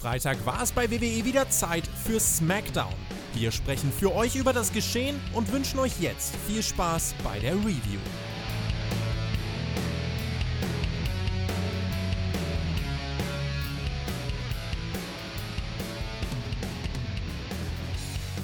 Freitag 0.00 0.46
war 0.46 0.62
es 0.62 0.72
bei 0.72 0.90
WWE 0.90 1.26
wieder 1.26 1.50
Zeit 1.50 1.86
für 1.86 2.18
SmackDown. 2.18 2.94
Wir 3.34 3.52
sprechen 3.52 3.92
für 3.92 4.14
euch 4.14 4.34
über 4.34 4.54
das 4.54 4.72
Geschehen 4.72 5.20
und 5.34 5.52
wünschen 5.52 5.78
euch 5.78 6.00
jetzt 6.00 6.34
viel 6.46 6.62
Spaß 6.62 7.14
bei 7.22 7.38
der 7.38 7.52
Review. 7.56 8.00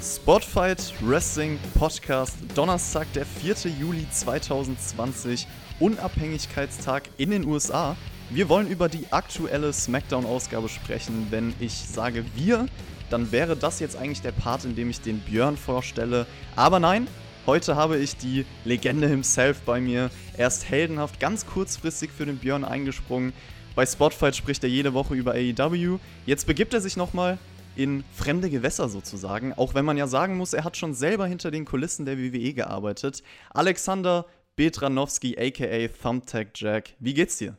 Spotfight 0.03 0.93
Wrestling 1.01 1.59
Podcast, 1.79 2.37
Donnerstag, 2.55 3.11
der 3.15 3.25
4. 3.25 3.73
Juli 3.81 4.07
2020, 4.11 5.47
Unabhängigkeitstag 5.81 7.05
in 7.17 7.31
den 7.31 7.47
USA. 7.47 7.97
Wir 8.29 8.49
wollen 8.49 8.69
über 8.69 8.89
die 8.89 9.07
aktuelle 9.13 9.73
SmackDown-Ausgabe 9.73 10.69
sprechen. 10.69 11.29
Wenn 11.31 11.55
ich 11.61 11.73
sage 11.73 12.25
wir, 12.35 12.67
dann 13.09 13.31
wäre 13.31 13.57
das 13.57 13.79
jetzt 13.79 13.97
eigentlich 13.97 14.21
der 14.21 14.33
Part, 14.33 14.65
in 14.65 14.75
dem 14.75 14.91
ich 14.91 15.01
den 15.01 15.21
Björn 15.21 15.57
vorstelle. 15.57 16.27
Aber 16.57 16.81
nein, 16.81 17.07
heute 17.47 17.77
habe 17.77 17.99
ich 17.99 18.17
die 18.17 18.45
Legende 18.65 19.07
himself 19.07 19.61
bei 19.61 19.81
mir. 19.81 20.11
Er 20.37 20.49
ist 20.49 20.69
heldenhaft 20.69 21.21
ganz 21.21 21.47
kurzfristig 21.47 22.11
für 22.11 22.27
den 22.27 22.39
Björn 22.39 22.65
eingesprungen. 22.65 23.33
Bei 23.77 23.87
Spotfight 23.87 24.35
spricht 24.35 24.65
er 24.65 24.71
jede 24.71 24.93
Woche 24.93 25.15
über 25.15 25.35
AEW. 25.35 26.01
Jetzt 26.27 26.49
begibt 26.49 26.75
er 26.75 26.81
sich 26.81 26.97
nochmal 26.97 27.39
in 27.77 28.03
fremde 28.13 28.51
Gewässer 28.51 28.89
sozusagen, 28.89 29.53
auch 29.53 29.75
wenn 29.75 29.85
man 29.85 29.99
ja 29.99 30.09
sagen 30.09 30.37
muss, 30.37 30.53
er 30.53 30.65
hat 30.65 30.77
schon 30.77 30.95
selber 30.95 31.27
hinter 31.27 31.53
den 31.53 31.65
Kulissen 31.65 32.07
der 32.07 32.19
WWE 32.19 32.55
gearbeitet. 32.55 33.23
Alexander 33.51 34.27
Betranowski, 34.57 35.37
aka 35.39 35.89
Thumbtack 36.03 36.49
Jack, 36.55 36.95
wie 36.99 37.15
geht's 37.15 37.37
dir? 37.37 37.57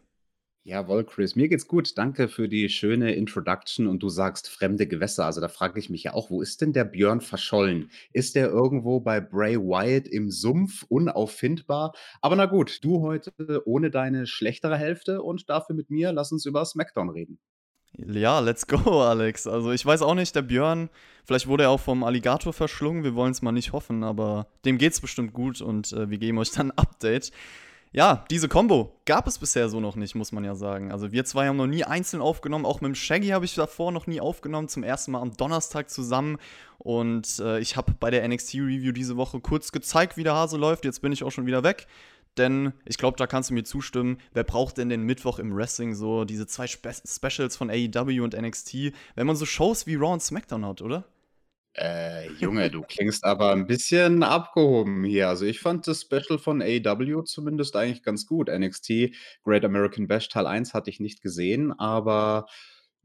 Jawohl, 0.67 1.05
Chris, 1.05 1.37
mir 1.37 1.47
geht's 1.47 1.65
gut. 1.65 1.97
Danke 1.97 2.27
für 2.27 2.49
die 2.49 2.67
schöne 2.67 3.13
Introduction 3.13 3.87
und 3.87 4.03
du 4.03 4.09
sagst 4.09 4.49
fremde 4.49 4.85
Gewässer. 4.85 5.23
Also 5.23 5.39
da 5.39 5.47
frage 5.47 5.79
ich 5.79 5.89
mich 5.89 6.03
ja 6.03 6.13
auch, 6.13 6.29
wo 6.29 6.41
ist 6.41 6.59
denn 6.59 6.73
der 6.73 6.83
Björn 6.83 7.21
verschollen? 7.21 7.89
Ist 8.11 8.35
der 8.35 8.49
irgendwo 8.49 8.99
bei 8.99 9.21
Bray 9.21 9.55
Wyatt 9.57 10.09
im 10.09 10.29
Sumpf 10.29 10.83
unauffindbar? 10.89 11.93
Aber 12.19 12.35
na 12.35 12.47
gut, 12.47 12.83
du 12.83 13.01
heute 13.01 13.31
ohne 13.63 13.89
deine 13.89 14.27
schlechtere 14.27 14.77
Hälfte 14.77 15.21
und 15.21 15.49
dafür 15.49 15.73
mit 15.73 15.89
mir, 15.89 16.11
lass 16.11 16.33
uns 16.33 16.45
über 16.45 16.65
SmackDown 16.65 17.11
reden. 17.11 17.39
Ja, 17.97 18.41
let's 18.41 18.67
go, 18.67 18.75
Alex. 19.03 19.47
Also 19.47 19.71
ich 19.71 19.85
weiß 19.85 20.01
auch 20.01 20.15
nicht, 20.15 20.35
der 20.35 20.41
Björn, 20.41 20.89
vielleicht 21.23 21.47
wurde 21.47 21.63
er 21.63 21.69
auch 21.69 21.79
vom 21.79 22.03
Alligator 22.03 22.51
verschlungen, 22.51 23.05
wir 23.05 23.15
wollen 23.15 23.31
es 23.31 23.41
mal 23.41 23.53
nicht 23.53 23.71
hoffen, 23.71 24.03
aber 24.03 24.47
dem 24.65 24.77
geht's 24.77 24.99
bestimmt 24.99 25.31
gut 25.31 25.61
und 25.61 25.93
äh, 25.93 26.09
wir 26.09 26.17
geben 26.17 26.39
euch 26.39 26.51
dann 26.51 26.71
ein 26.71 26.77
Update 26.77 27.31
ja, 27.91 28.25
diese 28.29 28.47
Combo 28.49 28.99
gab 29.05 29.27
es 29.27 29.39
bisher 29.39 29.69
so 29.69 29.79
noch 29.79 29.95
nicht, 29.95 30.15
muss 30.15 30.31
man 30.31 30.43
ja 30.43 30.55
sagen. 30.55 30.91
Also 30.91 31.11
wir 31.11 31.25
zwei 31.25 31.47
haben 31.47 31.57
noch 31.57 31.67
nie 31.67 31.83
einzeln 31.83 32.21
aufgenommen. 32.21 32.65
Auch 32.65 32.81
mit 32.81 32.89
dem 32.89 32.95
Shaggy 32.95 33.29
habe 33.29 33.45
ich 33.45 33.55
davor 33.55 33.91
noch 33.91 34.07
nie 34.07 34.19
aufgenommen. 34.19 34.67
Zum 34.67 34.83
ersten 34.83 35.11
Mal 35.11 35.21
am 35.21 35.35
Donnerstag 35.35 35.89
zusammen. 35.89 36.37
Und 36.79 37.39
äh, 37.39 37.59
ich 37.59 37.77
habe 37.77 37.93
bei 37.99 38.11
der 38.11 38.27
NXT-Review 38.27 38.91
diese 38.91 39.17
Woche 39.17 39.39
kurz 39.39 39.71
gezeigt, 39.71 40.17
wie 40.17 40.23
der 40.23 40.35
Hase 40.35 40.57
läuft. 40.57 40.85
Jetzt 40.85 41.01
bin 41.01 41.11
ich 41.11 41.23
auch 41.23 41.31
schon 41.31 41.45
wieder 41.45 41.63
weg. 41.63 41.87
Denn 42.37 42.73
ich 42.85 42.97
glaube, 42.97 43.17
da 43.17 43.25
kannst 43.25 43.49
du 43.49 43.53
mir 43.53 43.63
zustimmen. 43.63 44.19
Wer 44.33 44.43
braucht 44.43 44.77
denn 44.77 44.89
den 44.89 45.03
Mittwoch 45.03 45.39
im 45.39 45.55
Wrestling 45.55 45.95
so 45.95 46.23
diese 46.23 46.45
zwei 46.45 46.67
Spe 46.67 46.91
Specials 47.05 47.55
von 47.57 47.69
AEW 47.69 48.23
und 48.23 48.39
NXT, 48.39 48.93
wenn 49.15 49.27
man 49.27 49.35
so 49.35 49.45
Shows 49.45 49.87
wie 49.87 49.95
Raw 49.95 50.13
und 50.13 50.21
SmackDown 50.21 50.65
hat, 50.65 50.81
oder? 50.81 51.05
Äh, 51.79 52.31
Junge, 52.39 52.71
du 52.71 52.81
klingst 52.81 53.23
aber 53.23 53.51
ein 53.51 53.67
bisschen 53.67 54.23
abgehoben 54.23 55.03
hier. 55.03 55.29
Also, 55.29 55.45
ich 55.45 55.59
fand 55.59 55.85
das 55.87 56.01
Special 56.01 56.39
von 56.39 56.61
AEW 56.61 57.21
zumindest 57.23 57.75
eigentlich 57.75 58.01
ganz 58.01 58.25
gut. 58.25 58.49
NXT 58.49 59.11
Great 59.43 59.63
American 59.63 60.07
Bash 60.07 60.27
Teil 60.29 60.47
1 60.47 60.73
hatte 60.73 60.89
ich 60.89 60.99
nicht 60.99 61.21
gesehen, 61.21 61.71
aber 61.73 62.47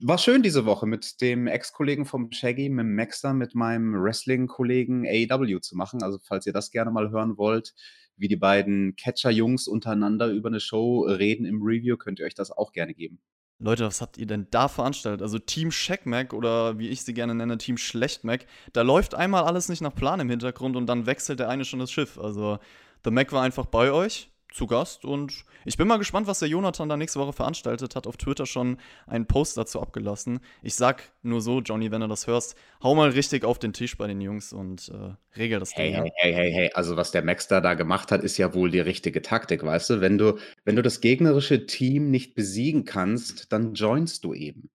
war 0.01 0.17
schön 0.17 0.43
diese 0.43 0.65
Woche 0.65 0.87
mit 0.87 1.21
dem 1.21 1.47
Ex-Kollegen 1.47 2.07
vom 2.07 2.33
Shaggy, 2.33 2.71
mit 2.71 2.87
Maxter, 2.87 3.35
mit 3.35 3.55
meinem 3.55 3.95
Wrestling-Kollegen 3.95 5.07
AEW 5.07 5.61
zu 5.61 5.77
machen. 5.77 6.03
Also, 6.03 6.19
falls 6.23 6.47
ihr 6.47 6.55
das 6.55 6.71
gerne 6.71 6.91
mal 6.91 7.11
hören 7.11 7.37
wollt, 7.37 7.75
wie 8.17 8.29
die 8.29 8.37
beiden 8.37 8.97
Catcher-Jungs 8.97 9.69
untereinander 9.69 10.29
über 10.29 10.49
eine 10.49 10.61
Show 10.61 11.03
reden 11.03 11.45
im 11.45 11.61
Review, 11.63 11.99
könnt 11.99 12.21
ihr 12.21 12.27
euch 12.27 12.35
das 12.35 12.51
auch 12.51 12.73
gerne 12.73 12.95
geben. 12.95 13.21
Leute, 13.63 13.87
was 13.87 14.01
habt 14.01 14.19
ihr 14.19 14.27
denn 14.27 14.49
da 14.51 14.67
veranstaltet? 14.69 15.23
Also 15.23 15.39
Team 15.39 15.71
Checkmack 15.71 16.33
oder 16.33 16.79
wie 16.79 16.89
ich 16.89 17.03
sie 17.03 17.15
gerne 17.15 17.35
nenne, 17.35 17.59
Team 17.59 17.77
Schlechtmack, 17.77 18.47
da 18.73 18.83
läuft 18.83 19.15
einmal 19.15 19.45
alles 19.45 19.69
nicht 19.69 19.81
nach 19.81 19.95
Plan 19.95 20.19
im 20.19 20.29
Hintergrund 20.29 20.77
und 20.77 20.87
dann 20.87 21.07
wechselt 21.07 21.39
der 21.39 21.49
eine 21.49 21.65
schon 21.65 21.79
das 21.79 21.93
Schiff. 21.93 22.19
Also 22.19 22.59
The 23.05 23.11
Mac 23.11 23.33
war 23.33 23.43
einfach 23.43 23.67
bei 23.67 23.93
euch 23.93 24.32
zu 24.53 24.67
Gast 24.67 25.05
und 25.05 25.45
ich 25.65 25.77
bin 25.77 25.89
mal 25.89 25.97
gespannt, 25.97 26.27
was 26.27 26.41
der 26.41 26.49
Jonathan 26.49 26.89
da 26.89 26.97
nächste 26.97 27.19
Woche 27.21 27.33
veranstaltet 27.33 27.97
hat. 27.97 28.07
Auf 28.07 28.17
Twitter 28.17 28.47
schon 28.47 28.79
einen 29.07 29.27
Post 29.27 29.57
dazu 29.57 29.81
abgelassen. 29.81 30.41
Ich 30.63 30.75
sag 30.75 31.13
nur 31.23 31.41
so, 31.41 31.61
Johnny, 31.61 31.91
wenn 31.91 32.01
du 32.01 32.09
das 32.09 32.27
hörst, 32.27 32.57
hau 32.83 32.95
mal 32.95 33.11
richtig 33.11 33.45
auf 33.45 33.59
den 33.59 33.73
Tisch 33.73 33.97
bei 33.97 34.07
den 34.07 34.21
Jungs 34.21 34.53
und 34.53 34.91
äh, 34.91 35.39
regel 35.39 35.61
das 35.61 35.75
hey, 35.75 35.93
Ding. 35.93 36.03
Hey, 36.03 36.13
hey, 36.17 36.33
hey, 36.35 36.53
hey, 36.53 36.71
also 36.75 36.97
was 36.97 37.13
der 37.13 37.25
Max 37.25 37.49
da, 37.49 37.61
da 37.61 37.75
gemacht 37.75 38.13
hat, 38.13 38.23
ist 38.23 38.39
ja 38.39 38.55
wohl 38.55 38.71
die 38.71 38.81
richtige 38.81 39.23
Taktik, 39.23 39.65
weißt 39.65 39.91
du? 39.91 40.01
Wenn 40.01 40.19
du, 40.19 40.39
wenn 40.65 40.77
du 40.77 40.83
das 40.83 41.01
gegnerische 41.01 41.67
Team 41.67 42.11
nicht 42.11 42.35
besiegen 42.35 42.85
kannst, 42.85 43.53
dann 43.53 43.75
joinst 43.75 44.25
du 44.25 44.35
eben. 44.35 44.71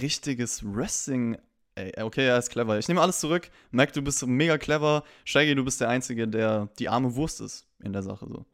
Richtiges 0.00 0.62
Wrestling 0.64 1.36
Ey, 1.76 1.92
okay, 2.02 2.26
er 2.26 2.36
ist 2.36 2.50
clever. 2.50 2.78
Ich 2.78 2.88
nehme 2.88 3.00
alles 3.00 3.20
zurück. 3.20 3.48
Mac, 3.70 3.92
du 3.92 4.02
bist 4.02 4.26
mega 4.26 4.58
clever. 4.58 5.04
Shaggy, 5.24 5.54
du 5.54 5.64
bist 5.64 5.80
der 5.80 5.88
Einzige, 5.88 6.26
der 6.28 6.68
die 6.78 6.88
arme 6.88 7.14
Wurst 7.14 7.40
ist 7.40 7.66
in 7.82 7.92
der 7.92 8.02
Sache 8.02 8.26
so. 8.28 8.44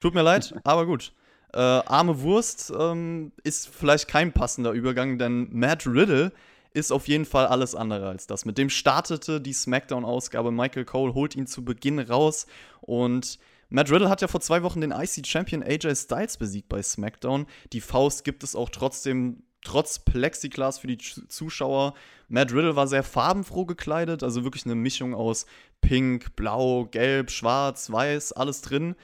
Tut 0.00 0.14
mir 0.14 0.22
leid, 0.22 0.54
aber 0.64 0.86
gut. 0.86 1.12
Äh, 1.52 1.58
arme 1.58 2.20
Wurst 2.20 2.72
ähm, 2.78 3.32
ist 3.42 3.68
vielleicht 3.68 4.08
kein 4.08 4.32
passender 4.32 4.72
Übergang, 4.72 5.18
denn 5.18 5.48
Matt 5.50 5.86
Riddle 5.86 6.32
ist 6.74 6.92
auf 6.92 7.08
jeden 7.08 7.24
Fall 7.24 7.46
alles 7.46 7.74
andere 7.74 8.08
als 8.08 8.26
das. 8.26 8.44
Mit 8.44 8.58
dem 8.58 8.68
startete 8.68 9.40
die 9.40 9.54
SmackDown-Ausgabe. 9.54 10.52
Michael 10.52 10.84
Cole 10.84 11.14
holt 11.14 11.34
ihn 11.34 11.46
zu 11.46 11.64
Beginn 11.64 11.98
raus 11.98 12.46
und 12.82 13.38
Matt 13.70 13.90
Riddle 13.90 14.08
hat 14.08 14.22
ja 14.22 14.28
vor 14.28 14.40
zwei 14.40 14.62
Wochen 14.62 14.80
den 14.80 14.92
IC-Champion 14.92 15.62
AJ 15.62 15.94
Styles 15.96 16.36
besiegt 16.36 16.68
bei 16.68 16.82
SmackDown. 16.82 17.46
Die 17.72 17.80
Faust 17.80 18.24
gibt 18.24 18.42
es 18.42 18.56
auch 18.56 18.70
trotzdem, 18.70 19.42
trotz 19.62 19.98
Plexiglas 19.98 20.78
für 20.78 20.86
die 20.86 20.98
Zuschauer. 20.98 21.94
Matt 22.28 22.52
Riddle 22.52 22.76
war 22.76 22.86
sehr 22.86 23.02
farbenfroh 23.02 23.66
gekleidet, 23.66 24.22
also 24.22 24.44
wirklich 24.44 24.64
eine 24.64 24.74
Mischung 24.74 25.14
aus 25.14 25.46
Pink, 25.80 26.34
Blau, 26.36 26.86
Gelb, 26.86 27.30
Schwarz, 27.30 27.90
Weiß, 27.90 28.32
alles 28.32 28.62
drin. 28.62 28.94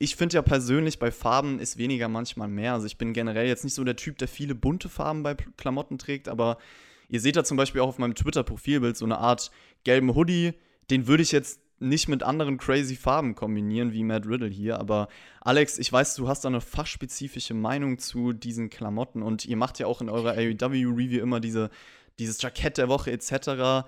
Ich 0.00 0.14
finde 0.14 0.36
ja 0.36 0.42
persönlich, 0.42 1.00
bei 1.00 1.10
Farben 1.10 1.58
ist 1.58 1.76
weniger 1.76 2.08
manchmal 2.08 2.46
mehr. 2.46 2.74
Also 2.74 2.86
ich 2.86 2.98
bin 2.98 3.12
generell 3.12 3.48
jetzt 3.48 3.64
nicht 3.64 3.74
so 3.74 3.82
der 3.82 3.96
Typ, 3.96 4.16
der 4.18 4.28
viele 4.28 4.54
bunte 4.54 4.88
Farben 4.88 5.24
bei 5.24 5.34
Klamotten 5.34 5.98
trägt, 5.98 6.28
aber 6.28 6.58
ihr 7.08 7.20
seht 7.20 7.34
da 7.36 7.42
zum 7.42 7.56
Beispiel 7.56 7.80
auch 7.80 7.88
auf 7.88 7.98
meinem 7.98 8.14
Twitter-Profilbild 8.14 8.96
so 8.96 9.04
eine 9.04 9.18
Art 9.18 9.50
gelben 9.82 10.14
Hoodie. 10.14 10.54
Den 10.90 11.08
würde 11.08 11.24
ich 11.24 11.32
jetzt 11.32 11.60
nicht 11.80 12.08
mit 12.08 12.22
anderen 12.22 12.58
crazy 12.58 12.96
Farben 12.96 13.34
kombinieren 13.34 13.92
wie 13.92 14.04
Matt 14.04 14.26
Riddle 14.26 14.48
hier, 14.48 14.78
aber 14.78 15.08
Alex, 15.40 15.78
ich 15.78 15.92
weiß, 15.92 16.14
du 16.16 16.28
hast 16.28 16.44
da 16.44 16.48
eine 16.48 16.60
fachspezifische 16.60 17.54
Meinung 17.54 17.98
zu 17.98 18.32
diesen 18.32 18.70
Klamotten 18.70 19.22
und 19.22 19.44
ihr 19.46 19.56
macht 19.56 19.78
ja 19.78 19.86
auch 19.86 20.00
in 20.00 20.08
eurer 20.08 20.32
AEW-Review 20.32 21.20
immer 21.20 21.40
diese, 21.40 21.70
dieses 22.18 22.42
Jackett 22.42 22.78
der 22.78 22.88
Woche 22.88 23.12
etc. 23.12 23.86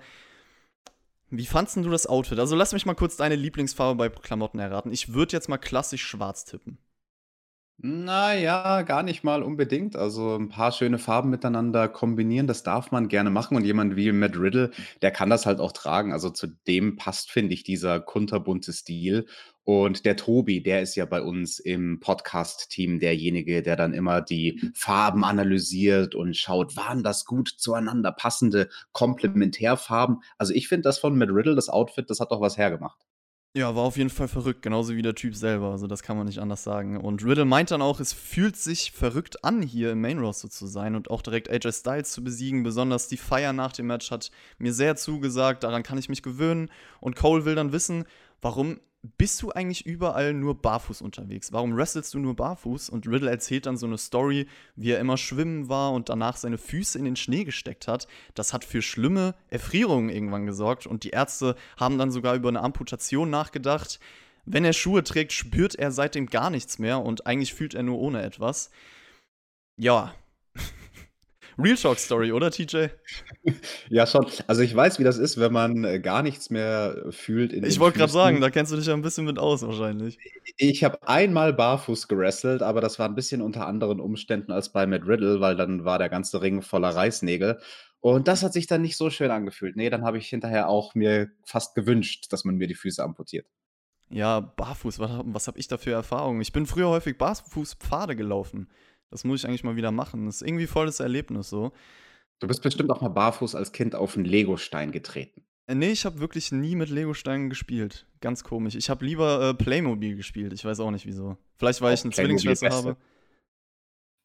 Wie 1.31 1.45
fandst 1.45 1.77
du 1.77 1.89
das 1.89 2.07
Outfit? 2.07 2.39
Also 2.39 2.57
lass 2.57 2.73
mich 2.73 2.85
mal 2.85 2.93
kurz 2.93 3.15
deine 3.15 3.35
Lieblingsfarbe 3.35 3.97
bei 3.97 4.09
Klamotten 4.09 4.59
erraten. 4.59 4.91
Ich 4.91 5.13
würde 5.13 5.31
jetzt 5.31 5.47
mal 5.47 5.57
klassisch 5.57 6.05
schwarz 6.05 6.43
tippen. 6.43 6.77
Na 7.83 8.35
ja, 8.35 8.83
gar 8.83 9.01
nicht 9.01 9.23
mal 9.23 9.41
unbedingt. 9.41 9.95
Also 9.95 10.35
ein 10.35 10.49
paar 10.49 10.71
schöne 10.71 10.99
Farben 10.99 11.31
miteinander 11.31 11.87
kombinieren, 11.89 12.45
das 12.45 12.61
darf 12.61 12.91
man 12.91 13.07
gerne 13.07 13.31
machen. 13.31 13.57
Und 13.57 13.65
jemand 13.65 13.95
wie 13.95 14.11
Matt 14.11 14.37
Riddle, 14.37 14.69
der 15.01 15.09
kann 15.09 15.31
das 15.31 15.47
halt 15.47 15.59
auch 15.59 15.71
tragen. 15.71 16.13
Also 16.13 16.29
zu 16.29 16.45
dem 16.67 16.95
passt, 16.95 17.31
finde 17.31 17.55
ich, 17.55 17.63
dieser 17.63 17.99
kunterbunte 17.99 18.71
Stil. 18.71 19.25
Und 19.63 20.05
der 20.05 20.15
Tobi, 20.15 20.61
der 20.61 20.83
ist 20.83 20.95
ja 20.95 21.05
bei 21.05 21.23
uns 21.23 21.57
im 21.57 21.99
Podcast-Team 21.99 22.99
derjenige, 22.99 23.63
der 23.63 23.75
dann 23.77 23.93
immer 23.93 24.21
die 24.21 24.61
Farben 24.75 25.23
analysiert 25.23 26.13
und 26.13 26.37
schaut, 26.37 26.75
waren 26.75 27.01
das 27.01 27.25
gut 27.25 27.49
zueinander 27.49 28.11
passende 28.11 28.69
Komplementärfarben. 28.91 30.17
Also 30.37 30.53
ich 30.53 30.67
finde 30.67 30.83
das 30.83 30.99
von 30.99 31.17
Matt 31.17 31.29
Riddle, 31.31 31.55
das 31.55 31.69
Outfit, 31.69 32.11
das 32.11 32.19
hat 32.19 32.31
doch 32.31 32.41
was 32.41 32.57
hergemacht. 32.57 32.99
Ja, 33.53 33.75
war 33.75 33.83
auf 33.83 33.97
jeden 33.97 34.09
Fall 34.09 34.29
verrückt, 34.29 34.61
genauso 34.61 34.95
wie 34.95 35.01
der 35.01 35.13
Typ 35.13 35.35
selber. 35.35 35.71
Also, 35.71 35.85
das 35.85 36.03
kann 36.03 36.15
man 36.15 36.25
nicht 36.25 36.39
anders 36.39 36.63
sagen. 36.63 36.95
Und 36.95 37.25
Riddle 37.25 37.43
meint 37.43 37.69
dann 37.69 37.81
auch, 37.81 37.99
es 37.99 38.13
fühlt 38.13 38.55
sich 38.55 38.93
verrückt 38.93 39.43
an, 39.43 39.61
hier 39.61 39.91
im 39.91 39.99
Main 39.99 40.19
Roster 40.19 40.49
zu 40.49 40.67
sein 40.67 40.95
und 40.95 41.11
auch 41.11 41.21
direkt 41.21 41.49
AJ 41.49 41.73
Styles 41.73 42.13
zu 42.13 42.23
besiegen. 42.23 42.63
Besonders 42.63 43.09
die 43.09 43.17
Feier 43.17 43.51
nach 43.51 43.73
dem 43.73 43.87
Match 43.87 44.09
hat 44.09 44.31
mir 44.57 44.73
sehr 44.73 44.95
zugesagt. 44.95 45.65
Daran 45.65 45.83
kann 45.83 45.97
ich 45.97 46.07
mich 46.07 46.23
gewöhnen. 46.23 46.71
Und 47.01 47.17
Cole 47.17 47.43
will 47.43 47.55
dann 47.55 47.73
wissen, 47.73 48.05
warum 48.41 48.79
bist 49.17 49.41
du 49.41 49.51
eigentlich 49.51 49.85
überall 49.85 50.33
nur 50.33 50.61
barfuß 50.61 51.01
unterwegs? 51.01 51.51
Warum 51.51 51.75
wrestelst 51.75 52.13
du 52.13 52.19
nur 52.19 52.35
barfuß? 52.35 52.89
Und 52.89 53.07
Riddle 53.07 53.31
erzählt 53.31 53.65
dann 53.65 53.77
so 53.77 53.87
eine 53.87 53.97
Story, 53.97 54.47
wie 54.75 54.91
er 54.91 54.99
immer 54.99 55.17
schwimmen 55.17 55.69
war 55.69 55.91
und 55.93 56.09
danach 56.09 56.37
seine 56.37 56.59
Füße 56.59 56.99
in 56.99 57.05
den 57.05 57.15
Schnee 57.15 57.43
gesteckt 57.43 57.87
hat. 57.87 58.07
Das 58.35 58.53
hat 58.53 58.63
für 58.63 58.83
schlimme 58.83 59.33
Erfrierungen 59.49 60.09
irgendwann 60.09 60.45
gesorgt 60.45 60.85
und 60.85 61.03
die 61.03 61.09
Ärzte 61.09 61.55
haben 61.77 61.97
dann 61.97 62.11
sogar 62.11 62.35
über 62.35 62.49
eine 62.49 62.61
Amputation 62.61 63.31
nachgedacht. 63.31 63.99
Wenn 64.45 64.65
er 64.65 64.73
Schuhe 64.73 65.03
trägt, 65.03 65.33
spürt 65.33 65.75
er 65.75 65.91
seitdem 65.91 66.27
gar 66.27 66.51
nichts 66.51 66.77
mehr 66.77 67.01
und 67.01 67.25
eigentlich 67.25 67.53
fühlt 67.53 67.73
er 67.73 67.83
nur 67.83 67.99
ohne 67.99 68.21
etwas. 68.21 68.69
Ja. 69.77 70.13
Real 71.63 71.75
Talk 71.75 71.99
Story, 71.99 72.31
oder 72.31 72.51
TJ? 72.51 72.87
Ja, 73.89 74.05
schon. 74.05 74.25
Also 74.47 74.61
ich 74.61 74.75
weiß, 74.75 74.99
wie 74.99 75.03
das 75.03 75.17
ist, 75.17 75.39
wenn 75.39 75.51
man 75.51 75.83
äh, 75.83 75.99
gar 75.99 76.21
nichts 76.23 76.49
mehr 76.49 77.07
fühlt 77.09 77.51
in 77.53 77.65
Ich 77.65 77.79
wollte 77.79 77.97
gerade 77.97 78.11
sagen, 78.11 78.39
da 78.39 78.49
kennst 78.49 78.71
du 78.71 78.77
dich 78.77 78.85
ja 78.85 78.93
ein 78.93 79.01
bisschen 79.01 79.25
mit 79.25 79.39
aus 79.39 79.63
wahrscheinlich. 79.63 80.17
Ich 80.57 80.83
habe 80.83 81.07
einmal 81.07 81.51
barfuß 81.51 82.07
gewrestelt, 82.07 82.61
aber 82.61 82.81
das 82.81 82.99
war 82.99 83.09
ein 83.09 83.15
bisschen 83.15 83.41
unter 83.41 83.67
anderen 83.67 83.99
Umständen 83.99 84.51
als 84.51 84.69
bei 84.69 84.85
Matt 84.85 85.07
Riddle, 85.07 85.41
weil 85.41 85.55
dann 85.55 85.83
war 85.85 85.97
der 85.97 86.09
ganze 86.09 86.41
Ring 86.41 86.61
voller 86.61 86.89
Reißnägel. 86.89 87.59
Und 87.99 88.27
das 88.27 88.43
hat 88.43 88.53
sich 88.53 88.67
dann 88.67 88.81
nicht 88.81 88.97
so 88.97 89.09
schön 89.09 89.31
angefühlt. 89.31 89.75
Ne, 89.75 89.89
dann 89.89 90.03
habe 90.03 90.17
ich 90.17 90.27
hinterher 90.27 90.67
auch 90.69 90.95
mir 90.95 91.29
fast 91.45 91.75
gewünscht, 91.75 92.27
dass 92.31 92.45
man 92.45 92.55
mir 92.55 92.67
die 92.67 92.75
Füße 92.75 93.03
amputiert. 93.03 93.47
Ja, 94.09 94.41
barfuß, 94.41 94.99
was, 94.99 95.11
was 95.23 95.47
habe 95.47 95.57
ich 95.57 95.67
da 95.67 95.77
für 95.77 95.91
Erfahrungen? 95.91 96.41
Ich 96.41 96.51
bin 96.51 96.65
früher 96.65 96.89
häufig 96.89 97.17
Barfußpfade 97.17 98.15
gelaufen. 98.15 98.69
Das 99.11 99.25
muss 99.25 99.41
ich 99.43 99.47
eigentlich 99.47 99.65
mal 99.65 99.75
wieder 99.75 99.91
machen. 99.91 100.25
Das 100.25 100.37
ist 100.41 100.47
irgendwie 100.47 100.67
voll 100.67 100.85
das 100.85 101.01
Erlebnis 101.01 101.49
so. 101.49 101.73
Du 102.41 102.47
bist 102.47 102.63
bestimmt 102.63 102.89
auch 102.89 103.01
mal 103.01 103.09
barfuß 103.09 103.53
als 103.53 103.71
Kind 103.71 103.93
auf 103.93 104.17
'n 104.17 104.25
Legostein 104.25 104.91
getreten. 104.91 105.43
Äh, 105.69 105.75
ne, 105.75 105.91
ich 105.91 106.05
habe 106.05 106.19
wirklich 106.19 106.51
nie 106.51 106.75
mit 106.75 106.89
Legosteinen 106.89 107.49
gespielt. 107.49 108.07
Ganz 108.19 108.43
komisch. 108.43 108.75
Ich 108.75 108.89
habe 108.89 109.05
lieber, 109.05 109.49
äh, 109.49 109.53
Playmobil 109.53 110.15
gespielt. 110.15 110.53
Ich 110.53 110.65
weiß 110.65 110.79
auch 110.79 110.91
nicht 110.91 111.05
wieso. 111.05 111.37
Vielleicht, 111.57 111.81
weil 111.81 111.93
ich 111.93 112.03
Auch 112.03 112.05
'ne 112.05 112.11
Playmobil 112.11 112.55
Zwillingsschwester 112.55 112.57
Beste. 112.57 112.95
habe. 112.95 112.97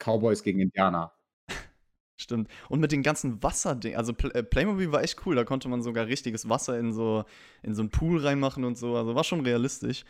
Cowboys 0.01 0.43
gegen 0.43 0.61
Indianer. 0.61 1.13
Stimmt. 2.19 2.49
Und 2.69 2.81
mit 2.81 2.93
den 2.93 3.03
ganzen 3.03 3.43
Wasserding 3.43 3.97
also 3.97 4.15
Pl 4.15 4.31
äh, 4.35 4.43
Playmobil 4.43 4.93
war 4.93 5.03
echt 5.03 5.27
cool. 5.27 5.35
Da 5.37 5.45
konnte 5.45 5.69
man 5.69 5.83
sogar 5.83 6.07
richtiges 6.07 6.49
Wasser 6.49 6.79
in 6.79 6.93
so 6.93 7.25
in 7.63 7.75
so 7.75 7.83
'n 7.83 7.91
Pool 7.91 8.21
reinmachen 8.27 8.65
und 8.65 8.79
so. 8.79 8.97
Also 8.97 9.15
war 9.15 9.25
schon 9.25 9.41
realistisch. 9.41 10.05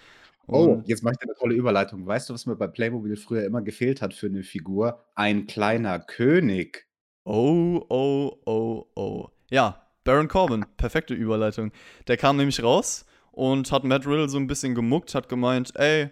Oh, 0.48 0.80
jetzt 0.86 1.02
mache 1.02 1.14
ich 1.14 1.18
dir 1.18 1.26
'ne 1.26 1.34
tolle 1.38 1.54
Überleitung. 1.54 2.06
Weißt 2.06 2.28
du, 2.28 2.34
was 2.34 2.46
mir 2.46 2.54
bei 2.56 2.68
Playmobil 2.68 3.16
früher 3.16 3.44
immer 3.44 3.62
gefehlt 3.62 4.00
hat 4.00 4.14
für 4.14 4.28
'ne 4.30 4.44
Figur? 4.44 5.04
Ein 5.16 5.46
kleiner 5.48 5.98
König. 5.98 6.86
Oh, 7.28 7.84
oh, 7.90 8.38
oh, 8.46 8.84
oh. 8.94 9.26
Ja, 9.50 9.82
Baron 10.04 10.28
Corbin, 10.28 10.64
perfekte 10.76 11.12
Überleitung. 11.12 11.72
Der 12.06 12.16
kam 12.16 12.36
nämlich 12.36 12.62
raus 12.62 13.04
und 13.32 13.72
hat 13.72 13.82
Matt 13.82 14.06
Riddle 14.06 14.28
so 14.28 14.38
'n 14.38 14.46
bisschen 14.46 14.76
gemuckt, 14.76 15.12
hat 15.16 15.28
gemeint: 15.28 15.72
„Ey, 15.74 16.10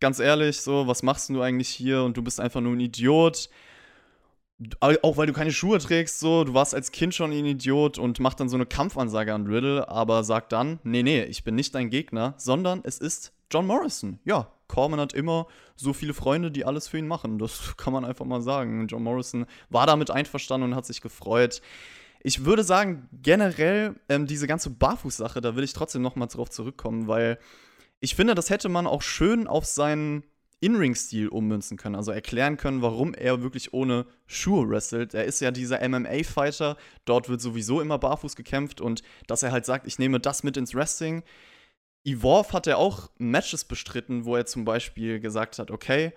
ganz 0.00 0.18
ehrlich, 0.18 0.60
so, 0.60 0.88
was 0.88 1.04
machst 1.04 1.28
du 1.30 1.40
eigentlich 1.40 1.68
hier 1.68 2.02
und 2.02 2.16
du 2.16 2.22
bist 2.22 2.40
einfach 2.40 2.60
nur 2.60 2.72
'n 2.72 2.80
Idiot. 2.80 3.48
Auch 4.80 5.18
weil 5.18 5.26
du 5.26 5.34
keine 5.34 5.52
Schuhe 5.52 5.78
trägst 5.78 6.18
so, 6.18 6.44
du 6.44 6.54
warst 6.54 6.74
als 6.74 6.90
Kind 6.90 7.14
schon 7.14 7.30
'n 7.30 7.44
Idiot“ 7.44 7.98
und 7.98 8.20
macht 8.20 8.40
dann 8.40 8.48
so 8.48 8.56
'ne 8.56 8.64
Kampfansage 8.64 9.34
an 9.34 9.46
Riddle, 9.46 9.88
aber 9.88 10.24
sagt 10.24 10.52
dann: 10.52 10.80
„Ne, 10.82 11.02
ne, 11.02 11.26
ich 11.26 11.44
bin 11.44 11.54
nicht 11.54 11.74
dein 11.74 11.90
Gegner, 11.90 12.34
sondern 12.38 12.80
es 12.84 12.96
ist 12.98 13.32
John 13.50 13.66
Morrison.“ 13.66 14.18
Ja, 14.24 14.50
Corbin 14.68 14.98
hat 14.98 15.12
immer 15.12 15.46
so 15.76 15.92
viele 15.92 16.14
Freunde, 16.14 16.50
die 16.50 16.64
alles 16.64 16.88
für 16.88 16.96
ihn 16.98 17.06
machen. 17.06 17.38
Das 17.38 17.60
kann 17.76 17.92
man 17.92 18.06
einfach 18.06 18.24
mal 18.24 18.40
sagen. 18.40 18.86
John 18.88 19.02
Morrison 19.02 19.44
war 19.68 19.86
damit 19.86 20.10
einverstanden 20.10 20.70
und 20.70 20.74
hat 20.76 20.86
sich 20.86 21.02
gefreut. 21.02 21.60
Ich 22.22 22.44
würde 22.46 22.64
sagen, 22.64 23.08
generell, 23.12 23.94
ähm, 24.08 24.26
diese 24.26 24.46
ganze 24.46 24.70
Barfuß-Sache, 24.70 25.40
da 25.42 25.54
will 25.54 25.64
ich 25.64 25.74
trotzdem 25.74 26.02
noch 26.02 26.16
mal 26.16 26.26
drauf 26.26 26.50
zurückkommen, 26.50 27.08
weil 27.08 27.38
ich 28.00 28.14
finde, 28.14 28.34
das 28.34 28.50
hätte 28.50 28.68
man 28.68 28.86
auch 28.86 29.02
schön 29.02 29.46
auf 29.46 29.66
seinen 29.66 30.24
In-Ring-Stil 30.60 31.28
ummünzen 31.28 31.76
können. 31.76 31.94
Also 31.94 32.12
erklären 32.12 32.56
können, 32.56 32.82
warum 32.82 33.14
er 33.14 33.42
wirklich 33.42 33.72
ohne 33.74 34.06
Schuhe 34.26 34.68
wrestelt. 34.68 35.14
Er 35.14 35.24
ist 35.24 35.40
ja 35.40 35.50
dieser 35.50 35.86
MMA-Fighter, 35.86 36.76
dort 37.04 37.28
wird 37.28 37.40
sowieso 37.40 37.80
immer 37.80 37.98
barfuß 37.98 38.36
gekämpft 38.36 38.80
und 38.80 39.02
dass 39.26 39.42
er 39.42 39.52
halt 39.52 39.66
sagt: 39.66 39.86
„Ich 39.86 39.98
nehme 39.98 40.20
das 40.20 40.42
mit 40.42 40.56
ins 40.56 40.74
Wrestling.“ 40.74 41.22
Evolve 42.04 42.52
hat 42.52 42.66
er 42.66 42.78
auch 42.78 43.10
Matches 43.18 43.64
bestritten, 43.64 44.24
wo 44.24 44.36
er 44.36 44.46
zum 44.46 44.64
Beispiel 44.64 45.20
gesagt 45.20 45.58
hat: 45.58 45.70
„Okay, 45.70 46.12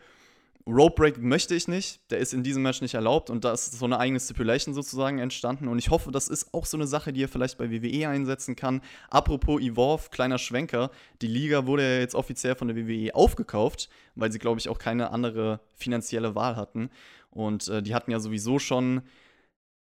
Rope 0.72 0.96
Break 0.96 1.18
möchte 1.18 1.56
ich 1.56 1.68
nicht, 1.68 2.00
der 2.12 2.20
ist 2.20 2.34
in 2.34 2.44
diesem 2.44 2.62
Match 2.64 2.82
nicht 2.82 2.94
erlaubt“ 2.94 3.30
und 3.30 3.44
da 3.44 3.54
ist 3.54 3.72
so 3.78 3.88
'ne 3.88 3.98
eigene 4.00 4.20
Stipulation 4.20 4.74
sozusagen 4.74 5.20
entstanden. 5.20 5.68
Und 5.68 5.80
ich 5.80 5.90
hoffe, 5.90 6.12
das 6.12 6.28
ist 6.28 6.54
auch 6.54 6.66
so 6.66 6.78
'ne 6.78 6.88
Sache, 6.88 7.12
die 7.14 7.24
er 7.24 7.28
vielleicht 7.28 7.58
bei 7.58 7.72
WWE 7.72 8.08
einsetzen 8.10 8.56
kann. 8.56 8.82
Apropos 9.10 9.62
Evolve, 9.62 10.10
kleiner 10.12 10.38
Schwenker, 10.38 10.92
die 11.22 11.28
Liga 11.28 11.66
wurde 11.66 11.84
ja 11.84 12.00
jetzt 12.00 12.16
offiziell 12.16 12.56
von 12.56 12.68
der 12.68 12.78
WWE 12.78 13.16
aufgekauft, 13.16 13.90
weil 14.16 14.32
sie, 14.32 14.40
glaube 14.40 14.60
ich, 14.60 14.70
auch 14.70 14.80
keine 14.80 15.12
andere 15.12 15.60
finanzielle 15.74 16.36
Wahl 16.36 16.56
hatten. 16.56 16.90
Und, 17.32 17.68
äh, 17.68 17.82
die 17.84 17.94
hatten 17.96 18.12
ja 18.12 18.20
sowieso 18.20 18.60
schon 18.60 19.02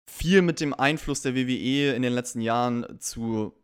viel 0.06 0.42
mit 0.42 0.60
dem 0.60 0.75
Einfluss 0.75 1.22
der 1.22 1.34
WWE 1.34 1.94
in 1.94 2.02
den 2.02 2.12
letzten 2.12 2.40
Jahren 2.40 2.86
zu 3.00 3.54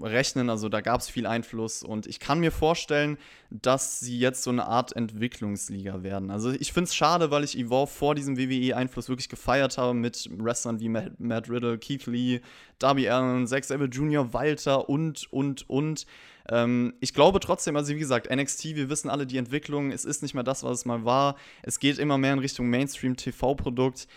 rechnen. 0.00 0.50
Also, 0.50 0.68
da 0.68 0.80
gab's 0.80 1.08
viel 1.08 1.26
Einfluss 1.26 1.82
und 1.82 2.06
ich 2.06 2.20
kann 2.20 2.40
mir 2.40 2.52
vorstellen, 2.52 3.18
dass 3.50 4.00
sie 4.00 4.18
jetzt 4.18 4.42
so 4.42 4.52
'ne 4.52 4.66
Art 4.66 4.94
Entwicklungsliga 4.94 6.02
werden. 6.02 6.30
Also, 6.30 6.50
ich 6.50 6.72
finde 6.72 6.88
es 6.88 6.94
schade, 6.94 7.30
weil 7.30 7.44
ich 7.44 7.56
Evolve 7.58 7.90
vor 7.90 8.14
diesem 8.14 8.36
WWE-Einfluss 8.36 9.08
wirklich 9.08 9.28
gefeiert 9.28 9.78
habe 9.78 9.94
mit 9.94 10.28
Wrestlern 10.32 10.80
wie 10.80 10.88
Matt 10.88 11.18
Matt 11.18 11.48
Riddle, 11.50 11.78
Keith 11.78 12.06
Lee, 12.06 12.40
Darby 12.78 13.08
Allin, 13.08 13.46
Zack 13.46 13.64
Sabre 13.64 13.86
Jr., 13.86 14.32
Walter 14.32 14.88
und, 14.88 15.32
und, 15.32 15.68
und. 15.68 16.06
Ähm, 16.50 16.94
ich 17.00 17.14
glaube 17.14 17.40
trotzdem 17.40 17.76
also, 17.76 17.94
wie 17.94 17.98
gesagt, 17.98 18.34
NXT, 18.34 18.76
wir 18.76 18.88
wissen 18.88 19.10
alle 19.10 19.26
die 19.26 19.36
Entwicklung, 19.36 19.92
es 19.92 20.04
ist 20.04 20.22
nicht 20.22 20.34
mehr 20.34 20.44
das, 20.44 20.62
was 20.62 20.80
es 20.80 20.84
mal 20.86 21.04
war. 21.04 21.36
Es 21.62 21.78
geht 21.78 21.98
immer 21.98 22.18
mehr 22.18 22.32
in 22.32 22.38
Richtung 22.38 22.68
Mainstream-TV-Produkt. 22.70 24.08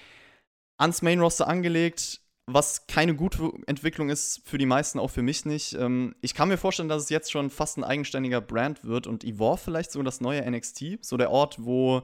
Ans 0.78 1.02
Main-Roster 1.02 1.48
angelegt, 1.48 2.21
was 2.48 2.88
keine 2.88 3.16
gute 3.16 3.52
Entwicklung 3.68 4.10
ist 4.10 4.42
für 4.46 4.58
die 4.58 4.66
meisten, 4.66 5.00
auch 5.00 5.10
für 5.10 5.22
mich 5.22 5.46
nicht. 5.46 5.74
Ähm, 5.74 6.16
ich 6.22 6.34
kann 6.34 6.50
mir 6.50 6.58
vorstellen, 6.58 6.90
dass 6.90 7.04
es 7.04 7.10
jetzt 7.10 7.32
schon 7.32 7.50
fast 7.50 7.78
'n 7.78 7.84
eigenständiger 7.84 8.42
Brand 8.42 8.84
wird 8.84 9.08
und 9.08 9.24
Evolve 9.24 9.62
vielleicht 9.64 9.92
so 9.92 10.02
das 10.04 10.22
neue 10.22 10.42
NXT, 10.44 11.00
so 11.02 11.18
der 11.18 11.32
Ort, 11.32 11.58
wo 11.60 12.04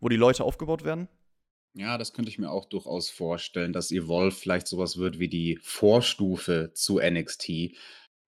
wo 0.00 0.08
die 0.08 0.16
Leute 0.16 0.44
aufgebaut 0.44 0.84
werden? 0.84 1.08
Ja, 1.76 1.98
das 1.98 2.12
könnte 2.12 2.30
ich 2.30 2.38
mir 2.38 2.50
auch 2.50 2.66
durchaus 2.66 3.10
vorstellen, 3.10 3.72
dass 3.72 3.90
Evolve 3.90 4.30
vielleicht 4.36 4.68
so 4.68 4.78
was 4.78 4.96
wird 4.96 5.18
wie 5.18 5.28
die 5.28 5.58
Vorstufe 5.60 6.70
zu 6.72 7.00
NXT 7.00 7.74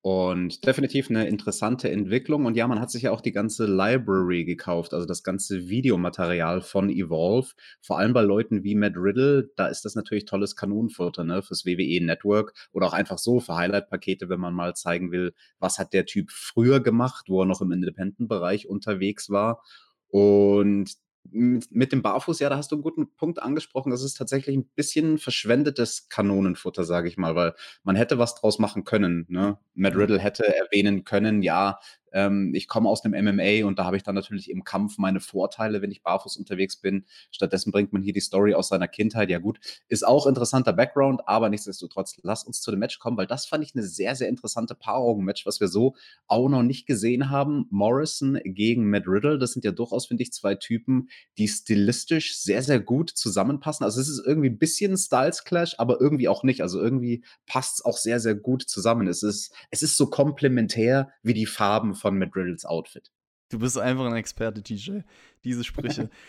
und 0.06 0.64
definitiv 0.64 1.10
'ne 1.10 1.26
interessante 1.26 1.90
Entwicklung. 1.90 2.46
Und 2.46 2.56
ja, 2.56 2.68
man 2.68 2.78
hat 2.78 2.92
sich 2.92 3.02
ja 3.02 3.10
auch 3.10 3.20
die 3.20 3.32
ganze 3.32 3.66
Library 3.66 4.44
gekauft, 4.44 4.94
also 4.94 5.04
das 5.04 5.24
ganze 5.24 5.68
Videomaterial 5.68 6.60
von 6.60 6.88
Evolve. 6.90 7.54
Vor 7.82 7.98
allem 7.98 8.12
bei 8.12 8.22
Leuten 8.22 8.62
wie 8.62 8.76
Matt 8.76 8.92
Riddle, 8.96 9.50
da 9.56 9.66
ist 9.66 9.84
das 9.84 9.96
natürlich 9.96 10.24
tolles 10.24 10.54
Kanonenfutter, 10.54 11.24
ne, 11.24 11.42
fürs 11.42 11.66
WWE 11.66 12.04
Network 12.04 12.54
oder 12.70 12.86
auch 12.86 12.92
einfach 12.92 13.18
so 13.18 13.40
für 13.40 13.56
Highlight-Pakete, 13.56 14.28
wenn 14.28 14.38
man 14.38 14.54
mal 14.54 14.76
zeigen 14.76 15.10
will, 15.10 15.34
was 15.58 15.80
hat 15.80 15.92
der 15.92 16.06
Typ 16.06 16.30
früher 16.30 16.78
gemacht, 16.78 17.24
wo 17.28 17.42
er 17.42 17.46
noch 17.46 17.60
im 17.60 17.72
Independent-Bereich 17.72 18.68
unterwegs 18.68 19.28
war. 19.28 19.60
Und 20.08 20.94
m 21.32 21.60
mit 21.70 21.92
dem 21.92 22.02
Barfuß, 22.02 22.38
ja, 22.40 22.48
da 22.50 22.56
hast 22.56 22.72
du 22.72 22.76
'n 22.76 22.82
guten 22.82 23.08
Punkt 23.16 23.42
angesprochen. 23.42 23.90
Das 23.90 24.02
ist 24.02 24.14
tatsächlich 24.16 24.56
'n 24.56 24.64
bisschen 24.74 25.18
verschwendetes 25.18 26.08
Kanonenfutter, 26.08 26.84
sage 26.84 27.08
ich 27.08 27.16
mal, 27.16 27.34
weil 27.36 27.54
man 27.84 27.96
hätte 27.96 28.18
was 28.18 28.34
draus 28.36 28.58
machen 28.58 28.84
können, 28.84 29.26
ne? 29.28 29.58
Matt 29.74 29.94
Ja. 29.94 30.00
Riddle 30.00 30.18
hätte 30.18 30.44
erwähnen 30.56 31.04
können: 31.04 31.42
„Ja, 31.42 31.78
ähm, 32.12 32.52
ich 32.54 32.68
komme 32.68 32.88
aus 32.88 33.02
dem 33.02 33.12
MMA 33.14 33.66
und 33.66 33.78
da 33.78 33.84
habe 33.84 33.96
ich 33.96 34.02
dann 34.02 34.14
natürlich 34.14 34.50
im 34.50 34.64
Kampf 34.64 34.98
meine 34.98 35.20
Vorteile, 35.20 35.82
wenn 35.82 35.90
ich 35.90 36.02
barfuß 36.02 36.36
unterwegs 36.36 36.76
bin.“ 36.76 37.04
Stattdessen 37.30 37.72
bringt 37.72 37.92
man 37.92 38.02
hier 38.02 38.12
die 38.12 38.20
Story 38.20 38.54
aus 38.54 38.68
seiner 38.68 38.88
Kindheit. 38.88 39.30
Ja 39.30 39.38
gut, 39.38 39.58
ist 39.88 40.06
auch 40.06 40.26
interessanter 40.26 40.72
Background, 40.72 41.22
aber 41.28 41.48
nichtsdestotrotz, 41.48 42.18
lass 42.22 42.44
uns 42.44 42.60
zu 42.60 42.70
dem 42.70 42.80
Match 42.80 42.98
kommen, 42.98 43.16
weil 43.16 43.26
das 43.26 43.46
fand 43.46 43.64
ich 43.64 43.74
'ne 43.74 43.82
sehr, 43.82 44.14
sehr 44.16 44.28
interessante 44.28 44.74
Paarung-Match, 44.74 45.46
was 45.46 45.60
wir 45.60 45.68
so 45.68 45.94
auch 46.28 46.48
noch 46.48 46.62
nicht 46.62 46.86
gesehen 46.86 47.30
haben. 47.30 47.66
Morrison 47.70 48.38
gegen 48.44 48.88
Matt 48.90 49.04
Riddle, 49.08 49.38
das 49.38 49.52
sind 49.52 49.64
ja 49.64 49.72
durchaus, 49.72 50.06
finde 50.06 50.22
ich, 50.22 50.32
2 50.32 50.54
Typen, 50.54 51.08
die 51.38 51.48
stilistisch 51.48 52.38
sehr, 52.38 52.62
sehr 52.62 52.80
gut 52.80 53.10
zusammenpassen. 53.10 53.84
Also, 53.84 54.00
es 54.00 54.08
ist 54.08 54.22
irgendwie 54.26 54.48
'n 54.50 54.58
bisschen 54.58 54.96
Styles-Clash, 54.96 55.76
aber 55.78 56.00
irgendwie 56.00 56.28
auch 56.28 56.44
nicht. 56.44 56.62
Also, 56.62 56.80
irgendwie 56.80 57.24
passt's 57.46 57.84
auch 57.84 57.96
sehr, 57.98 58.20
sehr 58.20 58.34
gut 58.36 58.62
zusammen. 58.62 59.08
Es 59.08 59.22
ist 59.24 59.52
es 59.70 59.82
ist 59.82 59.96
so 59.96 60.06
komplementär 60.08 61.10
wie 61.22 61.34
die 61.34 61.46
Farben 61.46 61.94
von 61.96 62.18
Matt 62.18 62.36
Riddles 62.36 62.64
Outfit. 62.64 63.10
Du 63.50 63.58
bist 63.58 63.78
einfach 63.78 64.06
'n 64.06 64.16
Experte, 64.16 64.62
TJ. 64.62 65.00
Diese 65.44 65.64
Sprüche. 65.64 66.10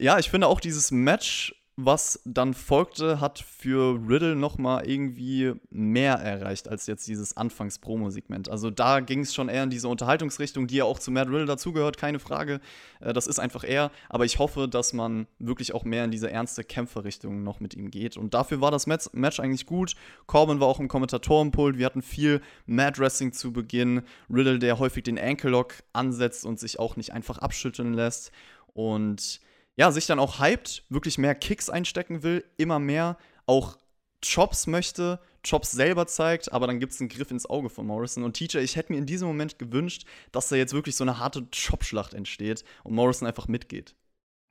Ja, 0.00 0.16
ich 0.20 0.30
finde 0.30 0.46
auch 0.46 0.60
dieses 0.60 0.92
Match, 0.92 1.60
was 1.80 2.20
dann 2.24 2.54
folgte, 2.54 3.20
hat 3.20 3.38
für 3.38 4.00
Riddle 4.08 4.34
noch 4.34 4.58
mal 4.58 4.84
irgendwie 4.84 5.52
mehr 5.70 6.14
erreicht 6.14 6.66
als 6.66 6.88
jetzt 6.88 7.06
dieses 7.06 7.36
Anfangs-Promosegment. 7.36 8.48
Also, 8.48 8.70
da 8.70 8.98
ging's 8.98 9.32
schon 9.32 9.48
eher 9.48 9.62
in 9.62 9.70
diese 9.70 9.86
Unterhaltungsrichtung, 9.86 10.66
die 10.66 10.74
ja 10.74 10.84
auch 10.84 10.98
zu 10.98 11.12
Matt 11.12 11.28
Riddle 11.28 11.46
dazugehört, 11.46 11.96
keine 11.96 12.18
Frage. 12.18 12.60
Äh, 12.98 13.12
das 13.12 13.28
ist 13.28 13.38
einfach 13.38 13.62
er. 13.62 13.92
Aber 14.08 14.24
ich 14.24 14.40
hoffe, 14.40 14.66
dass 14.66 14.92
man 14.92 15.28
wirklich 15.38 15.72
auch 15.72 15.84
mehr 15.84 16.04
in 16.04 16.10
diese 16.10 16.28
ernste 16.28 16.64
Kämpferrichtung 16.64 17.44
noch 17.44 17.60
mit 17.60 17.74
ihm 17.74 17.92
geht. 17.92 18.16
Und 18.16 18.34
dafür 18.34 18.60
war 18.60 18.72
das 18.72 18.88
Match 18.88 19.38
eigentlich 19.38 19.66
gut. 19.66 19.94
Corbin 20.26 20.58
war 20.58 20.66
auch 20.66 20.80
im 20.80 20.88
Kommentatorenpult. 20.88 21.78
Wir 21.78 21.86
hatten 21.86 22.02
viel 22.02 22.40
Mat-Wrestling 22.66 23.32
zu 23.32 23.52
Beginn. 23.52 24.02
Riddle, 24.28 24.58
der 24.58 24.80
häufig 24.80 25.04
den 25.04 25.16
Ankle 25.16 25.50
Lock 25.50 25.74
ansetzt 25.92 26.44
und 26.44 26.58
sich 26.58 26.80
auch 26.80 26.96
nicht 26.96 27.12
einfach 27.12 27.38
abschütteln 27.38 27.94
lässt. 27.94 28.32
Und 28.74 29.40
ja, 29.78 29.92
sich 29.92 30.06
dann 30.06 30.18
auch 30.18 30.40
hypt, 30.40 30.84
wirklich 30.90 31.18
mehr 31.18 31.34
Kicks 31.36 31.70
einstecken 31.70 32.22
will, 32.24 32.44
immer 32.58 32.78
mehr 32.80 33.16
auch 33.46 33.78
Chops 34.22 34.66
möchte, 34.66 35.20
Chops 35.48 35.70
selber 35.70 36.06
zeigt, 36.08 36.52
aber 36.52 36.66
dann 36.66 36.80
gibt's 36.80 37.00
'n 37.00 37.08
Griff 37.08 37.30
ins 37.30 37.46
Auge 37.48 37.70
von 37.70 37.86
Morrison. 37.86 38.24
Und 38.24 38.34
TJ, 38.36 38.58
ich 38.58 38.76
hätte 38.76 38.92
mir 38.92 38.98
in 38.98 39.06
diesem 39.06 39.28
Moment 39.28 39.58
gewünscht, 39.58 40.04
dass 40.32 40.48
da 40.48 40.56
jetzt 40.56 40.74
wirklich 40.74 40.96
so 40.96 41.04
'ne 41.04 41.18
harte 41.20 41.46
Chop-Schlacht 41.52 42.14
entsteht 42.14 42.64
und 42.84 42.94
Morrison 42.94 43.28
einfach 43.28 43.48
mitgeht. 43.48 43.94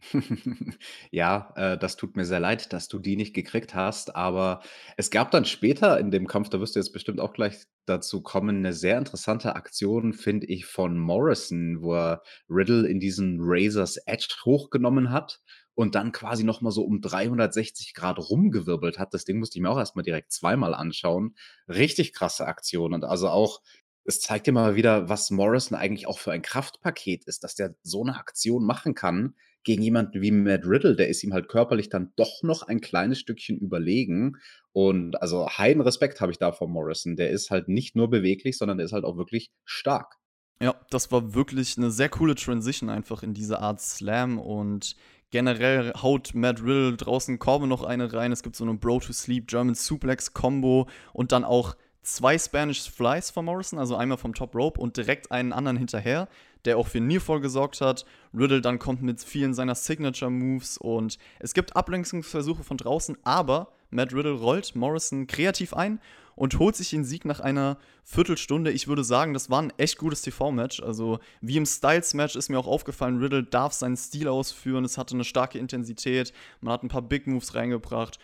Ja, 1.12 1.52
äh, 1.56 1.78
das 1.78 1.96
tut 1.98 2.16
mir 2.16 2.26
sehr 2.26 2.40
leid, 2.40 2.72
dass 2.74 2.88
du 2.88 3.00
die 3.00 3.16
nicht 3.16 3.34
gekriegt 3.34 3.74
hast, 3.76 4.16
aber 4.16 4.62
es 4.96 5.10
gab 5.12 5.32
dann 5.32 5.46
später 5.46 6.00
in 6.00 6.12
dem 6.12 6.28
Kampf, 6.28 6.50
da 6.50 6.60
wirst 6.60 6.76
du 6.76 6.80
jetzt 6.80 6.92
bestimmt 6.94 7.20
auch 7.20 7.34
gleich 7.34 7.58
dazu 7.86 8.22
kommen, 8.22 8.62
'ne 8.62 8.74
sehr 8.74 8.98
interessante 8.98 9.56
Aktion, 9.56 10.14
finde 10.14 10.48
ich, 10.48 10.66
von 10.66 10.98
Morrison, 10.98 11.82
wo 11.82 11.94
er 11.96 12.22
Riddle 12.50 12.88
in 12.88 13.00
diesen 13.00 13.38
Razor's 13.42 13.98
Edge 14.06 14.28
hochgenommen 14.46 15.12
hat 15.12 15.42
und 15.74 15.96
dann 15.96 16.12
quasi 16.12 16.44
noch 16.44 16.62
mal 16.62 16.72
so 16.72 16.84
um 16.84 17.02
360 17.02 17.94
Grad 17.94 18.18
rumgewirbelt 18.20 19.00
hat. 19.00 19.14
Das 19.14 19.26
Ding 19.26 19.40
musste 19.40 19.58
ich 19.58 19.62
mir 19.64 19.70
auch 19.70 19.78
erst 19.78 19.96
mal 19.96 20.02
direkt 20.04 20.32
zweimal 20.32 20.74
anschauen. 20.74 21.36
Richtig 21.68 22.14
krasse 22.14 22.46
Aktion 22.48 22.94
und 22.94 23.04
also 23.06 23.30
auch 23.30 23.62
es 24.10 24.22
zeigt 24.22 24.48
dir 24.48 24.54
mal 24.54 24.76
wieder, 24.78 25.10
was 25.10 25.32
Morrison 25.32 25.78
eigentlich 25.78 26.08
auch 26.08 26.18
für 26.20 26.32
ein 26.32 26.42
Kraftpaket 26.42 27.26
ist, 27.26 27.44
dass 27.44 27.56
der 27.56 27.76
so 27.84 28.04
'ne 28.06 28.16
Aktion 28.18 28.66
machen 28.66 28.96
kann 28.96 29.36
gegen 29.68 29.84
jemanden 29.84 30.22
wie 30.22 30.32
Matt 30.32 30.66
Riddle. 30.66 30.96
Der 30.96 31.10
ist 31.10 31.24
ihm 31.24 31.34
halt 31.34 31.50
körperlich 31.50 31.90
dann 31.90 32.14
doch 32.16 32.42
noch 32.44 32.64
ein 32.64 32.82
kleines 32.82 33.20
Stückchen 33.20 33.58
überlegen 33.60 34.38
und 34.74 35.22
also 35.22 35.48
heiden 35.50 35.82
Respekt 35.82 36.22
habe 36.22 36.32
ich 36.32 36.40
da 36.40 36.52
vor 36.54 36.70
Morrison. 36.70 37.18
Der 37.18 37.30
ist 37.32 37.52
halt 37.52 37.68
nicht 37.68 37.96
nur 37.96 38.10
beweglich, 38.10 38.58
sondern 38.58 38.78
der 38.78 38.86
ist 38.86 38.94
halt 38.94 39.04
auch 39.06 39.18
wirklich 39.18 39.52
stark. 39.66 40.16
Ja, 40.62 40.74
das 40.90 41.12
war 41.12 41.36
wirklich 41.36 41.78
'ne 41.78 41.92
sehr 41.92 42.10
coole 42.10 42.34
Transition 42.34 42.90
einfach 42.90 43.22
in 43.22 43.34
diese 43.36 43.60
Art 43.60 43.80
Slam 43.80 44.40
und 44.40 44.96
generell 45.30 45.94
haut 46.02 46.34
Matt 46.34 46.62
Riddle 46.62 46.98
draußen 46.98 47.38
Corbin 47.38 47.70
noch 47.70 47.84
eine 47.84 48.12
rein. 48.12 48.32
Es 48.32 48.42
gibt 48.42 48.56
so 48.56 48.66
'ne 48.66 48.74
Bro 48.74 49.02
to 49.02 49.14
Sleep 49.14 49.48
German 49.48 49.76
Suplex 49.76 50.34
Combo 50.34 50.88
und 51.14 51.32
dann 51.32 51.44
auch 51.44 51.76
2 52.02 52.40
Spanish 52.40 52.90
Flies 52.90 53.30
von 53.30 53.46
Morrison, 53.46 53.78
also 53.78 53.96
einmal 53.96 54.18
vom 54.18 54.34
Top 54.34 54.56
Rope 54.56 54.80
und 54.80 54.98
direkt 54.98 55.32
einen 55.32 55.54
anderen 55.54 55.78
hinterher, 55.78 56.28
der 56.66 56.78
auch 56.78 56.88
für 56.88 57.00
Nearfall 57.00 57.40
gesorgt 57.40 57.82
hat. 57.82 58.06
Riddle 58.34 58.62
dann 58.62 58.80
kommt 58.80 59.02
mit 59.02 59.24
vielen 59.24 59.54
seiner 59.54 59.76
Signature 59.76 60.32
Moves 60.32 60.78
und 60.78 61.18
es 61.40 61.54
gibt 61.54 61.76
Ablenkungsversuche 61.76 62.64
von 62.64 62.78
draußen, 62.78 63.18
aber 63.24 63.72
Matt 63.90 64.14
Riddle 64.14 64.34
rollt 64.34 64.76
Morrison 64.76 65.28
kreativ 65.28 65.74
ein 65.74 66.00
und 66.36 66.60
holt 66.60 66.76
sich 66.76 66.92
den 66.92 67.04
Sieg 67.04 67.26
nach 67.26 67.40
einer 67.40 67.78
Viertelstunde. 68.04 68.72
Ich 68.72 68.88
würde 68.88 69.04
sagen, 69.04 69.34
das 69.34 69.50
war 69.50 69.62
ein 69.62 69.74
echt 69.78 69.98
gutes 69.98 70.22
TV-Match. 70.22 70.82
Also, 70.84 71.20
wie 71.42 71.58
im 71.58 71.66
Styles-Match 71.66 72.36
ist 72.36 72.50
mir 72.50 72.60
auch 72.60 72.68
aufgefallen, 72.68 73.18
Riddle 73.18 73.44
darf 73.44 73.74
seinen 73.74 73.98
Stil 73.98 74.28
ausführen. 74.28 74.86
Es 74.86 75.00
hatte 75.00 75.16
eine 75.16 75.24
starke 75.24 75.58
Intensität. 75.58 76.32
Man 76.62 76.74
hat 76.74 76.84
ein 76.84 76.90
paar 76.90 77.02
Big 77.02 77.26
Moves 77.26 77.56
reingebracht. 77.56 78.20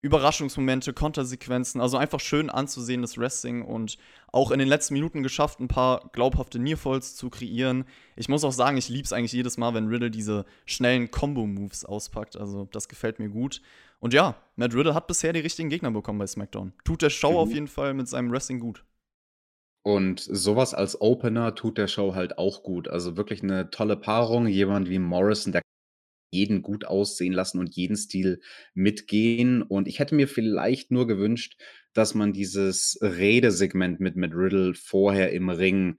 Überraschungsmomente, 0.00 0.92
Kontersequenzen, 0.92 1.80
also 1.80 1.96
einfach 1.96 2.20
schön 2.20 2.50
anzusehendes 2.50 3.18
Wrestling 3.18 3.62
und 3.62 3.98
auch 4.30 4.52
in 4.52 4.60
den 4.60 4.68
letzten 4.68 4.94
Minuten 4.94 5.24
geschafft, 5.24 5.58
ein 5.58 5.66
paar 5.66 6.10
glaubhafte 6.12 6.60
Nearfalls 6.60 7.16
zu 7.16 7.30
kreieren. 7.30 7.84
Ich 8.14 8.28
muss 8.28 8.44
auch 8.44 8.52
sagen, 8.52 8.76
ich 8.76 8.88
liebe 8.88 9.04
es 9.04 9.12
eigentlich 9.12 9.32
jedes 9.32 9.56
Mal, 9.56 9.74
wenn 9.74 9.88
Riddle 9.88 10.10
diese 10.10 10.44
schnellen 10.66 11.10
Combo-Moves 11.10 11.84
auspackt. 11.84 12.36
Also 12.36 12.68
das 12.70 12.88
gefällt 12.88 13.18
mir 13.18 13.28
gut. 13.28 13.60
Und 13.98 14.14
ja, 14.14 14.36
Matt 14.54 14.74
Riddle 14.74 14.94
hat 14.94 15.08
bisher 15.08 15.32
die 15.32 15.40
richtigen 15.40 15.68
Gegner 15.68 15.90
bekommen 15.90 16.20
bei 16.20 16.26
SmackDown. 16.28 16.72
Tut 16.84 17.02
der 17.02 17.10
Show 17.10 17.32
mhm. 17.32 17.36
auf 17.38 17.52
jeden 17.52 17.68
Fall 17.68 17.94
mit 17.94 18.08
seinem 18.08 18.30
Wrestling 18.30 18.60
gut. 18.60 18.84
Und 19.82 20.20
sowas 20.20 20.74
als 20.74 21.00
Opener 21.00 21.54
tut 21.54 21.78
der 21.78 21.88
Show 21.88 22.14
halt 22.14 22.38
auch 22.38 22.62
gut. 22.62 22.88
Also 22.88 23.16
wirklich 23.16 23.42
eine 23.42 23.70
tolle 23.70 23.96
Paarung. 23.96 24.46
Jemand 24.46 24.88
wie 24.88 24.98
Morrison, 24.98 25.52
der 25.52 25.62
jeden 26.30 26.62
gut 26.62 26.84
aussehen 26.84 27.32
lassen 27.32 27.58
und 27.58 27.74
jeden 27.74 27.96
Stil 27.96 28.40
mitgehen. 28.74 29.62
Und 29.62 29.88
ich 29.88 29.98
hätte 29.98 30.14
mir 30.14 30.28
vielleicht 30.28 30.90
nur 30.90 31.06
gewünscht, 31.06 31.56
dass 31.92 32.14
man 32.14 32.32
dieses 32.32 32.98
Redesegment 33.00 34.00
mit 34.00 34.16
Matt 34.16 34.34
Riddle 34.34 34.74
vorher 34.74 35.32
im 35.32 35.48
Ring 35.48 35.98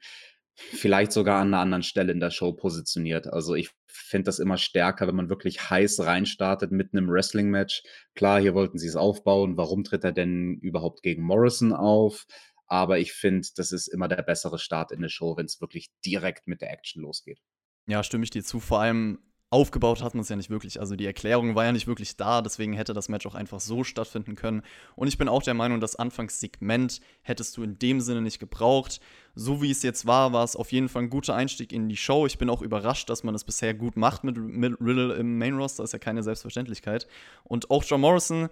vielleicht 0.56 1.12
sogar 1.12 1.40
an 1.40 1.48
einer 1.48 1.62
anderen 1.62 1.84
Stelle 1.84 2.12
in 2.12 2.20
der 2.20 2.32
Show 2.32 2.52
positioniert. 2.52 3.28
Also, 3.28 3.56
ich 3.56 3.70
finde 3.88 4.26
das 4.26 4.40
immer 4.40 4.58
stärker, 4.58 5.08
wenn 5.08 5.16
man 5.16 5.30
wirklich 5.30 5.70
heiß 5.70 6.02
reinstartet 6.02 6.72
mit 6.72 6.94
einem 6.94 7.10
Wrestling-Match. 7.10 7.84
Klar, 8.14 8.42
hier 8.42 8.54
wollten 8.54 8.78
sie 8.78 8.88
es 8.88 8.96
aufbauen. 8.96 9.58
Warum 9.58 9.84
tritt 9.84 10.04
er 10.04 10.12
denn 10.12 10.58
überhaupt 10.62 11.02
gegen 11.02 11.24
Morrison 11.24 11.74
auf? 11.74 12.26
Aber 12.68 13.00
ich 13.00 13.14
finde, 13.14 13.48
das 13.56 13.72
ist 13.72 13.88
immer 13.88 14.08
der 14.08 14.22
bessere 14.22 14.60
Start 14.60 14.92
in 14.92 15.02
der 15.02 15.10
Show, 15.10 15.36
wenn 15.38 15.46
es 15.46 15.60
wirklich 15.60 15.90
direkt 16.06 16.48
mit 16.48 16.62
der 16.62 16.72
Action 16.72 17.02
losgeht. 17.02 17.40
Ja, 17.88 18.04
stimme 18.04 18.24
ich 18.24 18.30
dir 18.30 18.44
zu. 18.44 18.60
Vor 18.60 18.82
allem 18.82 19.20
aufgebaut 19.52 20.04
hat 20.04 20.14
man 20.14 20.22
es 20.22 20.30
ja 20.30 20.36
nicht 20.36 20.50
wirklich. 20.50 20.80
Also 20.80 20.96
die 20.96 21.06
Erklärung 21.06 21.56
war 21.56 21.66
ja 21.66 21.72
nicht 21.72 21.88
wirklich 21.88 22.18
da, 22.18 22.42
deswegen 22.42 22.74
hätte 22.74 22.94
das 22.94 23.10
Match 23.10 23.26
auch 23.26 23.36
einfach 23.36 23.60
so 23.60 23.84
stattfinden 23.84 24.36
können. 24.36 24.62
Und 24.96 25.08
ich 25.08 25.18
bin 25.18 25.28
auch 25.28 25.42
der 25.42 25.56
Meinung, 25.56 25.80
das 25.80 25.96
Anfangssegment 25.96 27.02
hättest 27.22 27.58
du 27.58 27.64
in 27.64 27.80
dem 27.80 28.00
Sinne 28.00 28.22
nicht 28.22 28.40
gebraucht. 28.40 29.00
So 29.34 29.62
wie 29.62 29.72
es 29.72 29.82
jetzt 29.82 30.06
war, 30.06 30.34
war 30.34 30.44
es 30.44 30.56
auf 30.56 30.72
jeden 30.72 30.90
Fall 30.90 31.04
ein 31.04 31.10
guter 31.10 31.36
Einstieg 31.36 31.72
in 31.72 31.90
die 31.90 31.98
Show. 31.98 32.26
Ich 32.28 32.38
bin 32.38 32.50
auch 32.50 32.62
überrascht, 32.62 33.10
dass 33.10 33.24
man 33.24 33.34
es 33.34 33.44
bisher 33.44 33.74
gut 33.74 33.98
macht 33.98 34.24
mit, 34.24 34.38
mit 34.38 34.80
Riddle 34.80 35.16
im 35.16 35.38
Main 35.40 35.56
Roster. 35.56 35.84
Das 35.84 35.90
ist 35.90 35.94
ja 35.94 36.00
keine 36.00 36.22
Selbstverständlichkeit. 36.22 37.08
Und 37.44 37.72
auch 37.72 37.84
John 37.84 38.02
Morrison, 38.02 38.50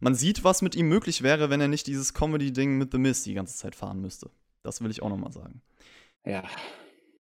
man 0.00 0.14
sieht, 0.14 0.42
was 0.42 0.62
mit 0.62 0.74
ihm 0.74 0.88
möglich 0.88 1.22
wäre, 1.22 1.50
wenn 1.50 1.60
er 1.60 1.68
nicht 1.68 1.86
dieses 1.86 2.14
Comedy-Ding 2.14 2.76
mit 2.76 2.90
The 2.90 2.98
Miz 2.98 3.22
die 3.22 3.34
ganze 3.34 3.56
Zeit 3.56 3.76
fahren 3.76 4.00
müsste. 4.00 4.30
Das 4.62 4.80
will 4.80 4.90
ich 4.90 5.02
auch 5.02 5.10
nochmal 5.10 5.32
sagen. 5.32 5.62
Ja, 6.24 6.42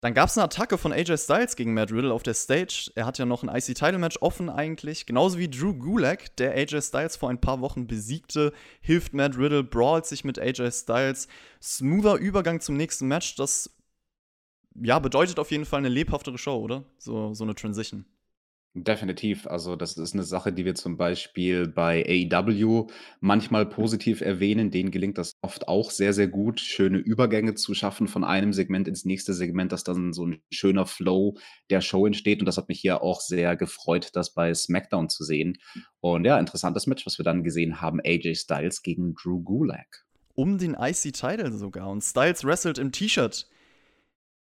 dann 0.01 0.13
gab 0.13 0.29
es 0.29 0.37
eine 0.37 0.45
Attacke 0.45 0.77
von 0.77 0.93
AJ 0.93 1.17
Styles 1.17 1.55
gegen 1.55 1.73
Matt 1.73 1.91
Riddle 1.91 2.13
auf 2.13 2.21
der 2.21 2.35
Stage. 2.35 2.91
Er 2.93 3.05
hat 3.05 3.17
ja 3.17 3.25
noch 3.25 3.41
ein 3.41 3.49
IC-Title-Match 3.49 4.17
offen 4.21 4.49
eigentlich. 4.49 5.07
Genauso 5.07 5.39
wie 5.39 5.49
Drew 5.49 5.73
Gulak, 5.73 6.35
der 6.37 6.51
AJ 6.53 6.81
Styles 6.81 7.15
vor 7.15 7.29
ein 7.29 7.41
paar 7.41 7.61
Wochen 7.61 7.87
besiegte, 7.87 8.53
hilft 8.81 9.13
Matt 9.13 9.37
Riddle, 9.37 9.63
brawlt 9.63 10.05
sich 10.05 10.23
mit 10.23 10.37
AJ 10.37 10.71
Styles. 10.71 11.27
Smoother 11.61 12.15
Übergang 12.17 12.61
zum 12.61 12.77
nächsten 12.77 13.07
Match. 13.07 13.35
Das 13.35 13.75
ja, 14.75 14.99
bedeutet 14.99 15.39
auf 15.39 15.49
jeden 15.49 15.65
Fall 15.65 15.79
eine 15.79 15.89
lebhaftere 15.89 16.37
Show, 16.37 16.57
oder? 16.57 16.83
So, 16.99 17.33
so 17.33 17.43
eine 17.43 17.55
Transition. 17.55 18.05
Definitiv. 18.73 19.47
Also, 19.47 19.75
das 19.75 19.97
ist 19.97 20.13
eine 20.13 20.23
Sache, 20.23 20.53
die 20.53 20.63
wir 20.63 20.75
zum 20.75 20.97
Beispiel 20.97 21.67
bei 21.67 22.05
AEW 22.31 22.87
manchmal 23.19 23.65
positiv 23.65 24.21
erwähnen. 24.21 24.69
Denen 24.69 24.91
gelingt 24.91 25.17
das 25.17 25.31
oft 25.41 25.67
auch 25.67 25.89
sehr, 25.89 26.13
sehr 26.13 26.27
gut, 26.27 26.59
schöne 26.59 26.99
Übergänge 26.99 27.55
zu 27.55 27.73
schaffen 27.73 28.07
von 28.07 28.23
einem 28.23 28.53
Segment 28.53 28.87
ins 28.87 29.03
nächste 29.03 29.33
Segment, 29.33 29.71
dass 29.71 29.83
dann 29.83 30.13
so 30.13 30.27
ein 30.27 30.41
schöner 30.51 30.85
Flow 30.85 31.37
der 31.71 31.81
Show 31.81 32.05
entsteht. 32.05 32.39
Und 32.39 32.45
das 32.45 32.57
hat 32.57 32.69
mich 32.69 32.79
hier 32.79 33.01
auch 33.01 33.19
sehr 33.19 33.55
gefreut, 33.55 34.09
das 34.13 34.33
bei 34.33 34.53
SmackDown 34.53 35.09
zu 35.09 35.23
sehen. 35.23 35.57
Und 35.99 36.25
ja, 36.25 36.39
interessantes 36.39 36.85
Match, 36.85 37.05
was 37.07 37.17
wir 37.17 37.25
dann 37.25 37.43
gesehen 37.43 37.81
haben: 37.81 37.99
AJ 38.03 38.35
Styles 38.35 38.83
gegen 38.83 39.15
Drew 39.15 39.41
Gulak. 39.41 40.05
Um 40.35 40.59
den 40.59 40.75
IC-Title 40.79 41.51
sogar. 41.53 41.89
Und 41.89 42.03
Styles 42.03 42.43
wrestelt 42.43 42.77
im 42.77 42.91
T-Shirt. 42.91 43.47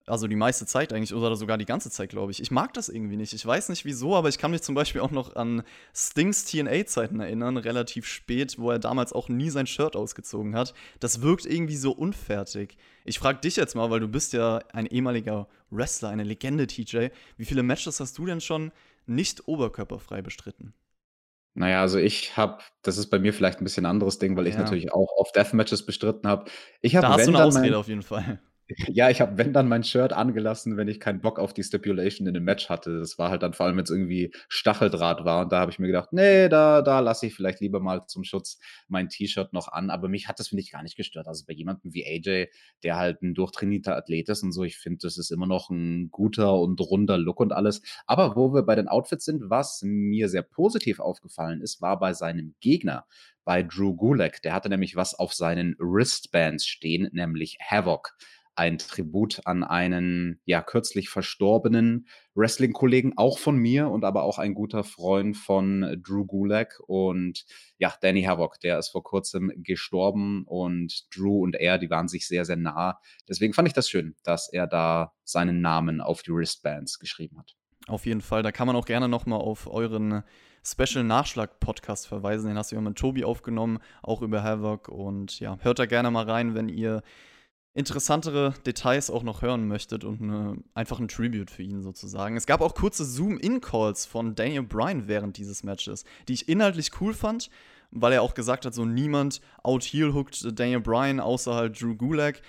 Also 0.08 0.28
die 0.28 0.36
meiste 0.36 0.68
Zeit 0.68 0.94
eigentlich 0.94 1.16
oder 1.16 1.36
sogar 1.36 1.58
die 1.58 1.66
ganze 1.66 1.90
Zeit, 1.90 2.10
glaube 2.10 2.32
ich. 2.32 2.40
Ich 2.40 2.52
mag 2.52 2.74
das 2.74 2.90
irgendwie 2.90 3.18
nicht. 3.18 3.34
Ich 3.34 3.44
weiß 3.44 3.70
nicht 3.70 3.86
wieso, 3.86 4.16
aber 4.16 4.30
ich 4.30 4.38
kann 4.38 4.52
mich 4.52 4.62
zum 4.62 4.76
Beispiel 4.76 5.02
auch 5.02 5.10
noch 5.10 5.36
an 5.36 5.64
Stings 5.96 6.46
TNA-Zeiten 6.46 7.20
erinnern, 7.20 7.58
relativ 7.58 8.06
spät, 8.06 8.60
wo 8.60 8.70
er 8.70 8.78
damals 8.78 9.14
auch 9.14 9.30
nie 9.30 9.50
sein 9.50 9.66
Shirt 9.66 9.96
ausgezogen 9.96 10.56
hat. 10.56 10.76
Das 11.00 11.22
wirkt 11.22 11.48
irgendwie 11.48 11.76
so 11.76 11.92
unfertig. 11.92 12.78
Ich 13.04 13.18
frage 13.18 13.40
dich 13.40 13.56
jetzt 13.56 13.76
mal, 13.76 13.90
weil 13.90 14.00
du 14.00 14.08
bist 14.08 14.34
ja 14.34 14.60
ein 14.74 14.86
ehemaliger 14.86 15.48
Wrestler, 15.72 16.10
eine 16.10 16.24
Legende, 16.24 16.68
TJ. 16.68 17.08
Wie 17.38 17.46
viele 17.46 17.64
Matches 17.64 18.00
hast 18.00 18.16
du 18.20 18.28
denn 18.28 18.42
schon 18.42 18.72
nicht 19.08 19.48
oberkörperfrei 19.48 20.22
bestritten? 20.22 20.74
Naja, 21.56 21.82
also 21.82 21.98
ich 21.98 22.38
habe 22.38 22.62
das 22.84 22.98
ist 22.98 23.08
bei 23.08 23.18
mir 23.18 23.34
vielleicht 23.34 23.60
ein 23.60 23.64
bisschen 23.64 23.86
anderes 23.86 24.20
Ding, 24.20 24.38
weil 24.38 24.46
ich 24.46 24.56
ja. 24.56 24.62
natürlich 24.62 24.92
auch 24.92 25.10
oft 25.18 25.36
Deathmatches 25.36 25.86
bestritten 25.86 26.28
habe. 26.28 26.52
Ich 26.82 26.96
habe 26.96 27.08
Da 27.08 27.14
hast 27.14 27.26
du 27.26 27.34
eine 27.34 27.44
Ausrede 27.44 27.78
auf 27.78 27.88
jeden 27.88 28.04
Fall. 28.04 28.40
Ja, 28.90 29.12
ich 29.12 29.22
habe, 29.22 29.38
wenn 29.38 29.54
dann 29.54 29.68
mein 29.68 29.84
Shirt 29.84 30.12
angelassen, 30.12 30.76
wenn 30.76 30.88
ich 30.88 31.00
keinen 31.00 31.22
Bock 31.22 31.38
auf 31.38 31.54
die 31.54 31.64
Stipulation 31.64 32.28
in 32.28 32.34
dem 32.34 32.44
Match 32.46 32.68
hatte. 32.70 32.98
Das 33.00 33.20
war 33.20 33.30
halt 33.30 33.44
dann 33.44 33.54
vor 33.54 33.68
allem, 33.68 33.78
wenn's 33.78 33.92
irgendwie 33.92 34.32
Stacheldraht 34.50 35.24
war 35.24 35.44
und 35.44 35.52
da 35.52 35.60
habe 35.60 35.70
ich 35.72 35.78
mir 35.78 35.86
gedacht: 35.88 36.12
„Ne, 36.14 36.50
da 36.50 36.82
da 36.82 37.00
lasse 37.00 37.28
ich 37.28 37.36
vielleicht 37.36 37.60
lieber 37.62 37.80
mal 37.80 38.06
zum 38.08 38.24
Schutz 38.24 38.58
mein 38.88 39.10
T-Shirt 39.10 39.54
noch 39.54 39.68
an.“ 39.68 39.92
Aber 39.92 40.08
mich 40.10 40.28
hat 40.28 40.40
das, 40.40 40.48
finde 40.48 40.64
ich, 40.64 40.72
gar 40.72 40.82
nicht 40.82 40.96
gestört. 40.98 41.28
Also, 41.28 41.44
bei 41.48 41.54
jemandem 41.54 41.94
wie 41.94 42.06
AJ, 42.06 42.48
der 42.84 42.96
halt 42.98 43.22
ein 43.22 43.36
durchtrainierter 43.36 43.96
Athlet 43.96 44.30
ist 44.30 44.42
und 44.44 44.52
so, 44.52 44.64
ich 44.64 44.78
finde, 44.78 45.00
das 45.04 45.18
ist 45.20 45.32
immer 45.32 45.46
noch 45.48 45.70
ein 45.70 46.10
guter 46.10 46.56
und 46.60 46.80
runder 46.82 47.18
Look 47.20 47.40
und 47.40 47.54
alles. 47.54 47.82
Aber 48.08 48.36
wo 48.36 48.52
wir 48.54 48.64
bei 48.64 48.74
den 48.76 48.88
Outfits 48.88 49.26
sind, 49.26 49.44
was 49.50 49.82
mir 49.84 50.28
sehr 50.28 50.42
positiv 50.44 51.00
aufgefallen 51.00 51.62
ist, 51.62 51.82
war 51.82 52.00
bei 52.00 52.14
seinem 52.14 52.56
Gegner, 52.62 53.06
bei 53.44 53.62
Drew 53.62 53.96
Gulak. 53.96 54.42
Der 54.42 54.54
hatte 54.54 54.70
nämlich 54.70 54.96
was 54.96 55.14
auf 55.14 55.34
seinen 55.36 55.76
Wristbands 55.78 56.66
stehen, 56.66 57.10
nämlich 57.14 57.58
Havoc 57.62 58.16
ein 58.56 58.78
Tribut 58.78 59.42
an 59.46 59.64
einen, 59.64 60.40
ja, 60.46 60.62
kürzlich 60.62 61.10
verstorbenen 61.10 62.08
Wrestling-Kollegen, 62.36 63.14
auch 63.18 63.38
von 63.38 63.58
mir 63.58 63.90
und 63.90 64.04
aber 64.06 64.24
auch 64.24 64.40
ein 64.40 64.54
guter 64.54 64.84
Freund 64.84 65.36
von 65.38 66.02
Drew 66.02 66.26
Gulak 66.26 66.80
und 66.88 67.46
ja, 67.78 67.94
Danny 68.02 68.24
Havoc, 68.24 68.60
der 68.62 68.80
ist 68.80 68.90
vor 68.90 69.04
Kurzem 69.04 69.52
gestorben 69.58 70.44
und 70.46 71.08
Drew 71.16 71.44
und 71.44 71.56
er, 71.56 71.78
die 71.78 71.90
waren 71.90 72.08
sich 72.08 72.28
sehr, 72.28 72.46
sehr 72.46 72.56
nah. 72.56 73.00
Deswegen 73.28 73.54
fand 73.54 73.68
ich 73.68 73.74
das 73.74 73.90
schön, 73.90 74.16
dass 74.24 74.52
er 74.52 74.68
da 74.68 75.14
seinen 75.24 75.62
Namen 75.62 76.02
auf 76.02 76.22
die 76.24 76.32
Wristbands 76.32 77.00
geschrieben 77.00 77.38
hat. 77.38 77.56
Auf 77.88 78.06
jeden 78.06 78.22
Fall, 78.22 78.42
da 78.42 78.52
kann 78.52 78.68
man 78.68 78.76
auch 78.76 78.86
gerne 78.86 79.08
noch 79.08 79.26
mal 79.26 79.38
auf 79.38 79.68
euren 79.68 80.24
Special 80.66 81.04
Nachschlag 81.04 81.60
Podcast 81.60 82.08
verweisen. 82.08 82.48
Den 82.48 82.58
hast 82.58 82.72
du 82.72 82.76
ja 82.76 82.82
mit 82.82 82.98
Tobi 82.98 83.24
aufgenommen, 83.24 83.80
auch 84.02 84.22
über 84.24 84.42
Havoc 84.42 84.88
und 84.90 85.40
ja, 85.40 85.58
hört 85.62 85.78
da 85.78 85.86
gerne 85.86 86.10
mal 86.10 86.26
rein, 86.26 86.56
wenn 86.56 86.70
ihr 86.70 87.04
interessantere 87.76 88.54
Details 88.66 89.10
auch 89.10 89.22
noch 89.22 89.42
hören 89.42 89.68
möchtet 89.68 90.06
und 90.06 90.22
eine, 90.22 90.58
einfach 90.74 91.00
ein 91.00 91.10
Tribute 91.10 91.52
für 91.52 91.62
ihn 91.62 91.84
sozusagen. 91.84 92.38
Es 92.38 92.46
gab 92.46 92.62
auch 92.62 92.74
kurze 92.74 93.04
Zoom-In-Calls 93.04 94.06
von 94.06 94.34
Daniel 94.34 94.64
Bryan 94.64 95.08
während 95.10 95.38
dieses 95.38 95.64
Matches, 95.64 96.06
die 96.28 96.34
ich 96.34 96.48
inhaltlich 96.48 96.92
cool 97.02 97.14
fand, 97.14 97.50
weil 97.92 98.14
er 98.14 98.22
auch 98.22 98.34
gesagt 98.34 98.66
hat, 98.66 98.74
so 98.74 98.86
niemand 98.86 99.42
out-heel-hookt 99.62 100.58
Daniel 100.58 100.80
Bryan 100.80 101.20
außer 101.20 101.54
halt 101.54 101.80
Drew 101.80 101.96
Gulak. 101.96 102.42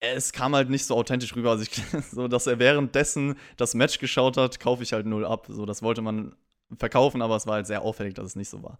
Es 0.00 0.32
kam 0.32 0.54
halt 0.54 0.70
nicht 0.70 0.86
so 0.86 0.96
authentisch 0.96 1.36
rüber, 1.36 1.50
also 1.50 1.64
ich, 1.64 1.82
so 2.10 2.26
dass 2.26 2.46
er 2.46 2.58
währenddessen 2.58 3.34
das 3.58 3.74
Match 3.74 3.98
geschaut 3.98 4.38
hat, 4.38 4.60
kaufe 4.60 4.82
ich 4.82 4.94
halt 4.94 5.04
null 5.04 5.26
ab. 5.26 5.46
So, 5.50 5.66
das 5.66 5.82
wollte 5.82 6.00
man 6.00 6.34
verkaufen, 6.78 7.20
aber 7.20 7.36
es 7.36 7.46
war 7.46 7.54
halt 7.54 7.66
sehr 7.66 7.82
auffällig, 7.82 8.14
dass 8.14 8.26
es 8.26 8.36
nicht 8.36 8.48
so 8.48 8.62
war. 8.62 8.78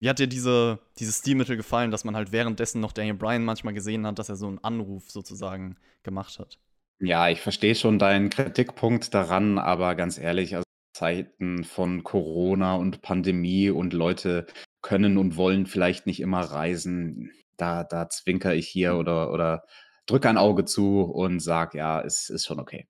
Wie 0.00 0.08
hat 0.08 0.18
dir 0.18 0.26
diese, 0.26 0.80
dieses 0.98 1.18
Stilmittel 1.18 1.56
gefallen, 1.56 1.90
dass 1.90 2.04
man 2.04 2.16
halt 2.16 2.32
währenddessen 2.32 2.80
noch 2.80 2.92
Daniel 2.92 3.14
Bryan 3.14 3.44
manchmal 3.44 3.74
gesehen 3.74 4.06
hat, 4.06 4.18
dass 4.18 4.28
er 4.28 4.36
so 4.36 4.46
einen 4.46 4.62
Anruf 4.62 5.10
sozusagen 5.10 5.76
gemacht 6.02 6.38
hat? 6.38 6.58
Ja, 7.00 7.28
ich 7.28 7.40
verstehe 7.40 7.74
schon 7.74 7.98
deinen 7.98 8.30
Kritikpunkt 8.30 9.14
daran, 9.14 9.58
aber 9.58 9.94
ganz 9.94 10.18
ehrlich, 10.18 10.54
also 10.54 10.64
Zeiten 10.94 11.64
von 11.64 12.04
Corona 12.04 12.76
und 12.76 13.02
Pandemie 13.02 13.70
und 13.70 13.92
Leute 13.92 14.46
können 14.80 15.18
und 15.18 15.36
wollen 15.36 15.66
vielleicht 15.66 16.06
nicht 16.06 16.20
immer 16.20 16.40
reisen. 16.40 17.32
Da, 17.56 17.84
da 17.84 18.08
zwinker 18.08 18.54
ich 18.54 18.68
hier 18.68 18.96
oder, 18.96 19.32
oder 19.32 19.64
drücke 20.06 20.28
ein 20.28 20.38
Auge 20.38 20.64
zu 20.64 21.02
und 21.02 21.40
sage, 21.40 21.78
ja, 21.78 22.00
es 22.00 22.30
ist 22.30 22.46
schon 22.46 22.60
okay. 22.60 22.86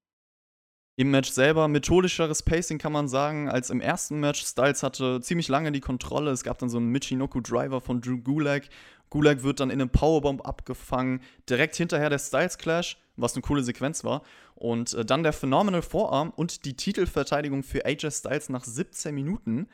Im 0.97 1.11
Match 1.11 1.31
selber 1.31 1.67
methodischeres 1.67 2.45
Pacing 2.45 2.79
kann 2.79 2.93
man 2.93 3.09
sagen 3.09 3.49
als 3.49 3.71
im 3.71 3.81
ersten 3.81 4.21
Match. 4.21 4.45
Styles 4.45 4.85
hatte 4.85 5.21
ziemlich 5.21 5.49
lange 5.49 5.73
die 5.73 5.81
Kontrolle. 5.81 6.31
Es 6.31 6.45
gab 6.45 6.59
dann 6.59 6.69
so 6.69 6.79
einen 6.79 6.91
Michinoku 6.91 7.41
Driver 7.41 7.81
von 7.81 8.01
Drew 8.01 8.19
Gulag. 8.19 8.69
Gulag 9.11 9.43
wird 9.43 9.59
dann 9.59 9.71
in 9.71 9.81
einem 9.81 9.91
Powerbomb 9.91 10.47
abgefangen. 10.47 11.21
Direkt 11.51 11.75
hinterher 11.75 12.11
der 12.11 12.21
Styles 12.21 12.59
Clash, 12.59 12.97
was 13.17 13.35
eine 13.35 13.43
coole 13.43 13.65
Sequenz 13.65 14.05
war. 14.05 14.23
Und 14.55 14.95
äh, 14.95 15.05
dann 15.05 15.25
der 15.25 15.33
Phenomenal 15.33 15.83
Forearm 15.83 16.31
und 16.31 16.65
die 16.65 16.77
Titelverteidigung 16.77 17.65
für 17.65 17.85
AJ 17.85 18.13
Styles 18.13 18.49
nach 18.49 18.63
17 18.63 19.13
Minuten. 19.13 19.67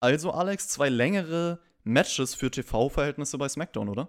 Also, 0.00 0.30
Alex, 0.30 0.68
zwei 0.68 0.88
längere 0.88 1.60
Matches 1.84 2.34
für 2.34 2.50
TV-Verhältnisse 2.50 3.36
bei 3.36 3.48
SmackDown, 3.48 3.90
oder? 3.90 4.08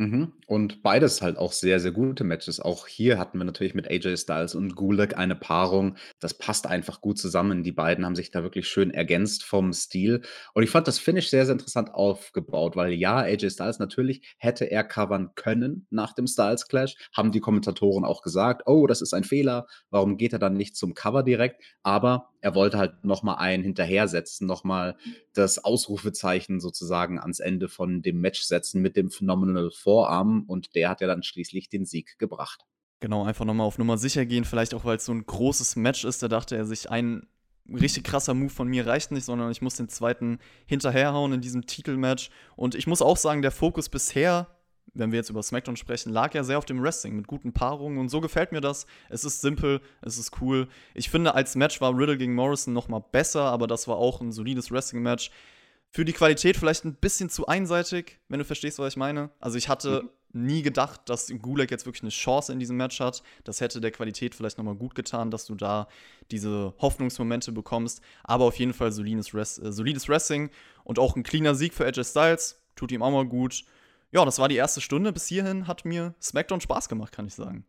Mhm. 0.00 0.32
Und 0.46 0.82
beides 0.82 1.20
halt 1.20 1.36
auch 1.36 1.52
sehr, 1.52 1.78
sehr 1.78 1.92
gute 1.92 2.24
Matches. 2.24 2.58
Auch 2.58 2.86
hier 2.86 3.18
hatten 3.18 3.36
wir 3.36 3.44
natürlich 3.44 3.74
mit 3.74 3.90
AJ 3.90 4.16
Styles 4.16 4.54
und 4.54 4.74
Gulag 4.74 5.18
eine 5.18 5.36
Paarung. 5.36 5.96
Das 6.20 6.32
passt 6.32 6.66
einfach 6.66 7.02
gut 7.02 7.18
zusammen. 7.18 7.64
Die 7.64 7.72
beiden 7.72 8.06
haben 8.06 8.16
sich 8.16 8.30
da 8.30 8.42
wirklich 8.42 8.66
schön 8.66 8.90
ergänzt 8.92 9.44
vom 9.44 9.74
Stil. 9.74 10.22
Und 10.54 10.62
ich 10.62 10.70
fand 10.70 10.88
das 10.88 10.98
Finish 10.98 11.28
sehr, 11.28 11.44
sehr 11.44 11.52
interessant 11.52 11.92
aufgebaut, 11.92 12.76
weil 12.76 12.94
ja, 12.94 13.18
AJ 13.18 13.50
Styles 13.50 13.78
natürlich 13.78 14.22
hätte 14.38 14.64
er 14.70 14.84
covern 14.84 15.34
können 15.34 15.86
nach 15.90 16.14
dem 16.14 16.26
Styles 16.26 16.66
Clash. 16.66 16.96
Haben 17.12 17.30
die 17.30 17.40
Kommentatoren 17.40 18.06
auch 18.06 18.22
gesagt, 18.22 18.62
oh, 18.64 18.86
das 18.86 19.02
ist 19.02 19.12
ein 19.12 19.24
Fehler. 19.24 19.66
Warum 19.90 20.16
geht 20.16 20.32
er 20.32 20.38
dann 20.38 20.54
nicht 20.54 20.76
zum 20.76 20.94
Cover 20.94 21.22
direkt? 21.22 21.62
Aber 21.82 22.30
er 22.40 22.54
wollte 22.54 22.78
halt 22.78 23.04
nochmal 23.04 23.36
einen 23.36 23.62
hinterher 23.62 24.08
setzen, 24.08 24.46
nochmal 24.46 24.96
das 25.32 25.62
Ausrufezeichen 25.62 26.60
sozusagen 26.60 27.18
ans 27.18 27.40
Ende 27.40 27.68
von 27.68 28.02
dem 28.02 28.20
Match 28.20 28.42
setzen 28.42 28.82
mit 28.82 28.96
dem 28.96 29.10
Phenomenal 29.10 29.70
Vorarm 29.70 30.44
und 30.46 30.74
der 30.74 30.88
hat 30.88 31.00
ja 31.00 31.06
dann 31.06 31.22
schließlich 31.22 31.68
den 31.68 31.84
Sieg 31.84 32.18
gebracht. 32.18 32.64
Genau, 33.00 33.24
einfach 33.24 33.44
nochmal 33.44 33.66
auf 33.66 33.78
Nummer 33.78 33.96
sicher 33.96 34.26
gehen, 34.26 34.44
vielleicht 34.44 34.74
auch 34.74 34.84
weil 34.84 34.96
es 34.96 35.04
so 35.06 35.12
ein 35.12 35.24
großes 35.24 35.76
Match 35.76 36.04
ist, 36.04 36.22
da 36.22 36.28
dachte 36.28 36.56
er 36.56 36.66
sich, 36.66 36.90
ein 36.90 37.26
richtig 37.72 38.04
krasser 38.04 38.34
Move 38.34 38.50
von 38.50 38.68
mir 38.68 38.86
reicht 38.86 39.10
nicht, 39.10 39.24
sondern 39.24 39.50
ich 39.50 39.62
muss 39.62 39.76
den 39.76 39.88
zweiten 39.88 40.38
hinterherhauen 40.66 41.32
in 41.32 41.40
diesem 41.40 41.66
Titelmatch. 41.66 42.30
Und 42.56 42.74
ich 42.74 42.86
muss 42.86 43.02
auch 43.02 43.16
sagen, 43.16 43.42
der 43.42 43.52
Fokus 43.52 43.88
bisher 43.88 44.48
wenn 44.94 45.12
wir 45.12 45.18
jetzt 45.18 45.30
über 45.30 45.42
SmackDown 45.42 45.76
sprechen, 45.76 46.10
lag 46.12 46.34
ja 46.34 46.42
sehr 46.42 46.58
auf 46.58 46.64
dem 46.64 46.82
Wrestling 46.82 47.16
mit 47.16 47.26
guten 47.26 47.52
Paarungen 47.52 47.98
und 47.98 48.08
so 48.08 48.20
gefällt 48.20 48.52
mir 48.52 48.60
das. 48.60 48.86
Es 49.08 49.24
ist 49.24 49.40
simpel, 49.40 49.80
es 50.02 50.18
ist 50.18 50.40
cool. 50.40 50.68
Ich 50.94 51.10
finde, 51.10 51.34
als 51.34 51.56
Match 51.56 51.80
war 51.80 51.96
Riddle 51.96 52.18
gegen 52.18 52.34
Morrison 52.34 52.74
noch 52.74 52.88
mal 52.88 53.00
besser, 53.12 53.42
aber 53.42 53.66
das 53.66 53.88
war 53.88 53.96
auch 53.96 54.20
ein 54.20 54.32
solides 54.32 54.70
Wrestling-Match. 54.70 55.30
Für 55.92 56.04
die 56.04 56.12
Qualität 56.12 56.56
vielleicht 56.56 56.84
ein 56.84 56.94
bisschen 56.94 57.30
zu 57.30 57.46
einseitig, 57.46 58.18
wenn 58.28 58.38
du 58.38 58.44
verstehst, 58.44 58.78
was 58.78 58.94
ich 58.94 58.96
meine. 58.96 59.30
Also 59.40 59.58
ich 59.58 59.68
hatte 59.68 60.08
mhm. 60.32 60.46
nie 60.46 60.62
gedacht, 60.62 61.00
dass 61.06 61.32
Gulag 61.40 61.70
jetzt 61.70 61.84
wirklich 61.84 62.02
eine 62.02 62.10
Chance 62.10 62.52
in 62.52 62.60
diesem 62.60 62.76
Match 62.76 63.00
hat. 63.00 63.22
Das 63.42 63.60
hätte 63.60 63.80
der 63.80 63.90
Qualität 63.90 64.36
vielleicht 64.36 64.58
noch 64.58 64.64
mal 64.64 64.76
gut 64.76 64.94
getan, 64.94 65.32
dass 65.32 65.46
du 65.46 65.56
da 65.56 65.88
diese 66.30 66.74
Hoffnungsmomente 66.78 67.50
bekommst. 67.50 68.02
Aber 68.22 68.44
auf 68.44 68.56
jeden 68.56 68.72
Fall 68.72 68.92
solides, 68.92 69.34
Res 69.34 69.58
äh, 69.58 69.72
solides 69.72 70.08
Wrestling 70.08 70.50
und 70.84 71.00
auch 71.00 71.16
ein 71.16 71.24
cleaner 71.24 71.56
Sieg 71.56 71.74
für 71.74 71.86
AJ 71.86 72.04
Styles. 72.04 72.62
Tut 72.76 72.92
ihm 72.92 73.02
auch 73.02 73.10
mal 73.10 73.26
gut 73.26 73.64
ja, 74.12 74.24
das 74.24 74.38
war 74.38 74.48
die 74.48 74.56
erste 74.56 74.80
Stunde. 74.80 75.12
Bis 75.12 75.26
hierhin 75.26 75.66
hat 75.66 75.84
mir 75.84 76.14
SmackDown 76.20 76.60
Spaß 76.60 76.88
gemacht, 76.88 77.12
kann 77.12 77.26
ich 77.26 77.34
sagen. 77.34 77.64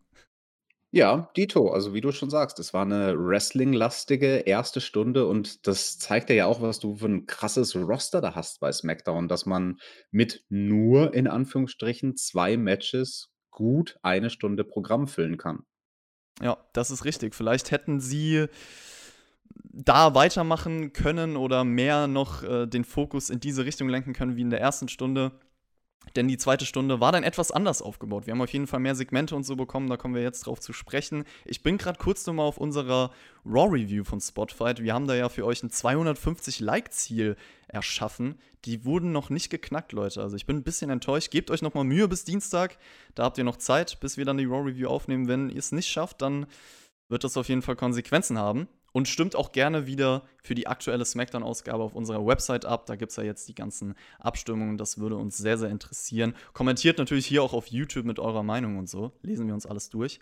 Ja, 0.93 1.31
Dito. 1.37 1.69
Also, 1.69 1.93
wie 1.93 2.01
du 2.01 2.11
schon 2.11 2.29
sagst, 2.29 2.59
es 2.59 2.73
war 2.73 2.81
eine 2.81 3.15
Wrestling-lastige 3.17 4.39
erste 4.39 4.81
Stunde 4.81 5.25
und 5.25 5.65
das 5.65 5.97
zeigt 5.97 6.29
ja 6.29 6.47
auch, 6.47 6.61
was 6.61 6.79
du 6.79 6.97
für 6.97 7.05
ein 7.05 7.27
krasses 7.27 7.75
Roster 7.77 8.19
da 8.19 8.35
hast 8.35 8.59
bei 8.59 8.71
SmackDown, 8.73 9.29
dass 9.29 9.45
man 9.45 9.79
mit 10.11 10.43
nur 10.49 11.13
in 11.13 11.27
Anführungsstrichen 11.27 12.17
zwei 12.17 12.57
Matches 12.57 13.29
gut 13.51 13.97
eine 14.01 14.29
Stunde 14.29 14.65
Programm 14.65 15.07
füllen 15.07 15.37
kann. 15.37 15.63
Ja, 16.41 16.57
das 16.73 16.91
ist 16.91 17.05
richtig. 17.05 17.35
Vielleicht 17.35 17.71
hätten 17.71 18.01
sie 18.01 18.47
da 19.63 20.13
weitermachen 20.13 20.91
können 20.91 21.37
oder 21.37 21.63
mehr 21.63 22.07
noch 22.07 22.43
äh, 22.43 22.67
den 22.67 22.83
Fokus 22.83 23.29
in 23.29 23.39
diese 23.39 23.63
Richtung 23.63 23.87
lenken 23.87 24.13
können 24.13 24.35
wie 24.35 24.41
in 24.41 24.49
der 24.49 24.59
ersten 24.61 24.89
Stunde. 24.89 25.31
Denn 26.15 26.27
die 26.27 26.37
zweite 26.37 26.65
Stunde 26.65 26.99
war 26.99 27.11
dann 27.11 27.23
etwas 27.23 27.51
anders 27.51 27.81
aufgebaut. 27.81 28.25
Wir 28.25 28.33
haben 28.33 28.41
auf 28.41 28.51
jeden 28.51 28.67
Fall 28.67 28.79
mehr 28.79 28.95
Segmente 28.95 29.35
und 29.35 29.43
so 29.43 29.55
bekommen, 29.55 29.89
da 29.89 29.97
kommen 29.97 30.13
wir 30.13 30.21
jetzt 30.21 30.45
drauf 30.45 30.59
zu 30.59 30.73
sprechen. 30.73 31.23
Ich 31.45 31.63
bin 31.63 31.77
gerade 31.77 31.99
kurz 31.99 32.25
nochmal 32.25 32.47
auf 32.47 32.57
unserer 32.57 33.11
Raw-Review 33.45 34.03
von 34.03 34.19
Spotfight. 34.19 34.83
Wir 34.83 34.93
haben 34.93 35.07
da 35.07 35.15
ja 35.15 35.29
für 35.29 35.45
euch 35.45 35.63
ein 35.63 35.69
250-Like-Ziel 35.69 37.37
erschaffen. 37.67 38.39
Die 38.65 38.83
wurden 38.83 39.11
noch 39.11 39.29
nicht 39.29 39.49
geknackt, 39.49 39.93
Leute. 39.93 40.21
Also 40.21 40.35
ich 40.35 40.45
bin 40.45 40.57
ein 40.57 40.63
bisschen 40.63 40.89
enttäuscht. 40.89 41.31
Gebt 41.31 41.49
euch 41.49 41.61
nochmal 41.61 41.85
Mühe 41.85 42.07
bis 42.07 42.25
Dienstag. 42.25 42.77
Da 43.15 43.23
habt 43.23 43.37
ihr 43.37 43.43
noch 43.43 43.57
Zeit, 43.57 43.99
bis 44.01 44.17
wir 44.17 44.25
dann 44.25 44.37
die 44.37 44.45
Raw-Review 44.45 44.87
aufnehmen. 44.87 45.27
Wenn 45.27 45.49
ihr 45.49 45.59
es 45.59 45.71
nicht 45.71 45.87
schafft, 45.87 46.21
dann 46.21 46.45
wird 47.07 47.23
das 47.23 47.37
auf 47.37 47.47
jeden 47.47 47.61
Fall 47.61 47.75
Konsequenzen 47.75 48.37
haben. 48.37 48.67
Und 48.93 49.07
stimmt 49.07 49.35
auch 49.35 49.51
gerne 49.51 49.87
wieder 49.87 50.23
für 50.43 50.53
die 50.53 50.67
aktuelle 50.67 51.05
SmackDown-Ausgabe 51.05 51.81
auf 51.81 51.95
unserer 51.95 52.25
Website 52.25 52.65
ab. 52.65 52.85
Da 52.85 52.95
gibt 52.95 53.11
es 53.11 53.15
ja 53.15 53.23
jetzt 53.23 53.47
die 53.47 53.55
ganzen 53.55 53.95
Abstimmungen. 54.19 54.77
Das 54.77 54.97
würde 54.97 55.15
uns 55.15 55.37
sehr, 55.37 55.57
sehr 55.57 55.69
interessieren. 55.69 56.35
Kommentiert 56.53 56.97
natürlich 56.97 57.25
hier 57.25 57.41
auch 57.43 57.53
auf 57.53 57.67
YouTube 57.67 58.05
mit 58.05 58.19
eurer 58.19 58.43
Meinung 58.43 58.77
und 58.77 58.89
so. 58.89 59.11
Lesen 59.21 59.47
wir 59.47 59.53
uns 59.53 59.65
alles 59.65 59.89
durch. 59.89 60.19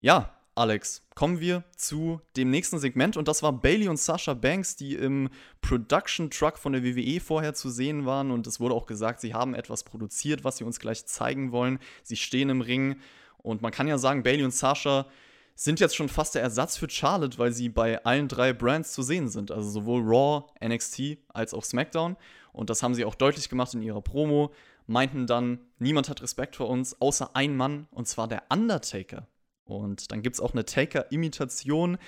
Ja, 0.00 0.34
Alex, 0.56 1.02
kommen 1.16 1.40
wir 1.40 1.64
zu 1.76 2.20
dem 2.36 2.50
nächsten 2.50 2.78
Segment 2.78 3.16
und 3.16 3.26
das 3.26 3.42
war 3.42 3.52
Bailey 3.52 3.88
und 3.88 3.98
Sasha 3.98 4.34
Banks, 4.34 4.76
die 4.76 4.94
im 4.94 5.28
Production 5.62 6.30
Truck 6.30 6.58
von 6.58 6.72
der 6.72 6.84
WWE 6.84 7.18
vorher 7.18 7.54
zu 7.54 7.70
sehen 7.70 8.06
waren 8.06 8.30
und 8.30 8.46
es 8.46 8.60
wurde 8.60 8.76
auch 8.76 8.86
gesagt, 8.86 9.20
sie 9.20 9.34
haben 9.34 9.54
etwas 9.54 9.82
produziert, 9.82 10.44
was 10.44 10.58
sie 10.58 10.64
uns 10.64 10.78
gleich 10.78 11.06
zeigen 11.06 11.50
wollen. 11.50 11.80
Sie 12.04 12.14
stehen 12.14 12.50
im 12.50 12.60
Ring 12.60 13.00
und 13.38 13.62
man 13.62 13.72
kann 13.72 13.88
ja 13.88 13.98
sagen, 13.98 14.22
Bailey 14.22 14.44
und 14.44 14.54
Sasha 14.54 15.06
sind 15.54 15.80
jetzt 15.80 15.94
schon 15.94 16.08
fast 16.08 16.34
der 16.34 16.42
Ersatz 16.42 16.76
für 16.76 16.90
Charlotte, 16.90 17.38
weil 17.38 17.52
sie 17.52 17.68
bei 17.68 18.04
allen 18.04 18.28
drei 18.28 18.52
Brands 18.52 18.92
zu 18.92 19.02
sehen 19.02 19.28
sind. 19.28 19.50
Also 19.50 19.70
sowohl 19.70 20.02
Raw, 20.02 20.46
NXT 20.64 21.18
als 21.28 21.54
auch 21.54 21.64
SmackDown. 21.64 22.16
Und 22.52 22.70
das 22.70 22.82
haben 22.82 22.94
sie 22.94 23.04
auch 23.04 23.14
deutlich 23.14 23.48
gemacht 23.48 23.74
in 23.74 23.82
ihrer 23.82 24.02
Promo. 24.02 24.52
Meinten 24.86 25.26
dann, 25.26 25.60
niemand 25.78 26.08
hat 26.08 26.22
Respekt 26.22 26.56
vor 26.56 26.68
uns, 26.68 27.00
außer 27.00 27.34
ein 27.34 27.56
Mann, 27.56 27.86
und 27.90 28.06
zwar 28.06 28.28
der 28.28 28.44
Undertaker. 28.50 29.28
Und 29.64 30.12
dann 30.12 30.22
gibt 30.22 30.34
es 30.34 30.40
auch 30.40 30.52
eine 30.52 30.64
Taker-Imitation 30.64 31.98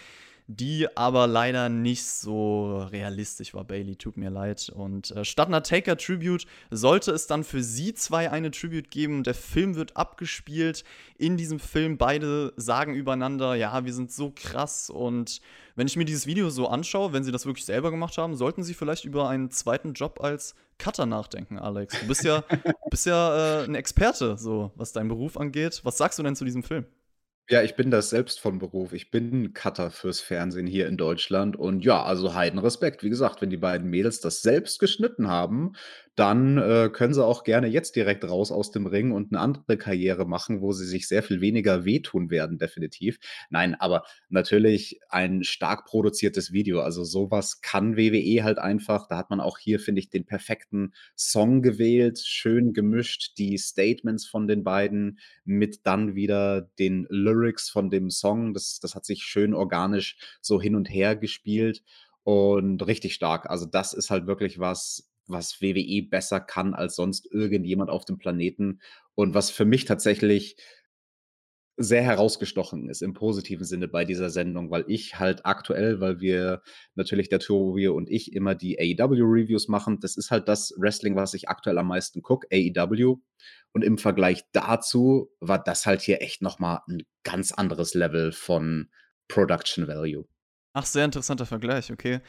die 0.48 0.86
aber 0.96 1.26
leider 1.26 1.68
nicht 1.68 2.04
so 2.04 2.78
realistisch 2.78 3.52
war. 3.54 3.64
Bailey, 3.64 3.96
tut 3.96 4.16
mir 4.16 4.30
leid. 4.30 4.70
Und 4.72 5.10
äh, 5.10 5.24
statt 5.24 5.48
einer 5.48 5.62
Taker-Tribute 5.62 6.46
sollte 6.70 7.10
es 7.10 7.26
dann 7.26 7.42
für 7.42 7.62
sie 7.62 7.94
zwei 7.94 8.30
eine 8.30 8.52
Tribute 8.52 8.90
geben. 8.90 9.24
Der 9.24 9.34
Film 9.34 9.74
wird 9.74 9.96
abgespielt. 9.96 10.84
In 11.18 11.36
diesem 11.36 11.58
Film 11.58 11.98
beide 11.98 12.52
sagen 12.56 12.94
übereinander, 12.94 13.54
ja, 13.54 13.84
wir 13.84 13.92
sind 13.92 14.12
so 14.12 14.32
krass. 14.34 14.88
Und 14.88 15.40
wenn 15.74 15.88
ich 15.88 15.96
mir 15.96 16.04
dieses 16.04 16.26
Video 16.26 16.48
so 16.50 16.68
anschaue, 16.68 17.12
wenn 17.12 17.24
sie 17.24 17.32
das 17.32 17.46
wirklich 17.46 17.66
selber 17.66 17.90
gemacht 17.90 18.16
haben, 18.16 18.36
sollten 18.36 18.62
sie 18.62 18.74
vielleicht 18.74 19.04
über 19.04 19.28
einen 19.28 19.50
zweiten 19.50 19.94
Job 19.94 20.20
als 20.22 20.54
Cutter 20.78 21.06
nachdenken, 21.06 21.58
Alex. 21.58 21.98
Du 22.00 22.06
bist 22.06 22.22
ja, 22.22 22.44
bist 22.90 23.06
ja 23.06 23.62
äh, 23.62 23.64
ein 23.64 23.74
Experte, 23.74 24.36
so 24.38 24.70
was 24.76 24.92
deinen 24.92 25.08
Beruf 25.08 25.36
angeht. 25.36 25.80
Was 25.82 25.98
sagst 25.98 26.18
du 26.18 26.22
denn 26.22 26.36
zu 26.36 26.44
diesem 26.44 26.62
Film? 26.62 26.86
Ja, 27.48 27.62
ich 27.62 27.76
bin 27.76 27.90
das 27.92 28.10
selbst 28.10 28.40
von 28.40 28.58
Beruf. 28.58 28.92
Ich 28.92 29.10
bin 29.12 29.52
Cutter 29.54 29.90
fürs 29.92 30.20
Fernsehen 30.20 30.66
hier 30.66 30.88
in 30.88 30.96
Deutschland 30.96 31.56
und 31.56 31.84
ja, 31.84 32.02
also 32.02 32.34
Heidenrespekt. 32.34 33.04
Wie 33.04 33.08
gesagt, 33.10 33.40
wenn 33.40 33.50
die 33.50 33.56
beiden 33.56 33.88
Mädels 33.88 34.20
das 34.20 34.42
selbst 34.42 34.80
geschnitten 34.80 35.28
haben, 35.28 35.74
dann, 36.16 36.58
äh, 36.58 36.90
können 36.92 37.14
sie 37.14 37.24
auch 37.24 37.44
gerne 37.44 37.66
jetzt 37.68 37.94
direkt 37.96 38.24
raus 38.28 38.50
aus 38.50 38.70
dem 38.70 38.86
Ring 38.86 39.12
und 39.12 39.32
'ne 39.32 39.38
andere 39.40 39.76
Karriere 39.76 40.26
machen, 40.26 40.60
wo 40.62 40.72
sie 40.72 40.86
sich 40.86 41.08
sehr 41.08 41.22
viel 41.22 41.40
weniger 41.40 41.84
wehtun 41.84 42.30
werden, 42.30 42.58
definitiv. 42.58 43.18
Nein, 43.50 43.74
aber 43.74 44.04
natürlich 44.28 45.00
ein 45.10 45.44
stark 45.44 45.84
produziertes 45.86 46.52
Video. 46.52 46.80
Also, 46.80 47.04
so 47.04 47.30
was 47.30 47.60
kann 47.60 47.96
WWE 47.96 48.42
halt 48.44 48.58
einfach. 48.58 49.08
Da 49.08 49.16
hat 49.18 49.30
man 49.30 49.40
auch 49.40 49.58
hier, 49.58 49.78
finde 49.80 50.00
ich, 50.00 50.10
den 50.10 50.24
perfekten 50.26 50.92
Song 51.16 51.62
gewählt, 51.62 52.18
schön 52.18 52.72
gemischt, 52.72 53.38
die 53.38 53.58
Statements 53.58 54.26
von 54.26 54.46
den 54.48 54.64
beiden 54.64 55.18
mit 55.44 55.86
dann 55.86 56.14
wieder 56.14 56.62
den 56.78 57.06
Lyrics 57.10 57.68
von 57.70 57.90
dem 57.90 58.10
Song. 58.10 58.54
Das 58.54 58.80
das 58.80 58.94
hat 58.94 59.04
sich 59.04 59.22
schön 59.24 59.54
organisch 59.54 60.16
so 60.40 60.60
hin 60.60 60.74
und 60.76 60.88
her 60.90 61.14
gespielt 61.16 61.82
und 62.24 62.86
richtig 62.86 63.14
stark. 63.14 63.48
Also, 63.50 63.66
das 63.66 63.92
ist 63.94 64.10
halt 64.10 64.26
wirklich 64.26 64.58
was, 64.58 65.08
was 65.26 65.60
WWE 65.60 66.08
besser 66.08 66.40
kann 66.40 66.74
als 66.74 66.96
sonst 66.96 67.28
irgendjemand 67.32 67.90
auf 67.90 68.04
dem 68.04 68.18
Planeten 68.18 68.80
und 69.14 69.34
was 69.34 69.50
für 69.50 69.64
mich 69.64 69.84
tatsächlich 69.84 70.56
sehr 71.78 72.02
herausgestochen 72.02 72.88
ist 72.88 73.02
im 73.02 73.12
positiven 73.12 73.66
Sinne 73.66 73.86
bei 73.86 74.06
dieser 74.06 74.30
Sendung, 74.30 74.70
weil 74.70 74.84
ich 74.88 75.18
halt 75.18 75.44
aktuell 75.44 76.00
weil 76.00 76.20
wir 76.20 76.62
natürlich 76.94 77.28
der 77.28 77.38
Tobi 77.38 77.88
und 77.88 78.08
ich 78.08 78.32
immer 78.32 78.54
die 78.54 78.78
AEW-Reviews 78.78 79.68
machen. 79.68 80.00
Das 80.00 80.16
ist 80.16 80.30
halt 80.30 80.48
das 80.48 80.72
Wrestling, 80.78 81.16
was 81.16 81.34
ich 81.34 81.50
aktuell 81.50 81.76
am 81.76 81.88
meisten 81.88 82.22
gucke, 82.22 82.46
AEW. 82.50 83.16
Und 83.72 83.84
im 83.84 83.98
Vergleich 83.98 84.44
dazu 84.52 85.30
war 85.40 85.62
das 85.62 85.84
halt 85.84 86.00
hier 86.00 86.22
echt 86.22 86.40
noch 86.40 86.58
mal 86.58 86.80
'n 86.88 87.02
ganz 87.24 87.52
anderes 87.52 87.92
Level 87.92 88.32
von 88.32 88.88
Production 89.28 89.86
Value. 89.86 90.24
Ach, 90.72 90.86
sehr 90.86 91.04
interessanter 91.04 91.44
Vergleich, 91.46 91.92
okay. 91.92 92.20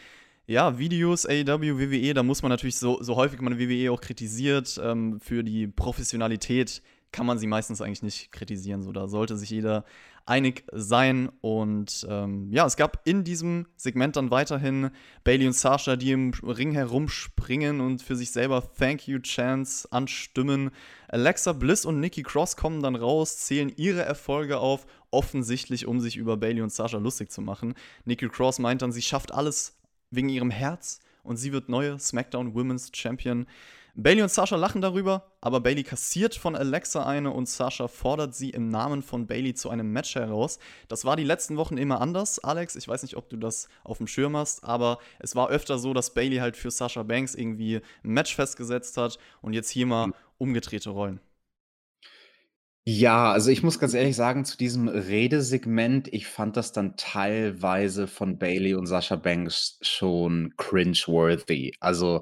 Ja, 0.49 0.77
Videos, 0.79 1.25
AEW, 1.25 1.77
WWE, 1.77 2.13
da 2.13 2.23
muss 2.23 2.41
man 2.41 2.49
natürlich 2.49 2.77
so 2.77 3.03
so 3.03 3.17
häufig 3.17 3.41
man 3.41 3.59
WWE 3.59 3.91
auch 3.91 3.99
kritisiert, 3.99 4.79
ähm, 4.81 5.19
für 5.19 5.43
die 5.43 5.67
Professionalität 5.67 6.81
kann 7.11 7.25
man 7.25 7.37
sie 7.37 7.47
meistens 7.47 7.81
eigentlich 7.81 8.03
nicht 8.03 8.31
kritisieren. 8.31 8.81
So, 8.81 8.91
da 8.91 9.07
sollte 9.07 9.35
sich 9.37 9.49
jeder 9.49 9.83
einig 10.25 10.65
sein. 10.71 11.29
Und 11.41 12.05
ähm, 12.09 12.51
ja, 12.51 12.65
es 12.65 12.75
gab 12.75 13.01
in 13.05 13.23
diesem 13.23 13.65
Segment 13.75 14.15
dann 14.15 14.29
weiterhin 14.29 14.91
Bailey 15.23 15.47
und 15.47 15.53
Sasha, 15.53 15.95
die 15.95 16.11
im 16.11 16.31
Ring 16.43 16.71
herumspringen 16.73 17.81
und 17.81 18.01
für 18.01 18.15
sich 18.15 18.31
selber 18.31 18.71
Thank 18.77 19.07
You 19.07 19.19
Chance 19.19 19.87
anstimmen. 19.91 20.71
Alexa 21.07 21.53
Bliss 21.53 21.85
und 21.85 21.99
Nikki 21.99 22.23
Cross 22.23 22.57
kommen 22.57 22.81
dann 22.81 22.95
raus, 22.95 23.37
zählen 23.37 23.71
ihre 23.75 24.03
Erfolge 24.03 24.59
auf, 24.59 24.85
offensichtlich 25.11 25.87
um 25.87 25.99
sich 26.01 26.17
über 26.17 26.35
Bailey 26.35 26.61
und 26.61 26.71
Sasha 26.73 26.97
lustig 26.97 27.31
zu 27.31 27.41
machen. 27.41 27.73
Nikki 28.03 28.27
Cross 28.27 28.59
meint 28.59 28.81
dann, 28.81 28.91
sie 28.91 29.01
schafft 29.01 29.33
alles 29.33 29.76
wegen 30.11 30.29
ihrem 30.29 30.51
Herz 30.51 30.99
und 31.23 31.37
sie 31.37 31.51
wird 31.51 31.69
neue 31.69 31.99
SmackDown 31.99 32.55
Women's 32.55 32.89
Champion. 32.93 33.47
Bailey 33.99 34.21
und 34.21 34.29
Sasha 34.29 34.55
lachen 34.55 34.79
darüber, 34.79 35.31
aber 35.41 35.59
Bailey 35.59 35.83
kassiert 35.83 36.35
von 36.35 36.55
Alexa 36.55 37.03
eine 37.03 37.31
und 37.31 37.49
Sasha 37.49 37.87
fordert 37.87 38.35
sie 38.35 38.51
im 38.51 38.69
Namen 38.69 39.01
von 39.01 39.25
Bailey 39.25 39.55
zu 39.55 39.71
einem 39.71 39.91
Match 39.91 40.13
heraus. 40.13 40.59
Das 40.87 41.03
war 41.03 41.15
die 41.15 41.23
letzten 41.23 41.57
Wochen 41.57 41.77
immer 41.77 41.99
anders, 41.99 42.37
Alex. 42.37 42.75
Ich 42.75 42.87
weiß 42.87 43.01
nicht, 43.01 43.17
ob 43.17 43.27
du 43.27 43.37
das 43.37 43.69
auf 43.83 43.97
dem 43.97 44.05
Schirm 44.05 44.37
hast, 44.37 44.63
aber 44.63 44.99
es 45.17 45.35
war 45.35 45.49
öfter 45.49 45.79
so, 45.79 45.95
dass 45.95 46.13
Bailey 46.13 46.37
halt 46.37 46.55
für 46.55 46.69
Sasha 46.69 47.01
Banks 47.01 47.33
irgendwie 47.33 47.77
ein 48.03 48.11
Match 48.11 48.35
festgesetzt 48.35 48.97
hat 48.97 49.17
und 49.41 49.53
jetzt 49.53 49.71
hier 49.71 49.87
mal 49.87 50.11
umgedrehte 50.37 50.91
Rollen. 50.91 51.19
Ja, 52.89 53.33
also 53.33 53.51
ich 53.51 53.63
muss 53.63 53.79
ganz 53.79 53.93
ehrlich 53.93 54.15
sagen, 54.15 54.45
zu 54.45 54.55
diesem 54.55 54.87
Redesegment, 54.87 56.07
ich 56.13 56.25
fand 56.25 56.55
das 56.55 56.71
dann 56.71 56.95
teilweise 56.95 58.07
von 58.07 58.37
Bailey 58.39 58.75
und 58.75 58.85
Sasha 58.87 59.17
Banks 59.17 59.77
schon 59.81 60.53
cringe-worthy. 60.55 61.73
Also, 61.81 62.21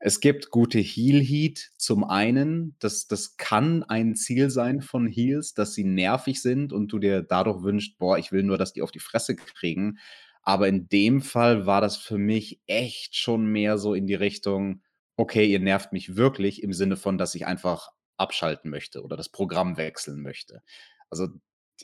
es 0.00 0.20
gibt 0.20 0.50
gute 0.50 0.78
Heel 0.78 1.22
Heat 1.22 1.70
zum 1.78 2.04
einen, 2.04 2.76
das 2.80 3.06
das 3.06 3.38
kann 3.38 3.82
ein 3.84 4.14
Ziel 4.14 4.50
sein 4.50 4.82
von 4.82 5.06
Heels, 5.06 5.54
dass 5.54 5.72
sie 5.72 5.84
nervig 5.84 6.42
sind 6.42 6.74
und 6.74 6.88
du 6.92 6.98
dir 6.98 7.22
dadurch 7.22 7.62
wünschst: 7.62 7.96
„Boah, 7.96 8.18
ich 8.18 8.30
will 8.30 8.42
nur, 8.42 8.58
dass 8.58 8.74
die 8.74 8.82
auf 8.82 8.90
die 8.92 8.98
Fresse 9.00 9.34
kriegen.“ 9.36 9.96
Aber 10.42 10.68
in 10.68 10.86
dem 10.90 11.22
Fall 11.22 11.64
war 11.64 11.80
das 11.80 11.96
für 11.96 12.18
mich 12.18 12.60
echt 12.66 13.16
schon 13.16 13.46
mehr 13.46 13.78
so 13.78 13.94
in 13.94 14.06
die 14.06 14.14
Richtung: 14.14 14.82
„Okay, 15.16 15.46
ihr 15.46 15.60
nervt 15.60 15.94
mich 15.94 16.14
wirklich“, 16.16 16.62
im 16.62 16.74
Sinne 16.74 16.98
von, 16.98 17.16
dass 17.16 17.34
ich 17.34 17.46
einfach 17.46 17.88
abschalten 18.16 18.70
möchte 18.70 19.02
oder 19.02 19.16
das 19.16 19.28
Programm 19.28 19.76
wechseln 19.76 20.22
möchte. 20.22 20.62
Also, 21.10 21.28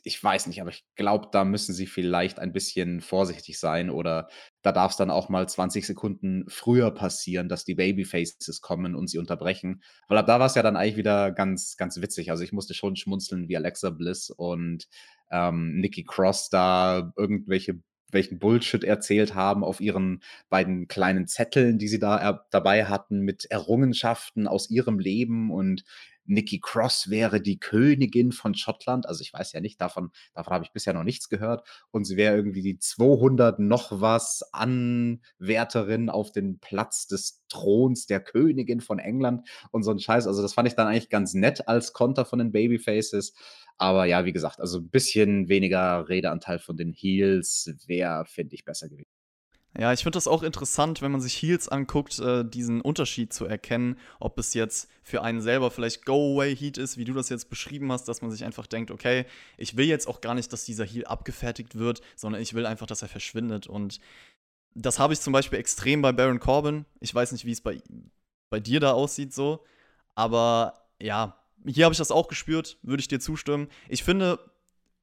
ich 0.05 0.23
weiß 0.23 0.47
nicht, 0.47 0.61
aber 0.61 0.71
ich 0.71 0.85
glaube, 0.95 1.29
da 1.33 1.45
müssen 1.45 1.75
sie 1.75 1.87
vielleicht 1.87 2.39
ein 2.39 2.53
bisschen 2.53 3.01
vorsichtig 3.01 3.59
sein 3.59 3.91
oder 3.91 4.29
da 4.63 4.71
darf's 4.71 4.97
dann 4.97 5.11
auch 5.11 5.29
mal 5.29 5.49
20 5.49 5.85
Sekunden 5.85 6.45
früher 6.49 6.93
passieren, 6.93 7.49
dass 7.49 7.65
die 7.65 7.75
Babyfaces 7.75 8.61
kommen 8.61 8.95
und 8.95 9.09
sie 9.09 9.19
unterbrechen. 9.19 9.83
Weil 10.09 10.19
ab 10.19 10.27
da 10.27 10.39
war's 10.39 10.55
ja 10.55 10.63
dann 10.63 10.77
eigentlich 10.77 10.97
wieder 10.97 11.33
ganz, 11.33 11.77
ganz 11.77 12.01
witzig. 12.01 12.31
Also, 12.31 12.45
ich 12.45 12.53
musste 12.53 12.75
schon 12.75 12.97
schmunzeln, 12.97 13.49
wie 13.49 13.57
Alexa 13.57 13.91
Bliss 13.91 14.31
und, 14.31 14.87
ähm, 15.31 15.77
Nikki 15.81 16.05
Cross 16.05 16.51
da 16.51 17.13
irgendwelche 17.17 17.81
welchen 18.13 18.39
Bullshit 18.39 18.85
erzählt 18.85 19.35
haben 19.35 19.65
auf 19.65 19.81
ihren 19.81 20.23
beiden 20.49 20.89
kleinen 20.89 21.27
Zetteln, 21.27 21.79
die 21.79 21.89
sie 21.89 21.99
da 21.99 22.17
er 22.19 22.47
dabei 22.51 22.87
hatten 22.87 23.21
mit 23.21 23.47
Errungenschaften 23.51 24.47
aus 24.49 24.71
ihrem 24.71 24.99
Leben 24.99 25.51
und 25.51 25.85
Nikki 26.27 26.61
Cross 26.61 27.11
wäre 27.11 27.41
die 27.41 27.59
Königin 27.59 28.31
von 28.33 28.55
Schottland. 28.55 29.07
Also, 29.07 29.23
ich 29.23 29.33
weiß 29.33 29.53
ja 29.53 29.61
nicht, 29.61 29.81
davon 29.81 30.11
davon 30.35 30.53
habe 30.55 30.65
ich 30.65 30.71
bisher 30.73 30.93
noch 30.93 31.03
nichts 31.03 31.29
gehört. 31.29 31.67
Und 31.91 32.05
sie 32.05 32.17
wäre 32.17 32.37
irgendwie 32.37 32.63
die 32.63 32.79
200 32.79 33.59
noch 33.59 34.01
was 34.01 34.43
Anwärterin 34.53 36.09
auf 36.09 36.31
den 36.31 36.61
Platz 36.61 37.07
des 37.09 37.43
Throns 37.49 38.07
der 38.07 38.21
Königin 38.21 38.81
von 38.81 38.99
England 39.01 39.49
und 39.73 39.83
so 39.83 39.91
'n 39.91 39.99
Scheiß. 39.99 40.27
Also, 40.29 40.43
das 40.43 40.55
fand 40.55 40.69
ich 40.69 40.77
dann 40.77 40.87
eigentlich 40.87 41.09
ganz 41.11 41.35
nett 41.35 41.67
als 41.69 41.93
Konter 41.93 42.25
von 42.25 42.39
den 42.39 42.53
Babyfaces. 42.53 43.35
Aber 43.81 44.05
ja, 44.05 44.25
wie 44.27 44.33
gesagt, 44.33 44.61
also 44.61 44.79
'n 44.79 44.91
bisschen 44.91 45.49
weniger 45.49 46.09
Redeanteil 46.09 46.59
von 46.59 46.77
den 46.77 46.93
Heels 46.93 47.73
wäre, 47.87 48.27
finde 48.27 48.55
ich, 48.55 48.65
besser 48.65 48.89
gewi 48.91 49.07
Ja, 49.79 49.93
ich 49.93 50.01
finde 50.03 50.17
das 50.17 50.27
auch 50.27 50.43
interessant, 50.43 51.01
wenn 51.01 51.13
man 51.13 51.21
sich 51.21 51.41
Heels 51.41 51.69
anguckt, 51.69 52.19
äh, 52.19 52.45
diesen 52.45 52.81
Unterschied 52.81 53.33
zu 53.33 53.45
erkennen, 53.47 53.97
ob 54.19 54.37
es 54.39 54.53
jetzt 54.55 54.89
für 55.05 55.23
einen 55.23 55.41
selber 55.41 55.71
vielleicht 55.71 56.05
Go-Away-Heat 56.05 56.77
ist, 56.77 56.97
wie 56.99 57.05
du 57.05 57.13
das 57.15 57.29
jetzt 57.29 57.49
beschrieben 57.51 57.91
hast, 57.93 58.09
dass 58.09 58.21
man 58.21 58.33
sich 58.33 58.45
einfach 58.45 58.67
denkt: 58.67 58.91
„Okay, 58.91 59.27
ich 59.59 59.77
will 59.77 59.87
jetzt 59.87 60.09
auch 60.09 60.21
gar 60.21 60.35
nicht, 60.35 60.53
dass 60.53 60.65
dieser 60.65 60.85
Heel 60.85 61.05
abgefertigt 61.05 61.79
wird, 61.79 62.01
sondern 62.17 62.43
ich 62.43 62.53
will 62.55 62.67
einfach, 62.67 62.87
dass 62.87 63.03
er 63.03 63.09
verschwindet.“ 63.09 63.69
Und 63.69 64.01
das 64.75 64.99
habe 65.01 65.15
ich 65.15 65.21
zum 65.21 65.33
Beispiel 65.35 65.59
extrem 65.61 66.03
bei 66.03 66.13
Baron 66.13 66.41
Corbin. 66.41 66.87
Ich 67.01 67.15
weiß 67.15 67.33
nicht, 67.33 67.45
wie's 67.47 67.61
bei 67.63 67.83
bei 68.51 68.61
dir 68.61 68.81
da 68.81 68.93
aussieht 68.93 69.35
so, 69.35 69.65
aber 70.17 70.75
ja, 71.01 71.40
hier 71.67 71.85
habe 71.85 71.93
ich 71.93 71.99
das 71.99 72.11
auch 72.11 72.29
gespürt, 72.29 72.79
würde 72.83 73.01
ich 73.01 73.09
dir 73.09 73.21
zustimmen. 73.21 73.69
Ich 73.89 74.03
finde 74.05 74.39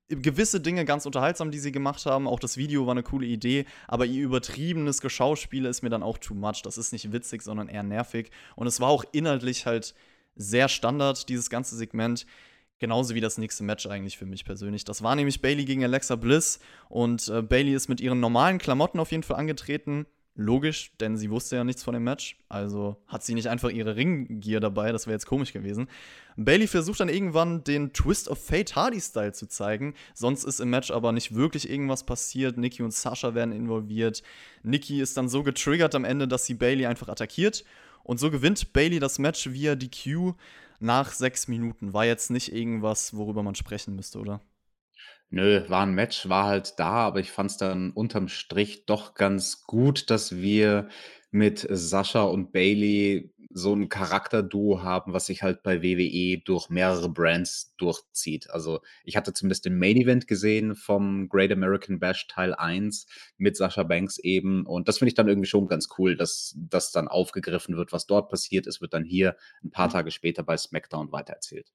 gewisse 0.09 0.61
Dinge 0.61 0.85
ganz 0.85 1.05
unterhaltsam, 1.05 1.51
die 1.51 1.59
sie 1.59 1.71
gemacht 1.71 2.05
haben. 2.05 2.27
Auch 2.27 2.39
das 2.39 2.57
Video 2.57 2.87
war 2.87 2.95
'ne 2.95 3.03
coole 3.03 3.25
Idee, 3.25 3.65
aber 3.87 4.05
ihr 4.05 4.23
übertriebenes 4.23 5.01
Geschauspiele 5.01 5.67
ist 5.67 5.81
mir 5.81 5.89
dann 5.89 6.03
auch 6.03 6.17
too 6.17 6.33
much. 6.33 6.61
Das 6.63 6.77
ist 6.77 6.93
nicht 6.93 7.11
witzig, 7.11 7.41
sondern 7.41 7.67
eher 7.67 7.83
nervig. 7.83 8.31
Und 8.55 8.67
es 8.67 8.79
war 8.79 8.89
auch 8.89 9.03
inhaltlich 9.11 9.65
halt 9.65 9.93
sehr 10.35 10.69
Standard, 10.69 11.27
dieses 11.29 11.49
ganze 11.49 11.75
Segment, 11.75 12.25
genauso 12.79 13.15
wie 13.15 13.21
das 13.21 13.37
nächste 13.37 13.63
Match 13.63 13.85
eigentlich 13.87 14.17
für 14.17 14.25
mich 14.25 14.45
persönlich. 14.45 14.85
Das 14.85 15.01
war 15.03 15.15
nämlich 15.15 15.41
Bailey 15.41 15.65
gegen 15.65 15.83
Alexa 15.83 16.15
Bliss 16.15 16.59
und, 16.89 17.27
äh, 17.27 17.41
Bailey 17.41 17.73
ist 17.73 17.89
mit 17.89 17.99
ihren 18.01 18.19
normalen 18.19 18.59
Klamotten 18.59 18.99
auf 18.99 19.11
jeden 19.11 19.23
Fall 19.23 19.37
angetreten. 19.37 20.05
Logisch, 20.39 20.91
denn 20.99 21.17
sie 21.17 21.31
wusste 21.31 21.55
ja 21.55 21.63
nichts 21.63 21.81
von 21.81 21.95
dem 21.95 22.03
Match, 22.03 22.37
also 22.47 22.97
hat 23.07 23.23
sie 23.23 23.33
nicht 23.33 23.47
einfach 23.47 23.71
ihre 23.71 23.95
Ringgear 23.95 24.59
dabei, 24.59 24.91
das 24.91 25.07
wäre 25.07 25.15
jetzt 25.15 25.25
komisch 25.25 25.51
gewesen. 25.51 25.87
Bailey 26.35 26.67
versucht 26.67 26.99
dann 26.99 27.09
irgendwann 27.09 27.63
den 27.63 27.91
Twist 27.91 28.27
of 28.27 28.37
Fate 28.37 28.75
Hardy-Style 28.75 29.33
zu 29.33 29.47
zeigen, 29.47 29.95
sonst 30.13 30.43
ist 30.43 30.59
im 30.59 30.69
Match 30.69 30.91
aber 30.91 31.11
nicht 31.11 31.33
wirklich 31.33 31.67
irgendwas 31.67 32.05
passiert. 32.05 32.55
Nikki 32.55 32.83
und 32.83 32.93
Sasha 32.93 33.33
werden 33.33 33.51
involviert. 33.51 34.21
Nikki 34.61 35.01
ist 35.01 35.17
dann 35.17 35.27
so 35.27 35.41
getriggert 35.41 35.95
am 35.95 36.05
Ende, 36.05 36.27
dass 36.27 36.45
sie 36.45 36.53
Bailey 36.53 36.85
einfach 36.85 37.07
attackiert 37.07 37.65
und 38.03 38.19
so 38.19 38.29
gewinnt 38.29 38.73
Bailey 38.73 38.99
das 38.99 39.17
Match 39.17 39.49
via 39.49 39.73
DQ 39.73 40.33
nach 40.79 41.13
6 41.13 41.47
Minuten. 41.47 41.93
War 41.93 42.05
jetzt 42.05 42.29
nicht 42.29 42.53
irgendwas, 42.53 43.15
worüber 43.15 43.41
man 43.41 43.55
sprechen 43.55 43.95
müsste, 43.95 44.19
oder? 44.19 44.41
Nö, 45.31 45.61
war 45.67 45.83
'n 45.85 45.93
Match, 45.93 46.29
war 46.29 46.45
halt 46.45 46.75
da, 46.79 46.91
aber 47.07 47.19
ich 47.19 47.31
fand's 47.31 47.57
dann 47.57 47.91
unterm 47.91 48.29
Strich 48.29 48.85
doch 48.85 49.13
ganz 49.13 49.63
gut, 49.63 50.09
dass 50.09 50.37
wir 50.37 50.87
mit 51.31 51.67
Sasha 51.69 52.23
und 52.23 52.53
Bailey 52.53 53.33
so 53.49 53.73
'n 53.73 53.89
Charakterduo 53.89 54.83
haben, 54.83 55.11
was 55.11 55.25
sich 55.25 55.43
halt 55.43 55.63
bei 55.63 55.81
WWE 55.81 56.41
durch 56.45 56.69
mehrere 56.69 57.09
Brands 57.09 57.73
durchzieht. 57.77 58.49
Also, 58.51 58.79
ich 59.03 59.17
hatte 59.17 59.33
zumindest 59.33 59.65
den 59.65 59.77
Main 59.77 59.97
Event 59.97 60.27
gesehen 60.27 60.75
vom 60.75 61.27
Great 61.27 61.51
American 61.51 61.99
Bash 61.99 62.27
Teil 62.27 62.53
1 62.55 63.05
mit 63.37 63.57
Sasha 63.57 63.83
Banks 63.83 64.19
eben 64.19 64.65
und 64.65 64.87
das 64.87 64.97
finde 64.99 65.09
ich 65.09 65.15
dann 65.15 65.27
irgendwie 65.27 65.49
schon 65.49 65.67
ganz 65.67 65.89
cool, 65.97 66.15
dass 66.15 66.55
das 66.57 66.91
dann 66.93 67.09
aufgegriffen 67.09 67.75
wird, 67.75 67.91
was 67.91 68.05
dort 68.07 68.29
passiert 68.29 68.65
ist, 68.65 68.79
wird 68.79 68.93
dann 68.93 69.03
hier 69.03 69.35
'n 69.61 69.71
paar. 69.71 69.89
Tage 69.89 70.11
später 70.11 70.43
bei 70.43 70.55
SmackDown 70.55 71.11
weitererzählt. 71.11 71.65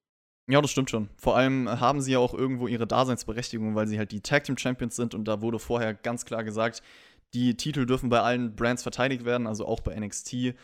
Ja, 0.49 0.61
das 0.61 0.73
stimmt 0.73 0.91
schon. 0.91 1.09
Vor 1.17 1.37
allem 1.37 1.69
haben 1.69 2.01
sie 2.01 2.13
ja 2.13 2.19
auch 2.19 2.35
irgendwo 2.35 2.67
ihre 2.67 2.87
Daseinsberechtigung, 2.87 3.75
weil 3.75 3.87
sie 3.87 3.99
halt 3.99 4.11
die 4.11 4.21
Tag 4.21 4.45
Team 4.45 4.59
Champions 4.59 4.97
sind 4.97 5.15
und 5.15 5.27
da 5.27 5.41
wurde 5.41 5.59
vorher 5.59 5.95
ganz 5.95 6.25
klar 6.25 6.43
gesagt, 6.43 6.83
die 7.33 7.57
Titel 7.57 7.87
dürfen 7.87 8.11
bei 8.11 8.21
allen 8.21 8.55
Brands 8.57 8.83
verteidigt 8.83 9.25
werden, 9.25 9.47
also 9.47 9.67
auch 9.67 9.81
bei 9.81 9.99
NXT. 9.99 10.55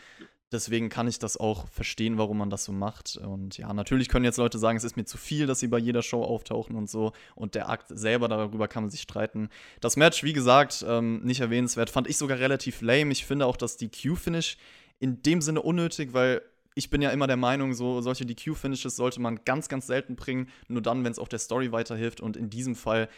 Deswegen 0.50 0.88
kann 0.88 1.06
ich 1.06 1.18
das 1.18 1.36
auch 1.36 1.68
verstehen, 1.68 2.16
warum 2.16 2.38
man 2.38 2.48
das 2.48 2.64
so 2.64 2.72
macht. 2.72 3.16
Und 3.18 3.58
ja, 3.58 3.72
natürlich 3.72 4.08
können 4.08 4.24
jetzt 4.24 4.38
Leute 4.38 4.58
sagen, 4.58 4.78
es 4.78 4.84
ist 4.84 4.96
mir 4.96 5.04
zu 5.04 5.18
viel, 5.18 5.46
dass 5.46 5.60
sie 5.60 5.68
bei 5.68 5.78
jeder 5.78 6.02
Show 6.02 6.22
auftauchen 6.24 6.74
und 6.74 6.88
so. 6.88 7.12
Und 7.34 7.54
der 7.54 7.68
Akt 7.68 7.86
selber, 7.88 8.28
darüber 8.28 8.66
kann 8.66 8.84
man 8.84 8.90
sich 8.90 9.02
streiten. 9.02 9.50
Das 9.80 9.96
Match, 9.96 10.22
wie 10.24 10.32
gesagt, 10.32 10.84
ähm, 10.88 11.20
nicht 11.22 11.40
erwähnenswert, 11.40 11.90
fand 11.90 12.08
ich 12.08 12.16
sogar 12.16 12.38
relativ 12.38 12.80
lame. 12.80 13.12
Ich 13.12 13.26
finde 13.26 13.44
auch, 13.44 13.58
dass 13.58 13.76
die 13.76 13.90
Q-Finish 13.90 14.56
in 14.98 15.22
dem 15.22 15.42
Sinne 15.42 15.60
unnötig, 15.60 16.14
weil 16.14 16.40
ich 16.78 16.90
bin 16.90 17.02
ja 17.02 17.10
immer 17.10 17.26
der 17.26 17.36
Meinung, 17.36 17.74
so 17.74 18.00
solche 18.00 18.24
DQ-Finishes 18.24 18.94
sollte 18.94 19.20
man 19.20 19.44
ganz, 19.44 19.68
ganz 19.68 19.88
selten 19.88 20.14
bringen. 20.14 20.48
Nur 20.68 20.80
dann, 20.80 21.02
wenn 21.02 21.10
es 21.10 21.18
auch 21.18 21.26
der 21.26 21.40
Story 21.40 21.72
weiterhilft. 21.72 22.20
Und 22.20 22.36
in 22.36 22.50
diesem 22.50 22.76
Fall 22.76 23.08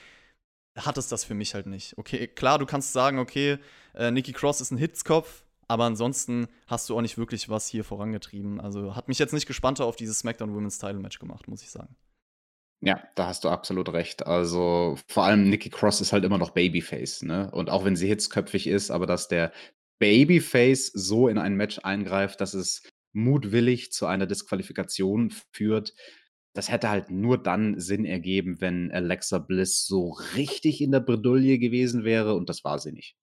hat 0.76 0.96
es 0.96 1.08
das 1.08 1.24
für 1.24 1.34
mich 1.34 1.54
halt 1.54 1.66
nicht. 1.66 1.96
Okay, 1.98 2.26
klar, 2.26 2.58
du 2.58 2.64
kannst 2.64 2.94
sagen, 2.94 3.18
okay, 3.18 3.58
äh, 3.94 4.10
Nikki 4.10 4.32
Cross 4.32 4.62
ist 4.62 4.70
ein 4.70 4.78
Hitzkopf, 4.78 5.44
aber 5.68 5.84
ansonsten 5.84 6.48
hast 6.68 6.88
du 6.88 6.96
auch 6.96 7.02
nicht 7.02 7.18
wirklich 7.18 7.50
was 7.50 7.68
hier 7.68 7.84
vorangetrieben. 7.84 8.60
Also 8.62 8.96
hat 8.96 9.08
mich 9.08 9.18
jetzt 9.18 9.34
nicht 9.34 9.46
gespannter 9.46 9.84
auf 9.84 9.96
dieses 9.96 10.20
SmackDown 10.20 10.54
Women's 10.54 10.78
Title 10.78 11.00
Match 11.00 11.18
gemacht, 11.18 11.46
muss 11.46 11.62
ich 11.62 11.70
sagen. 11.70 11.94
Ja, 12.82 13.02
da 13.14 13.26
hast 13.26 13.44
du 13.44 13.50
absolut 13.50 13.92
recht. 13.92 14.26
Also 14.26 14.96
vor 15.06 15.24
allem 15.24 15.50
Nikki 15.50 15.68
Cross 15.68 16.00
ist 16.00 16.14
halt 16.14 16.24
immer 16.24 16.38
noch 16.38 16.52
Babyface, 16.52 17.24
ne? 17.24 17.50
Und 17.50 17.68
auch 17.68 17.84
wenn 17.84 17.94
sie 17.94 18.08
hitzköpfig 18.08 18.66
ist, 18.68 18.90
aber 18.90 19.04
dass 19.04 19.28
der 19.28 19.52
Babyface 19.98 20.86
so 20.94 21.28
in 21.28 21.36
ein 21.36 21.56
Match 21.56 21.80
eingreift, 21.80 22.40
dass 22.40 22.54
es 22.54 22.82
mutwillig 23.12 23.92
zu 23.92 24.06
einer 24.06 24.26
Disqualifikation 24.26 25.30
führt, 25.52 25.94
das 26.52 26.70
hätte 26.70 26.90
halt 26.90 27.10
nur 27.10 27.38
dann 27.38 27.78
Sinn 27.78 28.04
ergeben, 28.04 28.60
wenn 28.60 28.90
Alexa 28.90 29.38
Bliss 29.38 29.86
so 29.86 30.10
richtig 30.34 30.80
in 30.80 30.90
der 30.92 31.00
Bredouille 31.00 31.58
gewesen 31.58 32.04
wäre 32.04 32.34
und 32.34 32.48
das 32.48 32.64
war 32.64 32.78
sie 32.78 32.92
nicht. 32.92 33.16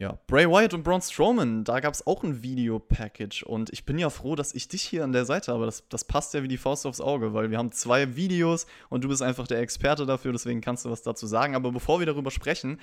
Ja, 0.00 0.20
Bray 0.28 0.48
Wyatt 0.48 0.74
und 0.74 0.84
Braun 0.84 1.02
Strowman, 1.02 1.64
da 1.64 1.80
gab 1.80 1.92
es 1.92 2.06
auch 2.06 2.22
ein 2.22 2.40
Video-Package 2.40 3.42
und 3.42 3.70
ich 3.70 3.84
bin 3.84 3.98
ja 3.98 4.10
froh, 4.10 4.36
dass 4.36 4.54
ich 4.54 4.68
dich 4.68 4.82
hier 4.82 5.02
an 5.02 5.10
der 5.10 5.24
Seite 5.24 5.52
habe. 5.52 5.66
Das, 5.66 5.88
das 5.88 6.04
passt 6.04 6.34
ja 6.34 6.44
wie 6.44 6.48
die 6.48 6.56
Faust 6.56 6.86
aufs 6.86 7.00
Auge, 7.00 7.34
weil 7.34 7.50
wir 7.50 7.58
haben 7.58 7.72
zwei 7.72 8.14
Videos 8.14 8.66
und 8.90 9.02
du 9.02 9.08
bist 9.08 9.22
einfach 9.22 9.48
der 9.48 9.58
Experte 9.58 10.06
dafür, 10.06 10.30
deswegen 10.30 10.60
kannst 10.60 10.84
du 10.84 10.90
was 10.90 11.02
dazu 11.02 11.26
sagen. 11.26 11.56
Aber 11.56 11.72
bevor 11.72 11.98
wir 11.98 12.06
darüber 12.06 12.30
sprechen, 12.30 12.80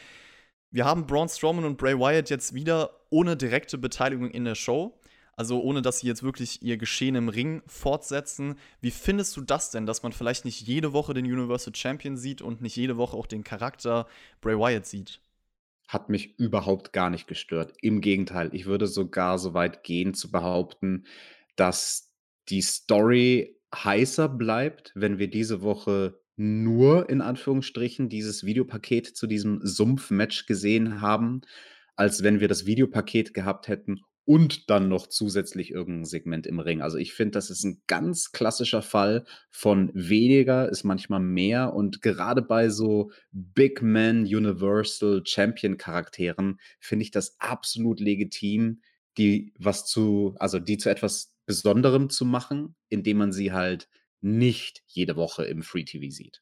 wir 0.71 0.83
haben 0.83 1.07
Braun 1.07 1.29
Strowman 1.29 1.63
und 1.63 1.77
Bray 1.77 1.97
Wyatt 1.97 2.29
jetzt 2.29 2.53
wieder 2.53 2.89
ohne 3.09 3.37
direkte 3.37 3.77
Beteiligung 3.77 4.29
in 4.29 4.43
der 4.43 4.55
Show. 4.55 4.99
Also 5.37 5.61
ohne 5.61 5.81
dass 5.81 5.99
sie 5.99 6.07
jetzt 6.07 6.23
wirklich 6.23 6.61
ihr 6.61 6.77
Geschehen 6.77 7.15
im 7.15 7.27
Ring 7.27 7.61
fortsetzen. 7.67 8.55
Wie 8.79 8.91
findest 8.91 9.35
du 9.35 9.41
das 9.41 9.69
denn, 9.69 9.85
dass 9.85 10.01
man 10.01 10.13
vielleicht 10.13 10.45
nicht 10.45 10.61
jede 10.61 10.93
Woche 10.93 11.13
den 11.13 11.25
Universal 11.25 11.75
Champion 11.75 12.15
sieht 12.15 12.41
und 12.41 12.61
nicht 12.61 12.75
jede 12.75 12.95
Woche 12.95 13.17
auch 13.17 13.27
den 13.27 13.43
Charakter 13.43 14.07
Bray 14.39 14.57
Wyatt 14.57 14.85
sieht? 14.85 15.19
Hat 15.87 16.09
mich 16.09 16.39
überhaupt 16.39 16.93
gar 16.93 17.09
nicht 17.09 17.27
gestört. 17.27 17.73
Im 17.81 17.99
Gegenteil, 17.99 18.49
ich 18.53 18.65
würde 18.65 18.87
sogar 18.87 19.37
so 19.37 19.53
weit 19.53 19.83
gehen 19.83 20.13
zu 20.13 20.31
behaupten, 20.31 21.05
dass 21.57 22.13
die 22.47 22.61
Story 22.61 23.59
heißer 23.73 24.29
bleibt, 24.29 24.93
wenn 24.95 25.19
wir 25.19 25.29
diese 25.29 25.61
Woche 25.61 26.17
nur 26.37 27.09
in 27.09 27.21
Anführungsstrichen 27.21 28.07
dieses 28.07 28.45
Videopaket 28.45 29.07
zu 29.07 29.27
diesem 29.27 29.59
Sumpf-Match 29.63 30.45
gesehen 30.45 31.01
haben, 31.01 31.41
als 31.95 32.23
wenn 32.23 32.39
wir 32.39 32.47
das 32.47 32.65
Videopaket 32.65 33.33
gehabt 33.33 33.67
hätten 33.67 34.01
und 34.25 34.69
dann 34.69 34.89
noch 34.89 35.07
zusätzlich 35.07 35.71
irgendein 35.71 36.05
Segment 36.05 36.47
im 36.47 36.59
Ring. 36.59 36.81
Also 36.81 36.97
ich 36.97 37.13
finde, 37.13 37.31
das 37.31 37.49
ist 37.49 37.63
ein 37.63 37.81
ganz 37.87 38.31
klassischer 38.31 38.81
Fall 38.81 39.25
von 39.51 39.91
weniger 39.93 40.69
ist 40.69 40.83
manchmal 40.83 41.19
mehr 41.19 41.73
und 41.73 42.01
gerade 42.01 42.41
bei 42.41 42.69
so 42.69 43.11
Big 43.31 43.81
Man 43.81 44.21
Universal 44.23 45.21
Champion 45.25 45.77
Charakteren 45.77 46.59
finde 46.79 47.03
ich 47.03 47.11
das 47.11 47.39
absolut 47.39 47.99
legitim, 47.99 48.81
die 49.17 49.53
was 49.59 49.85
zu, 49.85 50.35
also 50.39 50.59
die 50.59 50.77
zu 50.77 50.89
etwas 50.89 51.33
Besonderem 51.45 52.09
zu 52.09 52.25
machen, 52.25 52.75
indem 52.89 53.17
man 53.17 53.31
sie 53.31 53.51
halt 53.51 53.87
nicht 54.21 54.83
jede 54.87 55.15
Woche 55.15 55.45
im 55.45 55.61
Free 55.61 55.83
TV 55.83 56.09
sieht. 56.09 56.41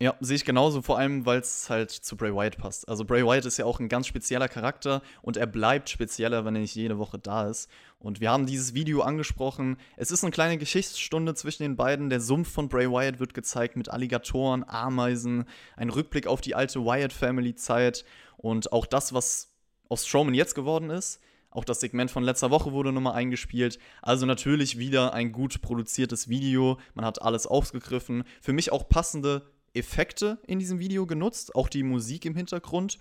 Ja, 0.00 0.16
sehe 0.20 0.34
ich 0.34 0.44
genauso, 0.44 0.82
vor 0.82 0.98
allem, 0.98 1.24
weil 1.24 1.38
es 1.38 1.70
halt 1.70 1.90
zu 1.90 2.16
Bray 2.16 2.34
Wyatt 2.34 2.58
passt. 2.58 2.88
Also 2.88 3.04
Bray 3.04 3.24
Wyatt 3.24 3.44
ist 3.44 3.58
ja 3.58 3.64
auch 3.64 3.78
ein 3.78 3.88
ganz 3.88 4.08
spezieller 4.08 4.48
Charakter 4.48 5.02
und 5.22 5.36
er 5.36 5.46
bleibt 5.46 5.88
spezieller, 5.88 6.44
wenn 6.44 6.56
er 6.56 6.62
nicht 6.62 6.74
jede 6.74 6.98
Woche 6.98 7.18
da 7.18 7.48
ist. 7.48 7.70
Und 8.00 8.20
wir 8.20 8.30
haben 8.30 8.44
dieses 8.44 8.74
Video 8.74 9.02
angesprochen. 9.02 9.76
Es 9.96 10.10
ist 10.10 10.24
eine 10.24 10.32
kleine 10.32 10.58
Geschichtsstunde 10.58 11.34
zwischen 11.34 11.62
den 11.62 11.76
beiden. 11.76 12.10
Der 12.10 12.20
Sumpf 12.20 12.50
von 12.50 12.68
Bray 12.68 12.90
Wyatt 12.90 13.20
wird 13.20 13.34
gezeigt 13.34 13.76
mit 13.76 13.88
Alligatoren, 13.88 14.64
Ameisen, 14.68 15.44
ein 15.76 15.90
Rückblick 15.90 16.26
auf 16.26 16.40
die 16.40 16.56
alte 16.56 16.80
Wyatt-Family-Zeit 16.80 18.04
und 18.36 18.72
auch 18.72 18.86
das, 18.86 19.14
was 19.14 19.52
aus 19.88 20.06
Strowman 20.06 20.34
jetzt 20.34 20.56
geworden 20.56 20.90
ist. 20.90 21.20
Auch 21.50 21.64
das 21.64 21.78
Segment 21.78 22.10
von 22.10 22.24
letzter 22.24 22.50
Woche 22.50 22.72
wurde 22.72 22.92
nochmal 22.92 23.14
eingespielt. 23.14 23.78
Also 24.02 24.26
natürlich 24.26 24.76
wieder 24.76 25.14
ein 25.14 25.30
gut 25.30 25.62
produziertes 25.62 26.28
Video. 26.28 26.80
Man 26.94 27.04
hat 27.04 27.22
alles 27.22 27.46
aufgegriffen. 27.46 28.24
Für 28.42 28.52
mich 28.52 28.72
auch 28.72 28.88
passende 28.88 29.53
Effekte 29.74 30.38
in 30.46 30.58
diesem 30.58 30.78
Video 30.78 31.06
genutzt, 31.06 31.54
auch 31.54 31.68
die 31.68 31.82
Musik 31.82 32.24
im 32.24 32.34
Hintergrund. 32.34 32.98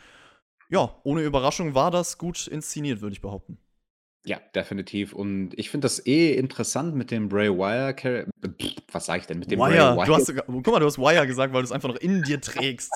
Ja, 0.70 1.00
ohne 1.04 1.22
Überraschung 1.22 1.76
war 1.76 1.92
das 1.92 2.18
gut 2.18 2.48
inszeniert, 2.48 3.02
würde 3.02 3.14
ich 3.14 3.22
behaupten. 3.22 3.58
Ja, 4.26 4.40
definitiv. 4.56 5.14
Und 5.14 5.52
ich 5.56 5.70
finde 5.70 5.86
das 5.86 6.06
eh 6.06 6.34
interessant 6.34 6.96
mit 6.96 7.12
dem 7.12 7.28
Bray 7.28 7.50
Wire. 7.50 8.28
Was 8.92 9.06
sage 9.06 9.20
ich 9.20 9.28
denn 9.28 9.40
mit 9.40 9.52
dem 9.52 9.60
Wire? 9.60 9.96
Bray 9.96 9.98
Wire? 9.98 10.06
Du 10.06 10.16
hast, 10.16 10.34
guck 10.48 10.68
mal, 10.68 10.80
du 10.80 10.86
hast 10.86 10.98
Wire 10.98 11.28
gesagt, 11.28 11.54
weil 11.54 11.62
du 11.62 11.66
es 11.66 11.74
einfach 11.74 11.90
noch 11.90 11.98
in 11.98 12.24
dir 12.24 12.40
trägst. 12.40 12.94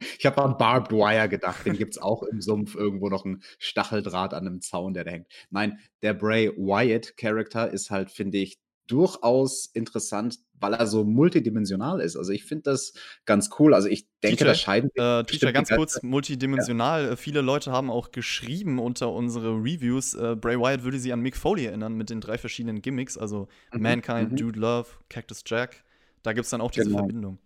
ich 0.18 0.26
habe 0.26 0.42
an 0.42 0.56
Barbed 0.58 0.92
Wire 0.92 1.28
gedacht. 1.28 1.66
Den 1.66 1.76
gibt 1.76 1.94
es 1.94 1.98
auch 2.00 2.22
im 2.22 2.40
Sumpf 2.40 2.76
irgendwo 2.76 3.08
noch 3.08 3.24
ein 3.24 3.42
Stacheldraht 3.58 4.32
an 4.32 4.46
einem 4.46 4.60
Zaun, 4.60 4.94
der 4.94 5.02
da 5.02 5.10
hängt. 5.10 5.26
Nein, 5.50 5.80
der 6.02 6.14
Bray 6.14 6.50
Wyatt-Charakter 6.56 7.70
ist 7.70 7.90
halt, 7.90 8.12
finde 8.12 8.38
ich, 8.38 8.60
durchaus 8.86 9.66
interessant, 9.72 10.38
weil 10.54 10.74
er 10.74 10.86
so 10.86 11.04
multidimensional 11.04 12.00
ist. 12.00 12.16
Also 12.16 12.32
ich 12.32 12.44
finde 12.44 12.64
das 12.64 12.92
ganz 13.24 13.50
cool. 13.58 13.74
Also 13.74 13.88
ich 13.88 14.08
denke, 14.22 14.38
Teacher, 14.38 14.44
da 14.50 14.54
scheiden. 14.54 14.90
Äh, 14.94 15.24
Teacher, 15.24 15.52
ganz 15.52 15.70
kurz, 15.70 16.02
multidimensional. 16.02 17.04
Ja. 17.04 17.10
Äh, 17.12 17.16
viele 17.16 17.40
Leute 17.40 17.72
haben 17.72 17.90
auch 17.90 18.10
geschrieben 18.10 18.78
unter 18.78 19.12
unsere 19.12 19.54
Reviews, 19.54 20.14
äh, 20.14 20.36
Bray 20.36 20.58
Wyatt 20.58 20.82
würde 20.82 20.98
sie 20.98 21.12
an 21.12 21.20
Mick 21.20 21.36
Foley 21.36 21.66
erinnern 21.66 21.94
mit 21.94 22.10
den 22.10 22.20
drei 22.20 22.38
verschiedenen 22.38 22.82
Gimmicks, 22.82 23.16
also 23.16 23.48
mhm. 23.72 23.82
Mankind, 23.82 24.32
mhm. 24.32 24.36
Dude 24.36 24.58
Love, 24.58 24.88
Cactus 25.08 25.42
Jack. 25.46 25.84
Da 26.22 26.32
gibt 26.32 26.44
es 26.44 26.50
dann 26.50 26.60
auch 26.60 26.70
diese 26.70 26.86
genau. 26.86 26.98
Verbindung. 26.98 27.38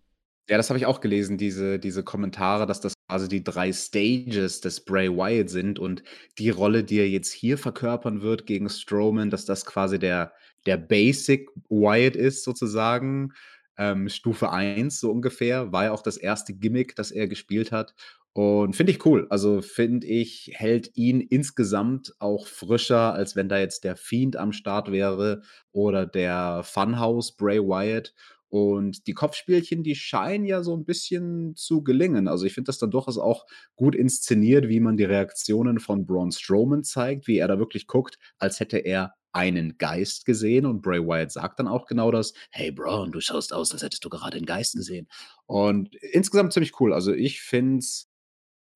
Ja, 0.48 0.58
das 0.58 0.68
habe 0.68 0.78
ich 0.78 0.84
auch 0.84 1.00
gelesen, 1.00 1.38
diese, 1.38 1.78
diese 1.78 2.02
Kommentare, 2.02 2.66
dass 2.66 2.80
das 2.80 2.92
quasi 3.08 3.28
die 3.28 3.42
drei 3.42 3.72
Stages 3.72 4.60
des 4.60 4.84
Bray 4.84 5.08
Wyatt 5.08 5.48
sind 5.48 5.78
und 5.78 6.02
die 6.38 6.50
Rolle, 6.50 6.84
die 6.84 6.98
er 6.98 7.08
jetzt 7.08 7.32
hier 7.32 7.56
verkörpern 7.56 8.20
wird 8.20 8.44
gegen 8.44 8.68
Strowman, 8.68 9.30
dass 9.30 9.46
das 9.46 9.64
quasi 9.64 9.98
der, 9.98 10.34
der 10.66 10.76
Basic 10.76 11.48
Wyatt 11.68 12.16
ist, 12.16 12.44
sozusagen. 12.44 13.32
Ähm, 13.76 14.08
Stufe 14.08 14.50
1, 14.50 15.00
so 15.00 15.10
ungefähr, 15.10 15.72
war 15.72 15.84
ja 15.84 15.92
auch 15.92 16.02
das 16.02 16.16
erste 16.16 16.54
Gimmick, 16.54 16.94
das 16.94 17.10
er 17.10 17.26
gespielt 17.26 17.72
hat. 17.72 17.94
Und 18.36 18.74
finde 18.74 18.90
ich 18.92 19.06
cool. 19.06 19.28
Also 19.30 19.62
finde 19.62 20.08
ich, 20.08 20.50
hält 20.54 20.90
ihn 20.96 21.20
insgesamt 21.20 22.14
auch 22.18 22.48
frischer, 22.48 23.14
als 23.14 23.36
wenn 23.36 23.48
da 23.48 23.58
jetzt 23.58 23.84
der 23.84 23.94
Fiend 23.96 24.36
am 24.36 24.52
Start 24.52 24.90
wäre 24.90 25.42
oder 25.70 26.04
der 26.04 26.62
Funhouse 26.64 27.36
Bray 27.36 27.60
Wyatt. 27.60 28.12
Und 28.48 29.06
die 29.06 29.14
Kopfspielchen, 29.14 29.82
die 29.84 29.94
scheinen 29.94 30.44
ja 30.46 30.62
so 30.62 30.76
ein 30.76 30.84
bisschen 30.84 31.56
zu 31.56 31.82
gelingen. 31.82 32.28
Also, 32.28 32.44
ich 32.46 32.54
finde 32.54 32.68
das 32.68 32.78
dann 32.78 32.90
durchaus 32.90 33.18
auch 33.18 33.46
gut 33.76 33.94
inszeniert, 33.96 34.68
wie 34.68 34.80
man 34.80 34.96
die 34.96 35.04
Reaktionen 35.04 35.80
von 35.80 36.06
Braun 36.06 36.30
Strowman 36.32 36.84
zeigt, 36.84 37.26
wie 37.26 37.38
er 37.38 37.48
da 37.48 37.58
wirklich 37.58 37.86
guckt, 37.88 38.18
als 38.38 38.60
hätte 38.60 38.78
er 38.78 39.14
einen 39.34 39.78
Geist 39.78 40.24
gesehen 40.26 40.66
und 40.66 40.82
Bray 40.82 41.00
Wyatt 41.00 41.32
sagt 41.32 41.58
dann 41.60 41.68
auch 41.68 41.86
genau 41.86 42.10
das: 42.10 42.34
„Hey 42.50 42.70
Braun, 42.72 43.12
du 43.12 43.20
schaust 43.20 43.52
aus, 43.52 43.72
als 43.72 43.82
hättest 43.82 44.04
du 44.04 44.08
gerade 44.10 44.36
einen 44.36 44.46
Geist 44.46 44.74
gesehen.“ 44.74 45.08
Und 45.46 45.94
insgesamt 45.96 46.52
ziemlich 46.52 46.80
cool. 46.80 46.92
Also, 46.94 47.12
ich 47.12 47.40
finde 47.42 47.78
es 47.80 48.08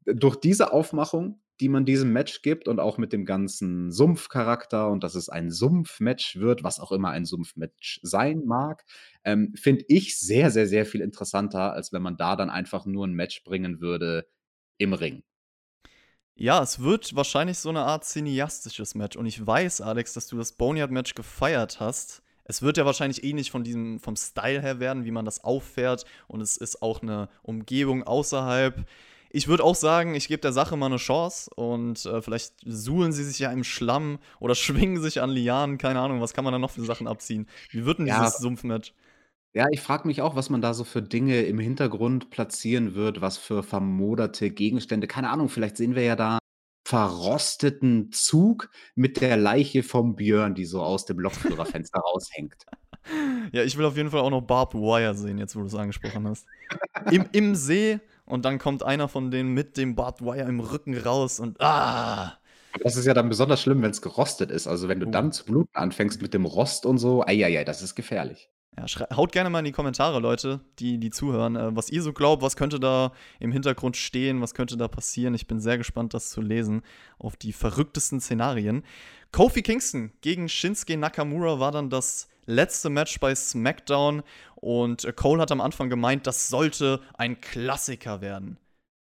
durch 0.06 0.36
diese 0.36 0.72
Aufmachung 0.72 1.40
die 1.60 1.68
man 1.68 1.84
diesem 1.84 2.12
Match 2.12 2.42
gibt 2.42 2.68
und 2.68 2.78
auch 2.78 2.98
mit 2.98 3.12
dem 3.12 3.24
ganzen 3.24 3.90
Sumpfcharakter 3.90 4.88
und 4.92 5.02
dass 5.02 5.16
es 5.16 5.28
ein 5.28 5.50
Sumpfmatch 5.50 6.36
wird, 6.36 6.62
was 6.62 6.78
auch 6.78 6.92
immer 6.92 7.10
ein 7.10 7.24
Sumpfmatch 7.24 7.98
sein 8.04 8.44
mag, 8.44 8.84
ähm, 9.24 9.52
finde 9.56 9.84
ich 9.88 10.20
sehr, 10.20 10.52
sehr, 10.52 10.68
sehr 10.68 10.86
viel 10.86 11.00
interessanter, 11.00 11.72
als 11.72 11.92
wenn 11.92 12.02
man 12.02 12.16
da 12.16 12.36
dann 12.36 12.48
einfach 12.48 12.86
nur 12.86 13.08
ein 13.08 13.12
Match 13.12 13.42
bringen 13.42 13.80
würde 13.80 14.28
im 14.78 14.92
Ring. 14.92 15.24
Ja, 16.40 16.62
es 16.62 16.80
wird 16.80 17.16
wahrscheinlich 17.16 17.58
so 17.58 17.68
eine 17.68 17.80
Art 17.80 18.04
cineastisches 18.04 18.94
Match. 18.94 19.16
Und 19.16 19.26
ich 19.26 19.44
weiß, 19.44 19.80
Alex, 19.80 20.12
dass 20.12 20.28
du 20.28 20.36
das 20.38 20.52
Boneyard-Match 20.52 21.14
gefeiert 21.14 21.80
hast. 21.80 22.22
Es 22.44 22.62
wird 22.62 22.76
ja 22.76 22.86
wahrscheinlich 22.86 23.24
ähnlich 23.24 23.50
von 23.50 23.64
diesem, 23.64 23.98
vom 23.98 24.14
Style 24.14 24.62
her 24.62 24.78
werden, 24.78 25.04
wie 25.04 25.10
man 25.10 25.24
das 25.24 25.42
auffährt. 25.42 26.04
Und 26.28 26.40
es 26.40 26.56
ist 26.56 26.80
auch 26.80 27.02
eine 27.02 27.28
Umgebung 27.42 28.04
außerhalb 28.04 28.86
ich 29.30 29.48
würde 29.48 29.64
auch 29.64 29.74
sagen, 29.74 30.14
ich 30.14 30.28
gebe 30.28 30.40
der 30.40 30.52
Sache 30.52 30.76
mal 30.76 30.86
eine 30.86 30.96
Chance 30.96 31.50
und 31.54 32.04
äh, 32.06 32.22
vielleicht 32.22 32.54
suhlen 32.64 33.12
sie 33.12 33.24
sich 33.24 33.38
ja 33.38 33.52
im 33.52 33.64
Schlamm 33.64 34.18
oder 34.40 34.54
schwingen 34.54 35.02
sich 35.02 35.20
an 35.20 35.30
Lianen, 35.30 35.78
keine 35.78 36.00
Ahnung, 36.00 36.20
was 36.20 36.32
kann 36.32 36.44
man 36.44 36.52
da 36.52 36.58
noch 36.58 36.70
für 36.70 36.84
Sachen 36.84 37.06
abziehen? 37.06 37.46
Wie 37.70 37.84
wird 37.84 37.98
denn 37.98 38.06
ja, 38.06 38.20
dieses 38.24 38.38
Sumpfmatch? 38.38 38.94
Ja, 39.54 39.66
ich 39.70 39.80
frage 39.80 40.06
mich 40.06 40.20
auch, 40.20 40.36
was 40.36 40.50
man 40.50 40.60
da 40.60 40.74
so 40.74 40.84
für 40.84 41.00
Dinge 41.02 41.42
im 41.42 41.58
Hintergrund 41.58 42.30
platzieren 42.30 42.94
wird, 42.94 43.20
was 43.22 43.38
für 43.38 43.62
vermoderte 43.62 44.50
Gegenstände. 44.50 45.06
Keine 45.06 45.30
Ahnung, 45.30 45.48
vielleicht 45.48 45.76
sehen 45.78 45.94
wir 45.94 46.02
ja 46.02 46.16
da 46.16 46.38
verrosteten 46.86 48.10
Zug 48.12 48.70
mit 48.94 49.20
der 49.20 49.36
Leiche 49.36 49.82
vom 49.82 50.16
Björn, 50.16 50.54
die 50.54 50.64
so 50.64 50.82
aus 50.82 51.04
dem 51.06 51.18
Lokführerfenster 51.18 52.00
raushängt. 52.00 52.54
Ja, 53.52 53.62
ich 53.62 53.78
will 53.78 53.86
auf 53.86 53.96
jeden 53.96 54.10
Fall 54.10 54.20
auch 54.20 54.28
noch 54.28 54.42
Barbed 54.42 54.74
Wire 54.74 55.14
sehen, 55.14 55.38
jetzt 55.38 55.56
wo 55.56 55.60
du 55.60 55.66
es 55.66 55.74
angesprochen 55.74 56.28
hast. 56.28 56.46
Im, 57.10 57.24
Im 57.32 57.54
See 57.54 58.00
und 58.26 58.44
dann 58.44 58.58
kommt 58.58 58.82
einer 58.82 59.08
von 59.08 59.30
denen 59.30 59.54
mit 59.54 59.78
dem 59.78 59.94
Barbed 59.94 60.20
Wire 60.20 60.46
im 60.46 60.60
Rücken 60.60 60.94
raus 60.94 61.40
und 61.40 61.58
ah! 61.62 62.38
Das 62.82 62.96
ist 62.96 63.06
ja 63.06 63.14
dann 63.14 63.30
besonders 63.30 63.62
schlimm, 63.62 63.80
wenn 63.82 63.90
es 63.92 64.02
gerostet 64.02 64.50
ist. 64.50 64.66
Also, 64.66 64.88
wenn 64.88 65.00
du 65.00 65.06
Uh. 65.06 65.10
dann 65.10 65.32
zu 65.32 65.44
bluten 65.46 65.74
anfängst 65.74 66.20
mit 66.20 66.34
dem 66.34 66.44
Rost 66.44 66.84
und 66.86 66.98
so, 66.98 67.24
ei, 67.24 67.44
ei, 67.46 67.60
ei, 67.60 67.64
das 67.64 67.80
ist 67.82 67.94
gefährlich. 67.94 68.50
Ja, 68.78 69.16
haut 69.16 69.32
gerne 69.32 69.50
mal 69.50 69.58
in 69.60 69.64
die 69.64 69.72
Kommentare, 69.72 70.20
Leute, 70.20 70.60
die, 70.78 70.98
die 70.98 71.10
zuhören, 71.10 71.56
äh, 71.56 71.74
was 71.74 71.90
ihr 71.90 72.00
so 72.02 72.12
glaubt, 72.12 72.42
was 72.42 72.54
könnte 72.54 72.78
da 72.78 73.12
im 73.40 73.50
Hintergrund 73.50 73.96
stehen, 73.96 74.40
was 74.40 74.54
könnte 74.54 74.76
da 74.76 74.86
passieren. 74.86 75.34
Ich 75.34 75.48
bin 75.48 75.58
sehr 75.58 75.78
gespannt, 75.78 76.14
das 76.14 76.30
zu 76.30 76.40
lesen 76.40 76.82
auf 77.18 77.36
die 77.36 77.52
verrücktesten 77.52 78.20
Szenarien. 78.20 78.84
Kofi 79.32 79.62
Kingston 79.62 80.12
gegen 80.20 80.48
Shinsuke 80.48 80.96
Nakamura 80.96 81.58
war 81.58 81.72
dann 81.72 81.90
das 81.90 82.28
letzte 82.46 82.88
Match 82.88 83.18
bei 83.18 83.34
SmackDown 83.34 84.22
und 84.54 85.04
äh, 85.04 85.12
Cole 85.12 85.42
hat 85.42 85.50
am 85.50 85.60
Anfang 85.60 85.90
gemeint, 85.90 86.26
das 86.28 86.48
sollte 86.48 87.00
ein 87.14 87.40
Klassiker 87.40 88.20
werden. 88.20 88.58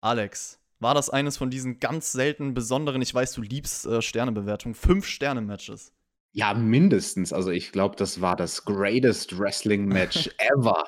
Alex, 0.01 0.61
war 0.79 0.95
das 0.95 1.11
eines 1.11 1.39
von 1.39 1.51
diesen 1.51 1.81
ganz 1.81 2.13
selten 2.13 2.55
besonderen, 2.55 3.03
ich 3.03 3.13
weiß, 3.13 3.33
du 3.33 3.43
liebst 3.43 3.87
äh, 3.87 4.01
Sternebewertungen, 4.01 4.77
Fünf-Sterne-Matches? 4.77 5.93
Ja, 6.37 6.53
mindestens. 6.53 7.33
Also, 7.33 7.51
ich 7.51 7.73
glaube, 7.73 7.97
das 7.97 8.21
war 8.21 8.37
das 8.37 8.67
greatest 8.67 9.39
Wrestling-Match 9.39 10.29
ever. 10.39 10.85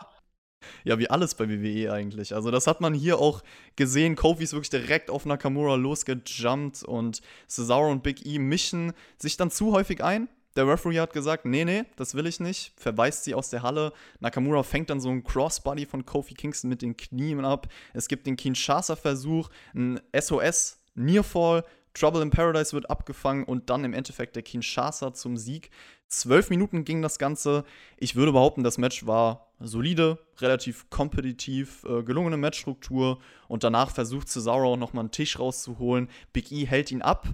Ja, 0.85 0.99
wie 0.99 1.09
alles 1.09 1.35
bei 1.37 1.49
WWE 1.49 1.91
eigentlich. 1.91 2.35
Also, 2.35 2.51
das 2.51 2.67
hat 2.67 2.83
man 2.83 2.93
hier 2.93 3.19
auch 3.19 3.43
gesehen. 3.75 4.15
Kofi 4.15 4.45
ist 4.45 4.53
wirklich 4.53 4.69
direkt 4.69 5.09
auf 5.09 5.25
Nakamura 5.25 5.77
losgejumpt 5.77 6.83
und 6.83 7.23
Cesaro 7.49 7.91
und 7.91 8.03
Big 8.03 8.27
E 8.27 8.39
mischen 8.39 8.93
sich 9.17 9.39
dann 9.39 9.51
zu 9.51 9.73
häufig 9.73 10.05
ein. 10.05 10.29
Der 10.55 10.69
Referee 10.69 11.01
hat 11.01 11.15
gesagt, 11.15 11.47
nee, 11.47 11.65
nee, 11.65 11.85
das 11.97 12.15
will 12.15 12.27
ich 12.27 12.41
nicht. 12.41 12.75
Verweist 12.77 13.25
sie 13.25 13.35
aus 13.35 13.49
der 13.49 13.63
Halle. 13.63 13.95
Nakamura 14.21 14.63
fängt 14.63 14.91
dann 14.91 15.01
so 15.01 15.09
einen 15.09 15.25
Crossbody 15.25 15.87
von 15.87 16.05
Kofi 16.05 16.35
Kingston 16.35 16.69
mit 16.69 16.83
den 16.83 16.95
Knien 16.95 17.47
ab. 17.47 17.69
Es 17.95 18.07
gibt 18.07 18.27
den 18.27 18.37
Kinshasa-Versuch, 18.37 19.49
ein 19.75 19.99
SOS, 20.15 20.79
Nearfall. 20.95 21.65
Trouble 21.99 22.23
in 22.23 22.31
Paradise 22.31 22.73
wird 22.73 22.91
abgefangen 22.91 23.45
und 23.45 23.71
dann 23.71 23.85
im 23.85 23.95
Endeffekt 23.95 24.37
der 24.37 24.43
Kinshasa 24.43 25.13
zum 25.13 25.37
Sieg. 25.37 25.71
Zwölf 26.09 26.49
Minuten 26.51 26.85
ging 26.85 27.03
das 27.03 27.19
Ganze. 27.19 27.65
Ich 27.99 28.17
würde 28.17 28.33
behaupten, 28.33 28.63
das 28.65 28.79
Match 28.79 29.07
war 29.07 29.49
solide, 29.61 30.19
relativ 30.39 30.89
kompetitiv, 30.91 31.85
äh, 31.85 32.03
gelungene 32.03 32.37
Matchstruktur 32.37 33.19
und 33.49 33.65
danach 33.65 33.91
versucht 33.91 34.29
Cesaro 34.29 34.77
nochmal 34.77 35.03
einen 35.03 35.11
Tisch 35.11 35.39
rauszuholen. 35.39 36.09
Big 36.33 36.53
E 36.53 36.67
hält 36.67 36.91
ihn 36.93 37.03
ab. 37.03 37.29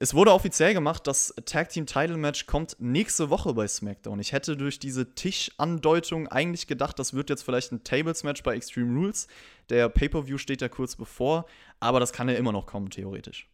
Es 0.00 0.14
wurde 0.14 0.32
offiziell 0.32 0.74
gemacht, 0.74 1.08
das 1.08 1.34
Tag 1.44 1.70
Team 1.70 1.84
Title 1.84 2.16
Match 2.16 2.46
kommt 2.46 2.76
nächste 2.78 3.30
Woche 3.30 3.52
bei 3.52 3.66
SmackDown. 3.66 4.20
Ich 4.20 4.30
hätte 4.30 4.56
durch 4.56 4.78
diese 4.78 5.14
Tischandeutung 5.14 6.28
eigentlich 6.28 6.68
gedacht, 6.68 7.00
das 7.00 7.14
wird 7.14 7.30
jetzt 7.30 7.42
vielleicht 7.42 7.72
ein 7.72 7.82
Tables 7.82 8.22
Match 8.22 8.44
bei 8.44 8.54
Extreme 8.54 8.96
Rules. 8.96 9.26
Der 9.70 9.88
Pay-Per-View 9.88 10.38
steht 10.38 10.62
ja 10.62 10.68
kurz 10.68 10.94
bevor, 10.94 11.46
aber 11.80 11.98
das 11.98 12.12
kann 12.12 12.28
ja 12.28 12.36
immer 12.36 12.52
noch 12.52 12.66
kommen, 12.66 12.90
theoretisch. 12.90 13.48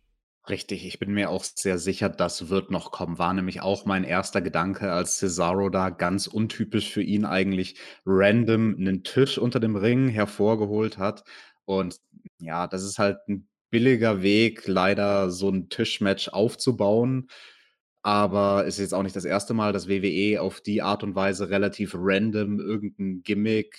Richtig, 0.49 0.85
ich 0.87 0.99
bin 0.99 1.15
mir 1.15 1.31
auch 1.31 1.43
sehr 1.43 1.79
sicher, 1.79 2.11
das 2.11 2.51
wird 2.51 2.71
noch 2.71 2.91
kommen. 2.91 3.19
War 3.19 3.33
nämlich 3.33 3.63
auch 3.63 3.87
mein 3.87 4.05
erster 4.05 4.43
Gedanke, 4.43 4.93
als 4.93 5.17
Cesaro 5.19 5.71
da 5.71 5.89
ganz 5.89 6.27
untypisch 6.27 6.93
für 6.93 7.03
ihn 7.03 7.25
eigentlich 7.25 7.77
random 8.05 8.75
einen 8.79 9.05
Tisch 9.05 9.39
unter 9.39 9.59
dem 9.59 9.75
Ring 9.75 10.09
hervorgeholt 10.09 10.99
hat. 10.99 11.25
Und 11.65 11.99
ja, 12.41 12.67
das 12.67 12.83
ist 12.85 12.99
halt 12.99 13.17
ein 13.27 13.49
billiger 13.71 14.21
Weg, 14.23 14.67
leider 14.67 15.31
so 15.31 15.49
ein 15.49 15.71
Tischmatch 15.71 16.29
aufzubauen. 16.29 17.29
Aber 18.03 18.67
es 18.67 18.75
ist 18.75 18.81
jetzt 18.81 18.95
auch 18.95 19.03
nicht 19.03 19.17
das 19.17 19.25
erste 19.25 19.55
Mal, 19.55 19.73
dass 19.73 19.89
WWE 19.89 20.43
auf 20.43 20.61
die 20.61 20.83
Art 20.83 21.03
und 21.03 21.15
Weise 21.15 21.49
relativ 21.49 21.95
random 21.97 22.61
irgendein 22.61 23.23
Gimmick. 23.23 23.79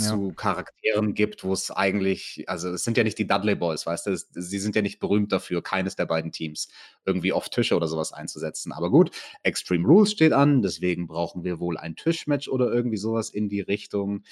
Zu 0.00 0.32
Charakteren 0.32 1.14
gibt, 1.14 1.44
wo 1.44 1.52
es 1.52 1.70
eigentlich 1.70 2.44
also, 2.46 2.70
es 2.70 2.84
sind 2.84 2.96
ja 2.96 3.04
nicht 3.04 3.18
die 3.18 3.26
Dudley 3.26 3.54
Boys, 3.54 3.86
weißt 3.86 4.06
du? 4.06 4.16
Sie 4.16 4.58
sind 4.58 4.74
ja 4.76 4.82
nicht 4.82 5.00
berühmt 5.00 5.32
dafür, 5.32 5.62
keines 5.62 5.96
der 5.96 6.06
beiden 6.06 6.32
Teams 6.32 6.68
irgendwie 7.04 7.32
auf 7.32 7.48
Tische 7.48 7.76
oder 7.76 7.88
sowas 7.88 8.12
einzusetzen. 8.12 8.72
Aber 8.72 8.90
gut, 8.90 9.10
Extreme 9.42 9.86
Rules 9.86 10.12
steht 10.12 10.32
an, 10.32 10.62
deswegen 10.62 11.06
brauchen 11.06 11.44
wir 11.44 11.60
wohl 11.60 11.76
ein 11.78 11.96
Tischmatch 11.96 12.48
oder 12.48 12.72
irgendwie 12.72 12.96
sowas 12.96 13.30
in 13.30 13.48
die 13.48 13.60
Richtung. 13.60 14.22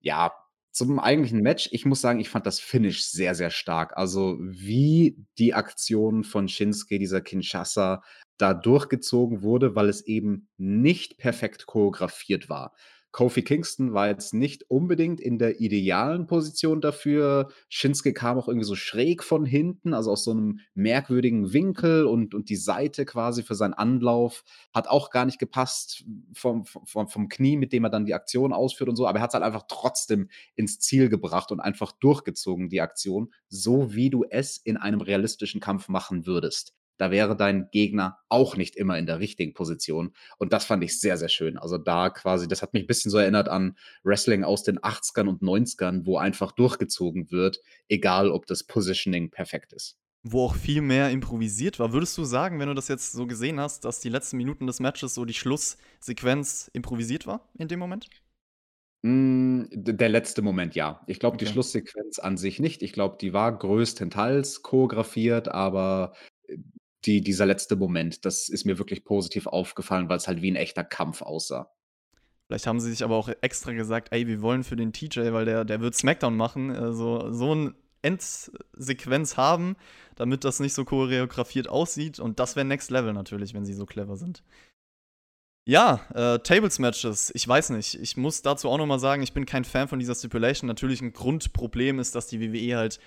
Ja, 0.00 0.32
zum 0.70 1.00
eigentlichen 1.00 1.40
Match, 1.40 1.68
ich 1.72 1.86
muss 1.86 2.00
sagen, 2.00 2.20
ich 2.20 2.28
fand 2.28 2.46
das 2.46 2.60
Finish 2.60 3.02
sehr, 3.02 3.34
sehr 3.34 3.50
stark. 3.50 3.96
Also, 3.96 4.36
wie 4.40 5.16
die 5.38 5.54
Aktion 5.54 6.22
von 6.24 6.48
Shinsuke, 6.48 6.98
dieser 6.98 7.20
Kinshasa, 7.20 8.02
da 8.36 8.54
durchgezogen 8.54 9.42
wurde, 9.42 9.74
weil 9.74 9.88
es 9.88 10.06
eben 10.06 10.48
nicht 10.56 11.18
perfekt 11.18 11.66
choreografiert 11.66 12.48
war. 12.48 12.74
Kofi 13.10 13.42
Kingston 13.42 13.94
war 13.94 14.08
jetzt 14.08 14.34
nicht 14.34 14.70
unbedingt 14.70 15.20
in 15.20 15.38
der 15.38 15.60
idealen 15.60 16.26
Position 16.26 16.80
dafür. 16.80 17.48
Shinsuke 17.68 18.12
kam 18.12 18.38
auch 18.38 18.48
irgendwie 18.48 18.66
so 18.66 18.74
schräg 18.74 19.24
von 19.24 19.44
hinten, 19.44 19.94
also 19.94 20.12
aus 20.12 20.24
so 20.24 20.32
einem 20.32 20.60
merkwürdigen 20.74 21.52
Winkel 21.52 22.04
und 22.04 22.34
und 22.34 22.50
die 22.50 22.56
Seite 22.56 23.06
quasi 23.06 23.42
für 23.42 23.54
seinen 23.54 23.74
Anlauf 23.74 24.44
hat 24.74 24.88
auch 24.88 25.10
gar 25.10 25.24
nicht 25.24 25.38
gepasst 25.38 26.04
vom 26.34 26.64
vom 26.64 27.08
vom 27.08 27.28
Knie, 27.28 27.56
mit 27.56 27.72
dem 27.72 27.84
er 27.84 27.90
dann 27.90 28.06
die 28.06 28.14
Aktion 28.14 28.52
ausführt 28.52 28.90
und 28.90 28.96
so, 28.96 29.06
aber 29.06 29.18
er 29.18 29.22
hat's 29.22 29.34
halt 29.34 29.44
einfach 29.44 29.64
trotzdem 29.68 30.28
ins 30.54 30.78
Ziel 30.78 31.08
gebracht 31.08 31.50
und 31.50 31.60
einfach 31.60 31.92
durchgezogen, 31.92 32.68
die 32.68 32.80
Aktion, 32.82 33.32
so 33.48 33.94
wie 33.94 34.10
du 34.10 34.24
es 34.28 34.58
in 34.58 34.76
einem 34.76 35.00
realistischen 35.00 35.60
Kampf 35.60 35.88
machen 35.88 36.26
würdest. 36.26 36.77
Da 36.98 37.10
wäre 37.10 37.36
dein 37.36 37.70
Gegner 37.70 38.18
auch 38.28 38.56
nicht 38.56 38.76
immer 38.76 38.98
in 38.98 39.06
der 39.06 39.20
richtigen 39.20 39.54
Position. 39.54 40.12
Und 40.38 40.52
das 40.52 40.64
fand 40.64 40.84
ich 40.84 41.00
sehr, 41.00 41.16
sehr 41.16 41.28
schön. 41.28 41.56
Also 41.58 41.78
da 41.78 42.10
quasi, 42.10 42.48
das 42.48 42.62
hat 42.62 42.72
mich 42.74 42.84
ein 42.84 42.86
bisschen 42.86 43.10
so 43.10 43.18
erinnert 43.18 43.48
an 43.48 43.76
Wrestling 44.02 44.44
aus 44.44 44.62
den 44.64 44.78
80ern 44.78 45.28
und 45.28 45.42
90ern, 45.42 46.04
wo 46.06 46.18
einfach 46.18 46.52
durchgezogen 46.52 47.30
wird, 47.30 47.60
egal 47.88 48.30
ob 48.30 48.46
das 48.46 48.64
Positioning 48.64 49.30
perfekt 49.30 49.72
ist. 49.72 49.96
Wo 50.24 50.44
auch 50.44 50.54
viel 50.56 50.80
mehr 50.82 51.10
improvisiert 51.10 51.78
war. 51.78 51.92
Würdest 51.92 52.16
du 52.18 52.24
sagen, 52.24 52.58
wenn 52.58 52.68
du 52.68 52.74
das 52.74 52.88
jetzt 52.88 53.12
so 53.12 53.26
gesehen 53.26 53.60
hast, 53.60 53.84
dass 53.84 54.00
die 54.00 54.08
letzten 54.08 54.36
Minuten 54.36 54.66
des 54.66 54.80
Matches 54.80 55.14
so 55.14 55.24
die 55.24 55.34
Schlusssequenz 55.34 56.70
improvisiert 56.72 57.26
war 57.26 57.48
in 57.58 57.68
dem 57.68 57.78
Moment? 57.78 58.08
Hm, 59.04 59.68
der 59.72 60.08
letzte 60.08 60.42
Moment, 60.42 60.74
ja. 60.74 61.02
Ich 61.06 61.20
glaube, 61.20 61.36
die 61.36 61.46
Okay. 61.46 61.52
Schlusssequenz 61.52 62.18
an 62.18 62.36
sich 62.36 62.58
nicht. 62.58 62.82
Ich 62.82 62.92
glaube, 62.92 63.16
die 63.20 63.32
war 63.32 63.56
größtenteils 63.56 64.62
choreografiert, 64.62 65.48
aber, 65.48 66.14
äh, 66.48 66.56
die 67.08 67.22
dieser 67.22 67.46
letzte 67.46 67.76
Moment, 67.76 68.24
das 68.26 68.48
ist 68.48 68.64
mir 68.66 68.78
wirklich 68.78 69.04
positiv 69.04 69.46
aufgefallen, 69.48 70.08
weil's 70.08 70.28
halt 70.28 70.42
wie 70.42 70.50
'n 70.50 70.56
echter 70.56 70.84
Kampf 70.84 71.22
aussah. 71.22 71.70
Vielleicht 72.48 72.66
haben 72.66 72.80
sie 72.80 72.90
sich 72.90 73.04
aber 73.04 73.16
auch 73.16 73.28
extra 73.42 73.72
gesagt: 73.72 74.08
„Ey, 74.10 74.26
wir 74.26 74.40
wollen 74.40 74.64
für 74.64 74.76
den 74.76 74.92
TJ, 74.92 75.32
weil 75.32 75.44
der 75.44 75.64
der 75.66 75.80
wird 75.80 75.94
SmackDown 75.94 76.36
machen, 76.36 76.70
äh, 76.74 76.92
so 76.94 77.30
so 77.32 77.52
'n 77.52 77.74
Endsequenz 78.00 79.36
haben, 79.36 79.76
damit 80.16 80.44
das 80.44 80.58
nicht 80.60 80.72
so 80.72 80.84
choreografiert 80.84 81.68
aussieht.“ 81.68 82.18
Und 82.18 82.40
das 82.40 82.56
wäre 82.56 82.64
Next 82.66 82.90
Level 82.90 83.12
natürlich, 83.12 83.52
wenn 83.54 83.66
sie 83.66 83.74
so 83.74 83.84
clever 83.84 84.16
sind. 84.16 84.42
Ja, 85.66 86.00
äh, 86.14 86.38
Tables-Matches, 86.38 87.30
ich 87.34 87.46
weiß 87.46 87.70
nicht. 87.70 87.94
Ich 88.00 88.16
muss 88.16 88.40
dazu 88.40 88.70
auch 88.70 88.78
noch 88.78 88.86
mal 88.86 88.98
sagen, 88.98 89.22
ich 89.22 89.34
bin 89.34 89.44
kein 89.44 89.64
Fan 89.64 89.86
von 89.86 89.98
dieser 89.98 90.14
Stipulation. 90.14 90.66
Natürlich 90.66 91.02
ein 91.02 91.12
Grundproblem 91.12 91.98
ist, 91.98 92.14
dass 92.14 92.26
die 92.26 92.40
WWE 92.40 92.76
halt 92.78 92.98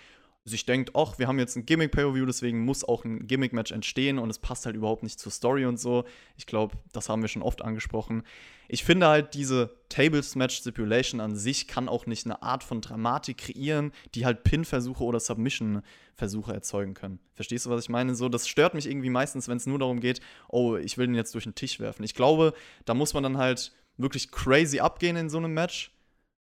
sich 0.46 0.66
denkt: 0.66 0.96
„Och, 0.96 1.20
wir 1.20 1.28
haben 1.28 1.40
jetzt 1.40 1.56
'n 1.58 1.66
Gimmick-Pay-per-View, 1.66 2.26
deswegen 2.26 2.66
muss 2.66 2.84
auch 2.84 3.06
'n 3.06 3.28
Gimmick-Match 3.28 3.72
entstehen“ 3.72 4.20
und 4.20 4.30
es 4.30 4.40
passt 4.40 4.66
halt 4.66 4.76
überhaupt 4.76 5.04
nicht 5.04 5.20
zur 5.20 5.32
Story 5.32 5.66
und 5.66 5.80
so. 5.80 6.04
Ich 6.38 6.46
glaube, 6.48 6.78
das 6.94 7.10
haben 7.10 7.22
wir 7.22 7.28
schon 7.30 7.44
oft 7.44 7.62
angesprochen. 7.62 8.24
Ich 8.68 8.84
finde 8.84 9.08
halt, 9.08 9.34
diese 9.36 9.76
Tables-Match-Stipulation 9.90 11.20
an 11.22 11.36
sich 11.36 11.68
kann 11.68 11.88
auch 11.90 12.06
nicht 12.08 12.26
'ne 12.26 12.42
Art 12.42 12.64
von 12.64 12.82
Dramatik 12.82 13.38
kreieren, 13.38 13.92
die 14.16 14.26
halt 14.26 14.44
Pin-Versuche 14.44 15.04
oder 15.04 15.20
Submission-Versuche 15.20 16.54
erzeugen 16.54 16.94
können. 16.96 17.20
Verstehst 17.36 17.66
du, 17.66 17.70
was 17.70 17.84
ich 17.84 17.90
meine? 17.90 18.16
So, 18.16 18.30
das 18.30 18.48
stört 18.48 18.74
mich 18.74 18.88
irgendwie 18.90 19.10
meistens, 19.12 19.48
wenn's 19.48 19.68
nur 19.68 19.80
darum 19.80 20.00
geht: 20.00 20.22
„Oh, 20.50 20.76
ich 20.78 20.98
will 20.98 21.08
den 21.08 21.16
jetzt 21.16 21.36
durch 21.36 21.46
'n 21.46 21.56
Tisch 21.56 21.80
werfen.“ 21.80 22.04
Ich 22.04 22.16
glaube, 22.16 22.54
da 22.86 22.94
muss 22.94 23.14
man 23.14 23.24
dann 23.24 23.38
halt 23.38 23.74
wirklich 23.98 24.32
crazy 24.32 24.80
abgehen 24.80 25.18
in 25.18 25.30
so 25.30 25.40
'nem 25.40 25.54
Match, 25.54 25.92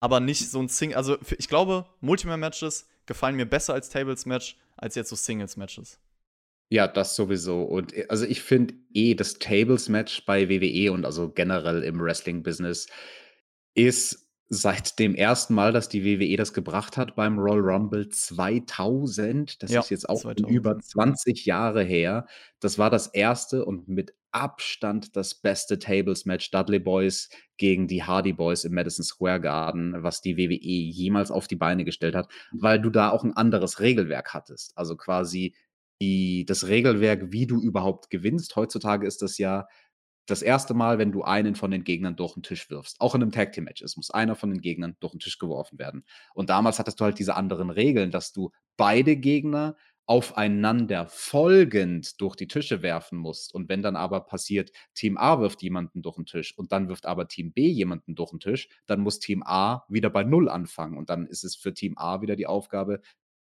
aber 0.01 0.21
nicht 0.21 0.51
so 0.51 0.61
'n 0.61 0.69
Sing 0.69 0.95
also, 0.95 1.19
ich 1.39 1.49
glaube, 1.49 1.87
Multiman-Matches 2.03 2.89
gefallen 3.11 3.35
mir 3.35 3.45
besser 3.45 3.75
als 3.75 3.89
Tables-Match 3.89 4.57
als 4.77 4.95
jetzt 4.95 5.09
so 5.09 5.17
Singles-Matches. 5.17 5.99
Ja, 6.69 6.87
das 6.87 7.17
sowieso. 7.17 7.65
Und, 7.65 7.93
äh, 7.93 8.07
also, 8.09 8.25
ich 8.25 8.41
finde 8.41 8.75
eh, 8.95 9.15
das 9.15 9.41
Tables-Match 9.41 10.25
bei 10.27 10.49
WWE 10.49 10.93
und 10.93 11.05
also 11.05 11.29
generell 11.29 11.83
im 11.83 12.01
Wrestling-Business 12.01 12.87
ist 13.75 14.29
seit 14.49 15.01
dem 15.01 15.17
ersten 15.17 15.55
Mal, 15.55 15.73
dass 15.73 15.89
die 15.89 16.05
WWE 16.05 16.37
das 16.37 16.53
gebracht 16.53 16.97
hat 16.97 17.17
beim 17.17 17.39
Royal 17.39 17.61
Rumble 17.61 18.09
2000, 18.09 19.61
das 19.61 19.73
Ja, 19.73 19.81
ist 19.81 19.91
jetzt 19.91 20.09
auch 20.09 20.23
schon 20.23 20.37
2000, 20.37 20.57
über 20.57 20.73
ja. 20.75 20.79
20 20.79 21.47
Jahre 21.47 21.83
her. 21.83 22.27
Das 22.61 22.79
war 22.79 22.91
das 22.91 23.09
erste 23.09 23.65
und 23.65 23.89
mit 23.89 24.15
Abstand 24.33 25.17
das 25.17 25.35
beste 25.35 25.79
Tables-Match 25.79 26.51
Dudley 26.51 26.79
Boys 26.79 27.29
gegen 27.57 27.89
die 27.89 28.03
Hardy 28.03 28.33
Boys 28.33 28.65
im 28.65 28.75
Madison 28.75 29.05
Square 29.05 29.41
Garden, 29.41 30.03
was 30.03 30.21
die 30.21 30.37
WWE 30.37 30.59
jemals 30.59 31.31
auf 31.31 31.49
die 31.49 31.57
Beine 31.57 31.85
gestellt 31.85 32.15
hat, 32.15 32.31
weil 32.53 32.81
du 32.81 32.91
da 32.91 33.11
auch 33.11 33.25
ein 33.25 33.37
anderes 33.37 33.81
Regelwerk 33.81 34.33
hattest. 34.35 34.77
Also 34.77 34.97
quasi 34.97 35.55
die, 36.01 36.45
das 36.47 36.67
Regelwerk, 36.67 37.33
wie 37.33 37.47
du 37.47 37.61
überhaupt 37.61 38.11
gewinnst. 38.11 38.57
Heutzutage 38.57 39.07
ist 39.07 39.23
das 39.23 39.39
ja 39.39 39.67
das 40.27 40.43
erste 40.43 40.75
Mal, 40.75 40.99
wenn 40.99 41.13
du 41.13 41.23
einen 41.23 41.57
von 41.57 41.71
den 41.71 41.85
Gegnern 41.85 42.17
durch 42.17 42.35
den 42.35 42.43
Tisch 42.43 42.71
wirfst. 42.71 43.01
Auch 43.01 43.15
in 43.15 43.23
einem 43.23 43.33
Tag 43.33 43.53
Team 43.53 43.65
Match. 43.65 43.83
Es 43.83 43.97
muss 43.97 44.11
einer 44.11 44.37
von 44.37 44.51
den 44.51 44.61
Gegnern 44.61 44.97
durch 45.01 45.13
den 45.13 45.21
Tisch 45.21 45.39
geworfen 45.39 45.79
werden. 45.79 46.05
Und 46.35 46.51
damals 46.51 46.79
hattest 46.79 47.01
du 47.01 47.05
halt 47.05 47.19
diese 47.19 47.35
anderen 47.35 47.71
Regeln, 47.71 48.11
dass 48.11 48.33
du 48.33 48.51
beide 48.77 49.17
Gegner 49.17 49.77
aufeinander 50.11 51.07
folgend 51.07 52.21
durch 52.21 52.35
die 52.35 52.49
Tische 52.49 52.83
werfen 52.83 53.17
musst. 53.17 53.55
Und 53.55 53.69
wenn 53.69 53.81
dann 53.81 53.95
aber 53.95 54.23
passiert, 54.23 54.73
Team 54.93 55.17
A 55.17 55.39
wirft 55.41 55.63
jemanden 55.63 56.03
durch 56.03 56.17
den 56.17 56.27
Tisch 56.27 56.59
und 56.59 56.73
dann 56.73 56.89
wirft 56.89 57.07
aber 57.07 57.29
Team 57.29 57.53
B 57.53 57.69
jemanden 57.69 58.17
durch 58.17 58.31
den 58.31 58.41
Tisch, 58.41 58.69
dann 58.87 59.03
muss 59.03 59.21
Team 59.21 59.45
A 59.47 59.85
wieder 59.89 60.11
bei 60.11 60.25
Null 60.25 60.49
anfangen. 60.49 60.99
Und 60.99 61.11
dann 61.11 61.29
ist 61.29 61.45
es 61.45 61.55
für 61.55 61.75
Team 61.75 61.97
A 61.97 62.23
wieder 62.23 62.35
die 62.35 62.49
Aufgabe, 62.49 63.03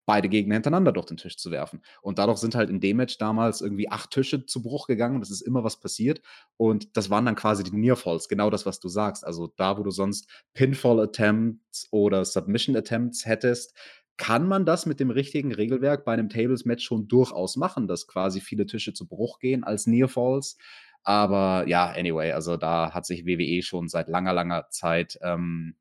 beide 0.05 0.27
Gegner 0.27 0.55
hintereinander 0.55 0.91
durch 0.91 1.05
den 1.05 1.15
Tisch 1.15 1.37
zu 1.37 1.49
werfen. 1.49 1.81
Und 2.01 2.19
dadurch 2.19 2.39
sind 2.39 2.55
halt 2.55 2.69
in 2.69 2.81
dem 2.81 2.97
Match 2.97 3.17
damals 3.19 3.61
irgendwie 3.61 3.89
acht 3.89 4.11
Tische 4.11 4.45
zu 4.45 4.61
Bruch 4.61 4.87
gegangen. 4.87 5.21
Das 5.21 5.31
ist 5.31 5.39
immer 5.41 5.63
was 5.63 5.79
passiert. 5.79 6.21
Und 6.57 6.97
das 6.97 7.09
waren 7.09 7.25
dann 7.25 7.35
quasi 7.35 7.63
die 7.63 7.71
Nearfalls, 7.77 8.27
genau 8.27 8.49
das, 8.49 8.65
was 8.65 8.81
du 8.81 8.89
sagst. 8.89 9.23
Also 9.23 9.53
da, 9.55 9.77
wo 9.77 9.83
du 9.83 9.91
sonst 9.91 10.27
Pinfall-Attempts 10.55 11.87
oder 11.91 12.25
Submission-Attempts 12.25 13.25
hättest, 13.25 13.77
kann 14.19 14.47
man 14.47 14.65
das 14.65 14.85
mit 14.85 14.99
dem 14.99 15.09
richtigen 15.09 15.53
Regelwerk 15.53 16.03
bei 16.03 16.13
einem 16.13 16.29
Tables-Match 16.29 16.83
schon 16.85 17.07
durchaus 17.07 17.55
machen, 17.55 17.87
dass 17.87 18.05
quasi 18.05 18.41
viele 18.41 18.65
Tische 18.65 18.93
zu 18.93 19.07
Bruch 19.07 19.39
gehen 19.39 19.63
als 19.63 19.87
Nearfalls. 19.87 20.57
Aber 21.03 21.65
ja, 21.67 21.89
anyway, 21.89 22.33
also 22.33 22.57
da 22.57 22.93
hat 22.93 23.05
sich 23.05 23.25
WWE 23.25 23.63
schon 23.63 23.87
seit 23.87 24.09
langer, 24.09 24.33
langer 24.33 24.67
Zeit 24.69 25.17
ähm, 25.21 25.77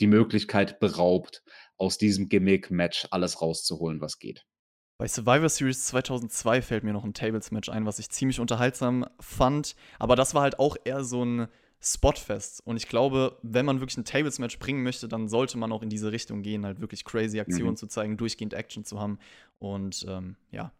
die 0.00 0.06
Möglichkeit 0.06 0.80
beraubt, 0.80 1.44
aus 1.76 1.98
diesem 1.98 2.30
Gimmick-Match 2.30 3.08
alles 3.10 3.42
rauszuholen, 3.42 4.00
was 4.00 4.18
geht. 4.18 4.46
Bei 4.96 5.06
Survivor 5.06 5.50
Series 5.50 5.86
2002 5.88 6.62
fällt 6.62 6.84
mir 6.84 6.94
noch 6.94 7.04
ein 7.04 7.14
Tables-Match 7.14 7.68
ein, 7.68 7.84
was 7.84 7.98
ich 7.98 8.08
ziemlich 8.08 8.40
unterhaltsam 8.40 9.06
fand. 9.20 9.76
Aber 9.98 10.16
das 10.16 10.34
war 10.34 10.42
halt 10.42 10.58
auch 10.58 10.76
eher 10.84 11.04
so 11.04 11.22
ein 11.22 11.48
Spotfest. 11.80 12.60
Und 12.66 12.76
ich 12.76 12.88
glaube, 12.88 13.38
wenn 13.42 13.64
man 13.64 13.80
wirklich 13.80 13.96
ein 13.98 14.04
Tables-Match 14.04 14.58
bringen 14.58 14.82
möchte, 14.82 15.08
dann 15.08 15.28
sollte 15.28 15.58
man 15.58 15.70
auch 15.72 15.82
in 15.82 15.88
diese 15.88 16.10
Richtung 16.10 16.42
gehen, 16.42 16.66
halt 16.66 16.80
wirklich 16.80 17.04
crazy 17.04 17.38
Aktionen 17.38 17.72
mhm. 17.72 17.76
zu 17.76 17.86
zeigen, 17.86 18.16
durchgehend 18.16 18.54
Action 18.54 18.84
zu 18.84 19.00
haben. 19.00 19.18
Und 19.58 20.04
ähm, 20.08 20.36
ja, 20.50 20.72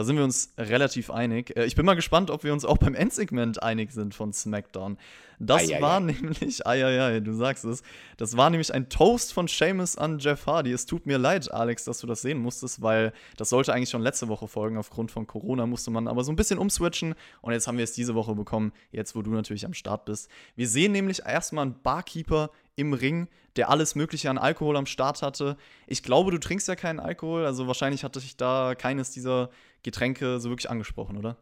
da 0.00 0.04
sind 0.04 0.16
wir 0.16 0.24
uns 0.24 0.54
relativ 0.56 1.10
einig. 1.10 1.54
Äh, 1.54 1.66
ich 1.66 1.74
bin 1.74 1.84
mal 1.84 1.94
gespannt, 1.94 2.30
ob 2.30 2.42
wir 2.42 2.54
uns 2.54 2.64
auch 2.64 2.78
beim 2.78 2.94
Endsegment 2.94 3.62
einig 3.62 3.92
sind 3.92 4.14
von 4.14 4.32
SmackDown. 4.32 4.96
Das 5.38 5.70
ai, 5.70 5.78
war 5.82 5.98
ai. 5.98 6.00
nämlich, 6.00 6.66
eieiei, 6.66 7.20
du 7.20 7.34
sagst 7.34 7.66
es, 7.66 7.82
das 8.16 8.34
war 8.38 8.48
nämlich 8.48 8.72
ein 8.72 8.88
Toast 8.88 9.34
von 9.34 9.46
Seamus 9.46 9.96
an 9.98 10.18
Jeff 10.18 10.46
Hardy. 10.46 10.72
Es 10.72 10.86
tut 10.86 11.04
mir 11.04 11.18
leid, 11.18 11.52
Alex, 11.52 11.84
dass 11.84 11.98
du 11.98 12.06
das 12.06 12.22
sehen 12.22 12.38
musstest, 12.38 12.80
weil 12.80 13.12
das 13.36 13.50
sollte 13.50 13.74
eigentlich 13.74 13.90
schon 13.90 14.00
letzte 14.00 14.28
Woche 14.28 14.48
folgen. 14.48 14.78
Aufgrund 14.78 15.10
von 15.10 15.26
Corona 15.26 15.66
musste 15.66 15.90
man 15.90 16.08
aber 16.08 16.24
so 16.24 16.32
ein 16.32 16.36
bisschen 16.36 16.58
umswitchen 16.58 17.14
und 17.42 17.52
jetzt 17.52 17.66
haben 17.66 17.76
wir 17.76 17.84
es 17.84 17.92
diese 17.92 18.14
Woche 18.14 18.34
bekommen, 18.34 18.72
jetzt 18.92 19.14
wo 19.14 19.20
du 19.20 19.30
natürlich 19.32 19.66
am 19.66 19.74
Start 19.74 20.06
bist. 20.06 20.30
Wir 20.56 20.66
sehen 20.66 20.92
nämlich 20.92 21.26
erstmal 21.26 21.66
einen 21.66 21.82
Barkeeper 21.82 22.50
im 22.76 22.94
Ring, 22.94 23.28
der 23.56 23.68
alles 23.68 23.94
Mögliche 23.94 24.30
an 24.30 24.38
Alkohol 24.38 24.76
am 24.76 24.86
Start 24.86 25.20
hatte. 25.20 25.56
Ich 25.86 26.02
glaube, 26.02 26.30
du 26.30 26.38
trinkst 26.38 26.68
ja 26.68 26.76
keinen 26.76 27.00
Alkohol, 27.00 27.44
also 27.44 27.66
wahrscheinlich 27.66 28.04
hatte 28.04 28.18
ich 28.18 28.36
da 28.36 28.74
keines 28.74 29.10
dieser 29.10 29.50
Getränke 29.82 30.40
so 30.40 30.50
wirklich 30.50 30.70
angesprochen, 30.70 31.16
oder? 31.16 31.36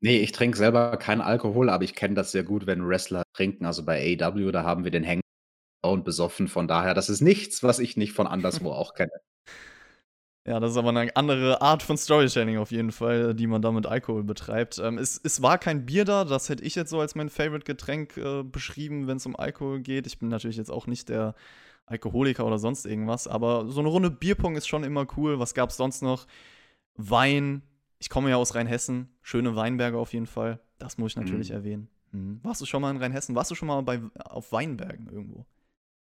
Nee, 0.00 0.18
ich 0.18 0.32
trinke 0.32 0.58
selber 0.58 0.96
keinen 0.98 1.20
Alkohol, 1.20 1.70
aber 1.70 1.84
ich 1.84 1.94
kenne 1.94 2.14
das 2.14 2.32
sehr 2.32 2.44
gut, 2.44 2.66
wenn 2.66 2.86
Wrestler 2.86 3.22
trinken. 3.34 3.64
Also 3.64 3.84
bei 3.84 4.18
AW, 4.20 4.52
da 4.52 4.62
haben 4.62 4.84
wir 4.84 4.90
den 4.90 5.06
Hang 5.06 5.20
und 5.82 6.04
besoffen. 6.04 6.48
Von 6.48 6.68
daher, 6.68 6.94
das 6.94 7.08
ist 7.08 7.20
nichts, 7.20 7.62
was 7.62 7.78
ich 7.78 7.96
nicht 7.96 8.12
von 8.12 8.26
anderswo 8.26 8.72
auch 8.72 8.94
kenne. 8.94 9.12
Ja, 10.48 10.60
das 10.60 10.70
ist 10.70 10.76
aber 10.76 10.90
eine 10.90 11.16
andere 11.16 11.60
Art 11.60 11.82
von 11.82 11.96
Storytelling 11.96 12.58
auf 12.58 12.70
jeden 12.70 12.92
Fall, 12.92 13.34
die 13.34 13.48
man 13.48 13.62
da 13.62 13.72
mit 13.72 13.84
Alkohol 13.84 14.22
betreibt. 14.22 14.78
Ähm, 14.78 14.96
es, 14.96 15.20
es 15.24 15.42
war 15.42 15.58
kein 15.58 15.86
Bier 15.86 16.04
da, 16.04 16.24
das 16.24 16.48
hätte 16.48 16.62
ich 16.62 16.76
jetzt 16.76 16.90
so 16.90 17.00
als 17.00 17.16
mein 17.16 17.30
Favorite-Getränk 17.30 18.16
äh, 18.16 18.44
beschrieben, 18.44 19.08
wenn 19.08 19.16
es 19.16 19.26
um 19.26 19.34
Alkohol 19.34 19.80
geht. 19.80 20.06
Ich 20.06 20.20
bin 20.20 20.28
natürlich 20.28 20.56
jetzt 20.56 20.70
auch 20.70 20.86
nicht 20.86 21.08
der 21.08 21.34
Alkoholiker 21.86 22.46
oder 22.46 22.58
sonst 22.58 22.86
irgendwas, 22.86 23.26
aber 23.26 23.66
so 23.66 23.80
eine 23.80 23.88
Runde 23.88 24.08
Bierpong 24.08 24.54
ist 24.54 24.68
schon 24.68 24.84
immer 24.84 25.08
cool. 25.16 25.40
Was 25.40 25.52
gab 25.52 25.70
es 25.70 25.78
sonst 25.78 26.02
noch? 26.02 26.28
Wein, 26.94 27.62
ich 28.06 28.10
komme 28.10 28.30
ja 28.30 28.36
aus 28.36 28.54
Rheinhessen, 28.54 29.08
schöne 29.20 29.56
Weinberge 29.56 29.98
auf 29.98 30.12
jeden 30.12 30.28
Fall. 30.28 30.60
Das 30.78 30.96
muss 30.96 31.10
ich 31.10 31.16
natürlich 31.16 31.48
mhm. 31.48 31.56
erwähnen. 31.56 31.88
Mhm. 32.12 32.38
Warst 32.44 32.60
du 32.60 32.64
schon 32.64 32.80
mal 32.80 32.92
in 32.92 32.98
Rheinhessen? 32.98 33.34
Warst 33.34 33.50
du 33.50 33.56
schon 33.56 33.66
mal 33.66 33.80
bei, 33.80 34.00
auf 34.20 34.52
Weinbergen 34.52 35.08
irgendwo? 35.10 35.44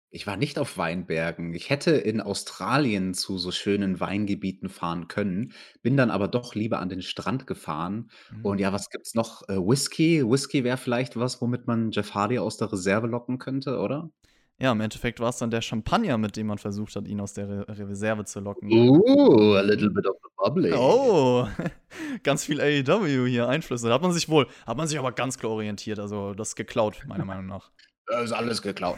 Ich 0.10 0.28
war 0.28 0.36
nicht 0.36 0.60
auf 0.60 0.78
Weinbergen. 0.78 1.54
Ich 1.54 1.70
hätte 1.70 1.92
in 1.92 2.20
Australien 2.20 3.14
zu 3.14 3.38
so 3.38 3.52
schönen 3.52 4.02
Weingebieten 4.02 4.68
fahren 4.68 5.08
können, 5.08 5.54
bin 5.82 5.96
dann 5.96 6.12
aber 6.12 6.28
doch 6.28 6.56
lieber 6.56 6.80
an 6.80 6.90
den 6.90 7.02
Strand 7.02 7.48
gefahren. 7.48 8.12
Und 8.44 8.58
mhm. 8.58 8.64
ja, 8.64 8.74
was 8.74 8.90
gibt's 8.90 9.16
noch? 9.16 9.48
Äh, 9.48 9.56
Whisky. 9.56 10.30
Whisky 10.30 10.66
wäre 10.66 10.76
vielleicht 10.76 11.16
was, 11.16 11.40
womit 11.42 11.68
man 11.68 11.92
Jeff 11.92 12.14
Hardy 12.14 12.38
aus 12.38 12.58
der 12.58 12.70
Reserve 12.70 13.08
locken 13.08 13.38
könnte, 13.38 13.80
oder? 13.80 14.12
Ja, 14.60 14.72
im 14.72 14.82
Endeffekt 14.82 15.20
war 15.20 15.30
es 15.30 15.38
dann 15.38 15.52
der 15.52 15.62
Champagner, 15.62 16.18
mit 16.18 16.36
dem 16.36 16.48
man 16.48 16.58
versucht 16.58 16.96
hat, 16.96 17.08
ihn 17.08 17.22
aus 17.22 17.34
der 17.34 17.48
Re 17.48 17.90
Reserve 17.90 18.26
zu 18.26 18.40
locken. 18.40 18.72
Ooh, 18.72 19.54
a 19.54 19.62
little 19.62 19.92
bit 19.92 20.08
of 20.08 20.18
the 20.24 20.30
bubbly. 20.36 20.74
Oh, 20.74 21.48
ganz 22.24 22.44
viel 22.44 22.60
AEW 22.60 23.28
hier 23.28 23.48
Einflüsse. 23.48 23.88
Da 23.88 23.94
hat 23.94 24.02
man 24.02 24.14
sich 24.14 24.30
wohl, 24.30 24.48
hat 24.66 24.76
man 24.76 24.88
sich 24.88 24.98
aber 24.98 25.12
ganz 25.12 25.38
klar 25.38 25.52
orientiert. 25.52 26.00
Also 26.00 26.34
das 26.34 26.50
ist 26.50 26.56
geklaut, 26.56 27.04
meiner 27.08 27.26
Meinung 27.26 27.46
nach. 27.46 27.70
Das 28.08 28.24
ist 28.26 28.32
alles 28.32 28.64
geklaut. 28.64 28.98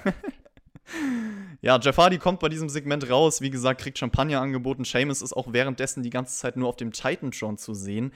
ja, 1.62 1.78
Jeff 1.78 1.97
Hardy 1.97 2.20
kommt 2.20 2.39
bei 2.39 2.47
diesem 2.47 2.70
Segment 2.70 3.10
raus. 3.10 3.41
Wie 3.41 3.49
gesagt, 3.49 3.82
kriegt 3.82 3.97
Champagner 3.97 4.39
angeboten. 4.39 4.86
Seamus 4.86 5.22
ist 5.22 5.34
auch 5.34 5.51
währenddessen 5.51 6.03
die 6.03 6.10
ganze 6.10 6.38
Zeit 6.38 6.55
nur 6.55 6.70
auf 6.70 6.78
dem 6.78 6.93
Titan 6.93 7.34
schon 7.34 7.57
zu 7.57 7.74
sehen. 7.74 8.14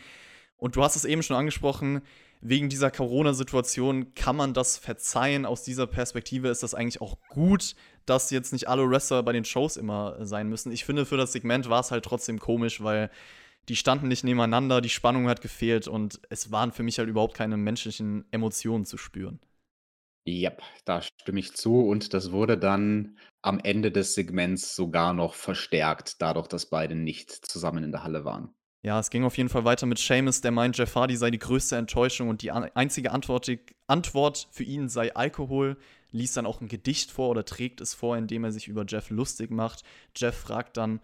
Und 0.55 0.77
du 0.77 0.83
hast 0.83 0.95
es 0.95 1.03
eben 1.03 1.23
schon 1.23 1.35
angesprochen, 1.35 2.03
wegen 2.45 2.67
dieser 2.67 2.91
Corona-Situation 2.91 4.13
kann 4.15 4.35
man 4.35 4.53
das 4.53 4.77
verzeihen. 4.77 5.45
Aus 5.45 5.63
dieser 5.63 5.87
Perspektive 5.87 6.49
ist 6.49 6.61
das 6.61 6.73
eigentlich 6.73 7.01
auch 7.01 7.17
gut, 7.29 7.75
dass 8.05 8.31
jetzt 8.31 8.51
nicht 8.51 8.67
alle 8.67 8.89
Wrestler 8.89 9.23
bei 9.23 9.31
den 9.31 9.45
Shows 9.45 9.77
immer 9.77 10.25
sein 10.25 10.49
müssen. 10.49 10.71
Ich 10.71 10.83
finde, 10.83 11.05
für 11.05 11.15
das 11.15 11.31
Segment 11.31 11.69
war 11.69 11.79
es 11.79 11.91
halt 11.91 12.03
trotzdem 12.03 12.39
komisch, 12.39 12.83
weil 12.83 13.09
die 13.69 13.77
standen 13.77 14.09
nicht 14.09 14.25
nebeneinander, 14.25 14.81
die 14.81 14.89
Spannung 14.89 15.29
hat 15.29 15.41
gefehlt 15.41 15.87
und 15.87 16.19
es 16.29 16.51
waren 16.51 16.73
für 16.73 16.83
mich 16.83 16.99
halt 16.99 17.07
überhaupt 17.07 17.33
keine 17.33 17.55
menschlichen 17.55 18.25
Emotionen 18.31 18.85
zu 18.85 18.97
spüren. 18.97 19.39
Ja, 20.25 20.51
da 20.83 21.01
stimme 21.01 21.39
ich 21.39 21.53
zu 21.53 21.79
und 21.79 22.13
das 22.13 22.31
wurde 22.31 22.57
dann 22.57 23.17
am 23.41 23.59
Ende 23.59 23.91
des 23.91 24.15
Segments 24.15 24.75
sogar 24.75 25.13
noch 25.13 25.33
verstärkt, 25.33 26.21
dadurch, 26.21 26.47
dass 26.47 26.69
beide 26.69 26.95
nicht 26.95 27.31
zusammen 27.31 27.85
in 27.85 27.91
der 27.91 28.03
Halle 28.03 28.25
waren. 28.25 28.53
Ja, 28.85 28.99
es 28.99 29.09
ging 29.09 29.23
auf 29.23 29.37
jeden 29.37 29.47
Fall 29.47 29.63
weiter 29.63 29.85
mit 29.85 29.97
Seamus, 29.97 30.41
der 30.41 30.51
meint, 30.51 30.77
Jeff 30.77 30.93
Hardy 30.93 31.15
sei 31.15 31.31
die 31.31 31.39
größte 31.39 31.77
Enttäuschung 31.77 32.27
und 32.27 32.41
die 32.41 32.51
einzige 32.51 33.11
Antwort, 33.11 34.47
für 34.51 34.63
ihn 34.63 34.89
sei 34.89 35.15
Alkohol. 35.15 35.77
Liest 36.11 36.35
dann 36.35 36.45
auch 36.45 36.59
ein 36.59 36.67
Gedicht 36.67 37.09
vor 37.09 37.29
oder 37.29 37.45
trägt 37.45 37.79
es 37.79 37.93
vor, 37.93 38.17
indem 38.17 38.43
er 38.43 38.51
sich 38.51 38.67
über 38.67 38.85
Jeff 38.85 39.09
lustig 39.09 39.51
macht. 39.51 39.83
Jeff 40.15 40.35
fragt 40.35 40.75
dann, 40.75 40.99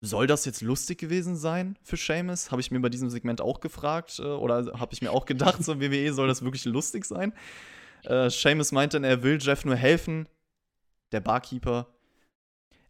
soll 0.00 0.26
das 0.26 0.44
jetzt 0.44 0.62
lustig 0.62 0.98
gewesen 0.98 1.36
sein 1.36 1.78
für 1.84 1.96
Seamus? 1.96 2.50
Habe 2.50 2.60
ich 2.60 2.72
mir 2.72 2.80
bei 2.80 2.88
diesem 2.88 3.08
Segment 3.08 3.40
auch 3.40 3.60
gefragt 3.60 4.18
äh, 4.18 4.24
oder 4.24 4.78
habe 4.80 4.92
ich 4.92 5.00
mir 5.00 5.12
auch 5.12 5.24
gedacht, 5.24 5.62
so 5.62 5.80
WWE 5.80 6.12
soll 6.12 6.26
das 6.26 6.42
wirklich 6.42 6.64
lustig 6.64 7.04
sein? 7.04 7.32
Äh, 8.02 8.30
Seamus 8.30 8.72
meint 8.72 8.94
dann, 8.94 9.04
er 9.04 9.22
will 9.22 9.38
Jeff 9.40 9.64
nur 9.64 9.76
helfen. 9.76 10.28
Der 11.12 11.20
Barkeeper 11.20 11.86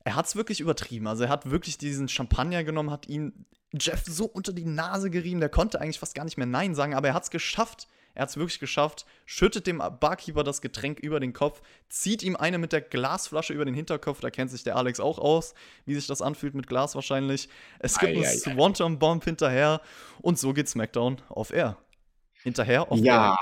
er 0.05 0.17
hat 0.17 0.27
es 0.27 0.37
wirklich 0.37 0.61
übertrieben. 0.61 1.07
Also 1.07 1.25
er 1.25 1.31
hat 1.31 1.51
wirklich 1.51 1.79
diesen 1.79 2.09
Champagner 2.09 2.65
genommen, 2.65 2.91
hat 2.91 3.09
ihn 3.09 3.47
Jeff 3.79 4.03
so 4.07 4.27
unter 4.27 4.53
die 4.53 4.65
Nase 4.65 5.11
gerieben, 5.11 5.41
der 5.41 5.49
konnte 5.49 5.81
eigentlich 5.81 5.99
fast 5.99 6.15
gar 6.15 6.25
nicht 6.25 6.37
mehr 6.37 6.47
Nein 6.47 6.75
sagen, 6.75 6.95
aber 6.95 7.09
er 7.09 7.15
hat 7.15 7.25
es 7.25 7.31
geschafft. 7.31 7.89
Er 8.15 8.23
hat 8.23 8.29
es 8.29 8.37
wirklich 8.37 8.61
geschafft, 8.61 9.07
schüttet 9.25 9.67
dem 9.67 9.79
Barkeeper 9.79 10.45
das 10.45 10.61
Getränk 10.61 11.01
über 11.01 11.19
den 11.19 11.33
Kopf, 11.33 11.63
zieht 11.89 12.23
ihm 12.23 12.37
eine 12.37 12.59
mit 12.59 12.73
der 12.73 12.83
Glasflasche 12.83 13.55
über 13.55 13.65
den 13.65 13.75
Hinterkopf. 13.75 14.21
Da 14.21 14.31
kennt 14.31 14.51
sich 14.51 14.65
der 14.65 14.77
Alex 14.77 15.01
auch 15.01 15.19
aus, 15.19 15.55
wie 15.87 15.95
sich 15.95 16.07
das 16.07 16.21
anfühlt 16.21 16.55
mit 16.55 16.67
Glas 16.67 16.95
wahrscheinlich. 16.95 17.49
Es 17.79 17.99
gibt 17.99 18.15
einen 18.15 18.25
Swanton-Bomb 18.25 19.25
hinterher 19.25 19.81
und 20.21 20.39
so 20.39 20.53
geht 20.53 20.69
SmackDown 20.69 21.23
auf 21.31 21.53
Air. 21.53 21.79
Hinterher 22.43 22.93
auf 22.93 22.99
ja. 22.99 23.31
Air. 23.31 23.39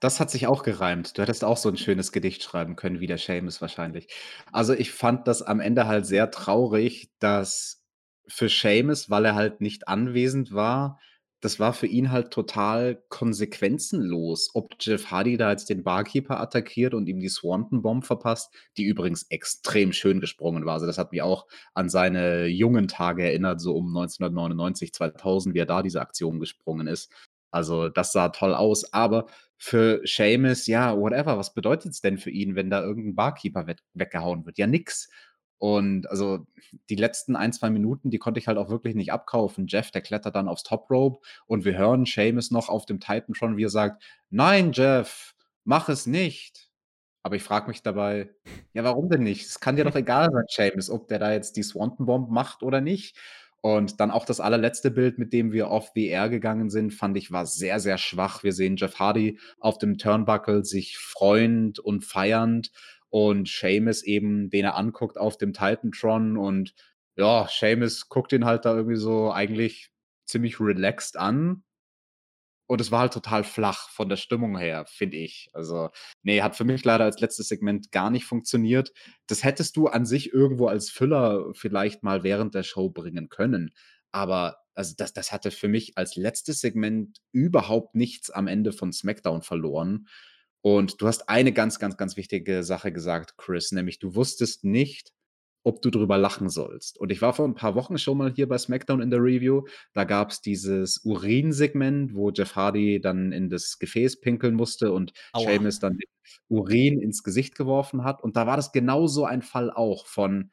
Das 0.00 0.20
hat 0.20 0.30
sich 0.30 0.46
auch 0.46 0.62
gereimt. 0.62 1.16
Du 1.16 1.22
hättest 1.22 1.44
auch 1.44 1.56
so 1.56 1.70
ein 1.70 1.78
schönes 1.78 2.12
Gedicht 2.12 2.42
schreiben 2.42 2.76
können 2.76 3.00
wie 3.00 3.06
der 3.06 3.16
Seamus 3.16 3.62
wahrscheinlich. 3.62 4.08
Also, 4.52 4.74
ich 4.74 4.92
fand 4.92 5.26
das 5.26 5.40
am 5.40 5.60
Ende 5.60 5.86
halt 5.86 6.04
sehr 6.04 6.30
traurig, 6.30 7.10
dass 7.20 7.83
für 8.28 8.48
Seamus, 8.48 9.10
weil 9.10 9.24
er 9.24 9.34
halt 9.34 9.60
nicht 9.60 9.88
anwesend 9.88 10.52
war, 10.52 10.98
das 11.44 11.60
war 11.60 11.74
für 11.74 11.86
ihn 11.86 12.10
halt 12.10 12.30
total 12.30 13.02
konsequenzenlos, 13.10 14.50
ob 14.54 14.76
Jeff 14.80 15.10
Hardy 15.10 15.36
da 15.36 15.50
jetzt 15.50 15.68
den 15.68 15.84
Barkeeper 15.84 16.40
attackiert 16.40 16.94
und 16.94 17.06
ihm 17.06 17.20
die 17.20 17.28
Swanton 17.28 17.82
Bomb 17.82 18.06
verpasst, 18.06 18.50
die 18.78 18.84
übrigens 18.84 19.24
extrem 19.28 19.92
schön 19.92 20.20
gesprungen 20.20 20.64
war. 20.64 20.72
Also, 20.74 20.86
das 20.86 20.96
hat 20.96 21.12
mich 21.12 21.20
auch 21.20 21.46
an 21.74 21.90
seine 21.90 22.46
jungen 22.46 22.88
Tage 22.88 23.24
erinnert, 23.24 23.60
so 23.60 23.76
um 23.76 23.92
1999, 23.92 24.94
2000, 24.94 25.54
wie 25.54 25.58
er 25.58 25.66
da 25.66 25.82
diese 25.82 26.00
Aktion 26.00 26.40
gesprungen 26.40 26.86
ist. 26.86 27.12
Also, 27.50 27.90
das 27.90 28.12
sah 28.12 28.30
toll 28.30 28.54
aus, 28.54 28.92
aber 28.94 29.26
für 29.58 30.00
Sheamus, 30.06 30.66
ja, 30.66 30.96
whatever, 30.98 31.36
was 31.36 31.52
bedeutet's 31.52 32.00
denn 32.00 32.16
für 32.16 32.30
ihn, 32.30 32.56
wenn 32.56 32.70
da 32.70 32.82
irgendein 32.82 33.14
Barkeeper 33.16 33.66
weg 33.66 33.80
weggehauen 33.92 34.46
wird? 34.46 34.56
Ja, 34.56 34.66
nix. 34.66 35.10
Und 35.64 36.10
also, 36.10 36.46
die 36.90 36.94
letzten 36.96 37.36
ein 37.36 37.52
2 37.54 37.70
Minuten, 37.70 38.10
die 38.10 38.18
konnte 38.18 38.38
ich 38.38 38.48
halt 38.48 38.58
auch 38.58 38.68
wirklich 38.68 38.94
nicht 38.94 39.12
abkaufen. 39.12 39.66
Jeff, 39.66 39.90
der 39.90 40.02
klettert 40.02 40.34
dann 40.34 40.48
aufs 40.48 40.62
Top 40.62 40.90
Rope 40.90 41.20
und 41.46 41.64
wir 41.64 41.78
hören 41.78 42.04
Sheamus 42.06 42.50
noch 42.50 42.68
auf 42.68 42.84
dem 42.86 43.00
Titantron, 43.00 43.56
wie 43.56 43.64
er 43.64 43.70
sagt: 43.70 44.02
„Nein, 44.30 44.72
Jeff, 44.72 45.34
mach 45.64 45.88
es 45.88 46.06
nicht.“ 46.06 46.68
Aber 47.22 47.36
ich 47.36 47.42
frage 47.42 47.68
mich 47.68 47.82
dabei: 47.82 48.30
„Ja, 48.74 48.84
warum 48.84 49.08
denn 49.08 49.22
nicht? 49.22 49.46
Es 49.46 49.60
kann 49.60 49.76
dir 49.76 49.84
doch 49.84 49.94
egal 49.96 50.30
sein, 50.32 50.44
Sheamus, 50.50 50.90
ob 50.90 51.08
der 51.08 51.18
da 51.18 51.32
jetzt 51.32 51.56
die 51.56 51.62
Swanton 51.62 52.06
Bomb 52.06 52.30
macht 52.30 52.62
oder 52.62 52.80
nicht.“ 52.82 53.16
Und 53.62 53.98
dann 53.98 54.10
auch 54.10 54.26
das 54.26 54.40
allerletzte 54.40 54.90
Bild, 54.90 55.18
mit 55.18 55.32
dem 55.32 55.50
wir 55.50 55.70
off 55.70 55.90
the 55.94 56.06
air 56.08 56.28
gegangen 56.28 56.68
sind, 56.68 56.92
fand 56.92 57.16
ich, 57.16 57.32
war 57.32 57.46
sehr, 57.46 57.80
sehr 57.80 57.96
schwach. 57.96 58.42
Wir 58.42 58.52
sehen 58.52 58.76
Jeff 58.76 58.98
Hardy 58.98 59.38
auf 59.58 59.78
dem 59.78 59.96
Turnbuckle 59.96 60.64
sich 60.66 60.98
freuend 60.98 61.78
und 61.78 62.04
feiernd 62.04 62.70
und 63.14 63.48
Sheamus 63.48 64.02
eben, 64.02 64.50
den 64.50 64.64
er 64.64 64.74
anguckt 64.76 65.18
auf 65.18 65.38
dem 65.38 65.52
Titantron 65.52 66.36
und 66.36 66.74
ja, 67.14 67.46
Sheamus 67.48 68.08
guckt 68.08 68.32
ihn 68.32 68.44
halt 68.44 68.64
da 68.64 68.74
irgendwie 68.74 68.96
so 68.96 69.30
eigentlich 69.30 69.92
ziemlich 70.26 70.58
relaxed 70.58 71.16
an 71.16 71.62
und 72.66 72.80
es 72.80 72.90
war 72.90 73.02
halt 73.02 73.12
total 73.12 73.44
flach 73.44 73.88
von 73.90 74.08
der 74.08 74.16
Stimmung 74.16 74.58
her, 74.58 74.84
finde 74.88 75.18
ich. 75.18 75.48
Also, 75.52 75.90
ne, 76.24 76.42
hat 76.42 76.56
für 76.56 76.64
mich 76.64 76.84
leider 76.84 77.04
als 77.04 77.20
letztes 77.20 77.46
Segment 77.46 77.92
gar 77.92 78.10
nicht 78.10 78.24
funktioniert. 78.24 78.92
Das 79.28 79.44
hättest 79.44 79.76
du 79.76 79.86
an 79.86 80.06
sich 80.06 80.32
irgendwo 80.32 80.66
als 80.66 80.90
Füller 80.90 81.52
vielleicht 81.54 82.02
mal 82.02 82.24
während 82.24 82.56
der 82.56 82.64
Show 82.64 82.90
bringen 82.90 83.28
können. 83.28 83.70
Aber 84.10 84.56
also 84.74 84.94
das 84.96 85.12
das 85.12 85.30
hatte 85.30 85.52
für 85.52 85.68
mich 85.68 85.96
als 85.96 86.16
letztes 86.16 86.60
Segment 86.60 87.20
überhaupt 87.30 87.94
nichts 87.94 88.30
am 88.30 88.48
Ende 88.48 88.72
von 88.72 88.92
SmackDown 88.92 89.42
verloren. 89.42 90.08
Und 90.66 91.02
du 91.02 91.06
hast 91.06 91.28
eine 91.28 91.52
ganz, 91.52 91.78
ganz, 91.78 91.98
ganz 91.98 92.16
wichtige 92.16 92.62
Sache 92.62 92.90
gesagt, 92.90 93.36
Chris, 93.36 93.70
nämlich 93.70 93.98
du 93.98 94.14
wusstest 94.14 94.64
nicht, 94.64 95.12
ob 95.62 95.82
du 95.82 95.90
drüber 95.90 96.16
lachen 96.16 96.48
sollst. 96.48 96.98
Und 96.98 97.12
ich 97.12 97.20
war 97.20 97.34
vor 97.34 97.46
ein 97.46 97.54
paar 97.54 97.74
Wochen 97.74 97.98
schon 97.98 98.16
mal 98.16 98.32
hier 98.32 98.48
bei 98.48 98.56
SmackDown 98.56 99.02
in 99.02 99.10
der 99.10 99.22
Review. 99.22 99.64
Da 99.92 100.04
gab 100.04 100.30
es 100.30 100.40
dieses 100.40 101.04
Urin-Segment, 101.04 102.14
wo 102.14 102.30
Jeff 102.30 102.56
Hardy 102.56 102.98
dann 102.98 103.30
in 103.30 103.50
das 103.50 103.78
Gefäß 103.78 104.22
pinkeln 104.22 104.54
musste 104.54 104.92
und 104.92 105.12
Aua. 105.34 105.50
Sheamus 105.50 105.80
dann 105.80 105.98
den 105.98 106.08
Urin 106.48 106.98
ins 106.98 107.22
Gesicht 107.22 107.56
geworfen 107.56 108.02
hat. 108.02 108.22
Und 108.22 108.36
da 108.36 108.46
war 108.46 108.56
das 108.56 108.72
genau 108.72 109.06
so 109.06 109.26
ein 109.26 109.42
Fall 109.42 109.70
auch 109.70 110.06
von 110.06 110.50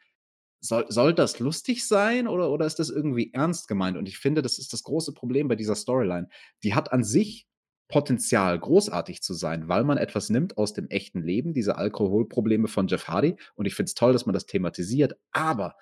soll 0.59 0.85
soll 0.89 1.13
das 1.13 1.39
lustig 1.39 1.87
sein 1.87 2.27
oder 2.27 2.51
oder 2.51 2.65
ist 2.65 2.79
das 2.79 2.89
irgendwie 2.89 3.33
ernst 3.33 3.69
gemeint? 3.69 3.97
Und 3.97 4.09
ich 4.09 4.17
finde, 4.17 4.41
das 4.41 4.59
ist 4.59 4.73
das 4.73 4.83
große 4.83 5.13
Problem 5.13 5.47
bei 5.47 5.55
dieser 5.55 5.75
Storyline. 5.75 6.27
Die 6.63 6.75
hat 6.75 6.91
an 6.91 7.03
sich 7.05 7.47
Potenzial, 7.91 8.57
großartig 8.57 9.21
zu 9.21 9.35
sein, 9.35 9.67
weil 9.67 9.83
man 9.83 9.99
etwas 9.99 10.29
nimmt 10.29 10.57
aus 10.57 10.73
dem 10.73 10.89
echten 10.89 11.21
Leben, 11.21 11.53
diese 11.53 11.77
Alkoholprobleme 11.77 12.67
von 12.67 12.87
Jeff 12.87 13.07
Hardy. 13.07 13.35
Und 13.53 13.65
ich 13.65 13.75
finde 13.75 13.89
es 13.89 13.93
toll, 13.93 14.13
dass 14.13 14.25
man 14.25 14.33
das 14.33 14.47
thematisiert. 14.47 15.13
Aber 15.31 15.75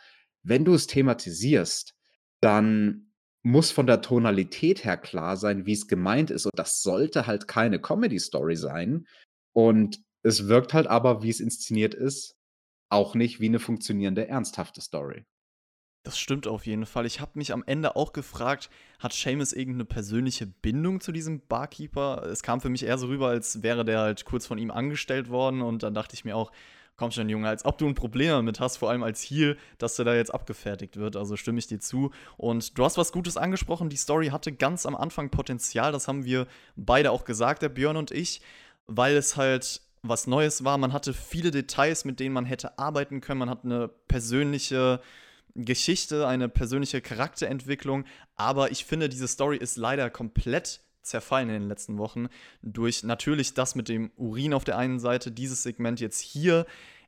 wenn 0.44 0.66
du 0.66 0.74
es 0.74 0.88
thematisierst, 0.88 1.96
dann 2.42 3.14
muss 3.42 3.72
von 3.72 3.88
der 3.88 4.02
Tonalität 4.02 4.84
her 4.84 4.98
klar 4.98 5.38
sein, 5.38 5.66
wie 5.66 5.74
es 5.74 5.88
gemeint 5.88 6.32
ist. 6.32 6.46
Und 6.46 6.58
das 6.58 6.82
sollte 6.82 7.28
halt 7.28 7.48
keine 7.48 7.80
Comedy-Story 7.80 8.58
sein. 8.58 9.08
Und 9.54 10.02
es 10.24 10.48
wirkt 10.48 10.74
halt 10.74 10.88
aber, 10.88 11.24
wie 11.24 11.30
es 11.30 11.40
inszeniert 11.40 11.94
ist, 11.94 12.36
auch 12.90 13.16
nicht 13.16 13.40
wie 13.40 13.48
eine 13.48 13.60
funktionierende, 13.60 14.28
ernsthafte 14.28 14.82
Story. 14.82 15.26
Das 16.04 16.18
stimmt 16.18 16.48
auf 16.48 16.66
jeden 16.66 16.86
Fall. 16.86 17.06
Ich 17.06 17.20
habe 17.20 17.32
mich 17.36 17.52
am 17.52 17.64
Ende 17.66 17.96
auch 17.96 18.14
gefragt, 18.14 18.70
hat 19.00 19.14
Seamus 19.14 19.52
irgendeine 19.52 19.86
persönliche 19.86 20.48
Bindung 20.48 21.02
zu 21.02 21.12
diesem 21.12 21.42
Barkeeper? 21.46 22.24
Es 22.24 22.42
kam 22.42 22.62
für 22.62 22.70
mich 22.70 22.84
eher 22.84 22.98
so 22.98 23.08
rüber, 23.08 23.28
als 23.28 23.64
wäre 23.64 23.84
der 23.84 24.00
halt 24.00 24.26
kurz 24.26 24.46
von 24.48 24.58
ihm 24.58 24.72
angestellt 24.72 25.30
worden 25.30 25.62
und 25.62 25.84
dann 25.84 25.94
dachte 25.94 26.16
ich 26.16 26.24
mir 26.24 26.38
auch, 26.38 26.52
komm 27.00 27.12
schon, 27.12 27.30
Junge, 27.30 27.48
als 27.48 27.66
ob 27.66 27.78
du 27.78 27.88
ein 27.88 27.96
Problem 27.96 28.30
damit 28.30 28.60
hast, 28.60 28.78
vor 28.78 28.90
allem 28.90 29.04
als 29.04 29.22
Heel, 29.22 29.58
dass 29.78 29.96
der 29.96 30.06
da 30.06 30.14
jetzt 30.14 30.34
abgefertigt 30.34 30.98
wird. 30.98 31.16
Also 31.16 31.38
stimme 31.38 31.58
ich 31.58 31.68
dir 31.68 31.80
zu. 31.80 32.12
Und 32.38 32.78
du 32.78 32.84
hast 32.84 32.98
was 32.98 33.14
Gutes 33.14 33.38
angesprochen. 33.38 33.90
Die 33.90 33.98
Story 33.98 34.28
hatte 34.28 34.52
ganz 34.52 34.86
am 34.86 34.96
Anfang 34.96 35.30
Potenzial. 35.30 35.94
Das 35.94 36.08
haben 36.10 36.26
wir 36.26 36.46
beide 36.76 37.12
auch 37.12 37.24
gesagt, 37.24 37.62
der 37.62 37.70
Björn 37.70 37.96
und 37.96 38.12
ich, 38.12 38.42
weil 38.86 39.16
es 39.16 39.38
halt 39.38 39.82
was 40.02 40.28
Neues 40.28 40.66
war. 40.66 40.78
Man 40.78 40.92
hatte 40.92 41.14
viele 41.14 41.52
Details, 41.52 42.04
mit 42.04 42.20
denen 42.20 42.34
man 42.34 42.46
hätte 42.46 42.78
arbeiten 42.78 43.22
können. 43.22 43.40
Man 43.40 43.50
hat 43.50 43.64
eine 43.64 43.88
persönliche 43.88 45.02
Geschichte, 45.56 46.28
eine 46.28 46.50
persönliche 46.50 47.02
Charakterentwicklung. 47.02 48.06
Aber 48.36 48.72
ich 48.72 48.86
finde, 48.86 49.10
diese 49.10 49.28
Story 49.28 49.58
ist 49.58 49.78
leider 49.78 50.10
komplett 50.10 50.82
zerfallen 51.02 51.50
in 51.50 51.62
den 51.62 51.70
letzten 51.70 51.98
Wochen 51.98 52.28
durch 52.62 53.04
natürlich 53.04 53.54
das 53.54 53.76
mit 53.76 53.90
dem 53.90 54.12
Urin 54.16 54.54
auf 54.54 54.64
der 54.64 54.78
einen 54.78 55.00
Seite, 55.00 55.32
dieses 55.32 55.64
Segment 55.64 56.00
jetzt 56.00 56.20
hier. 56.20 56.66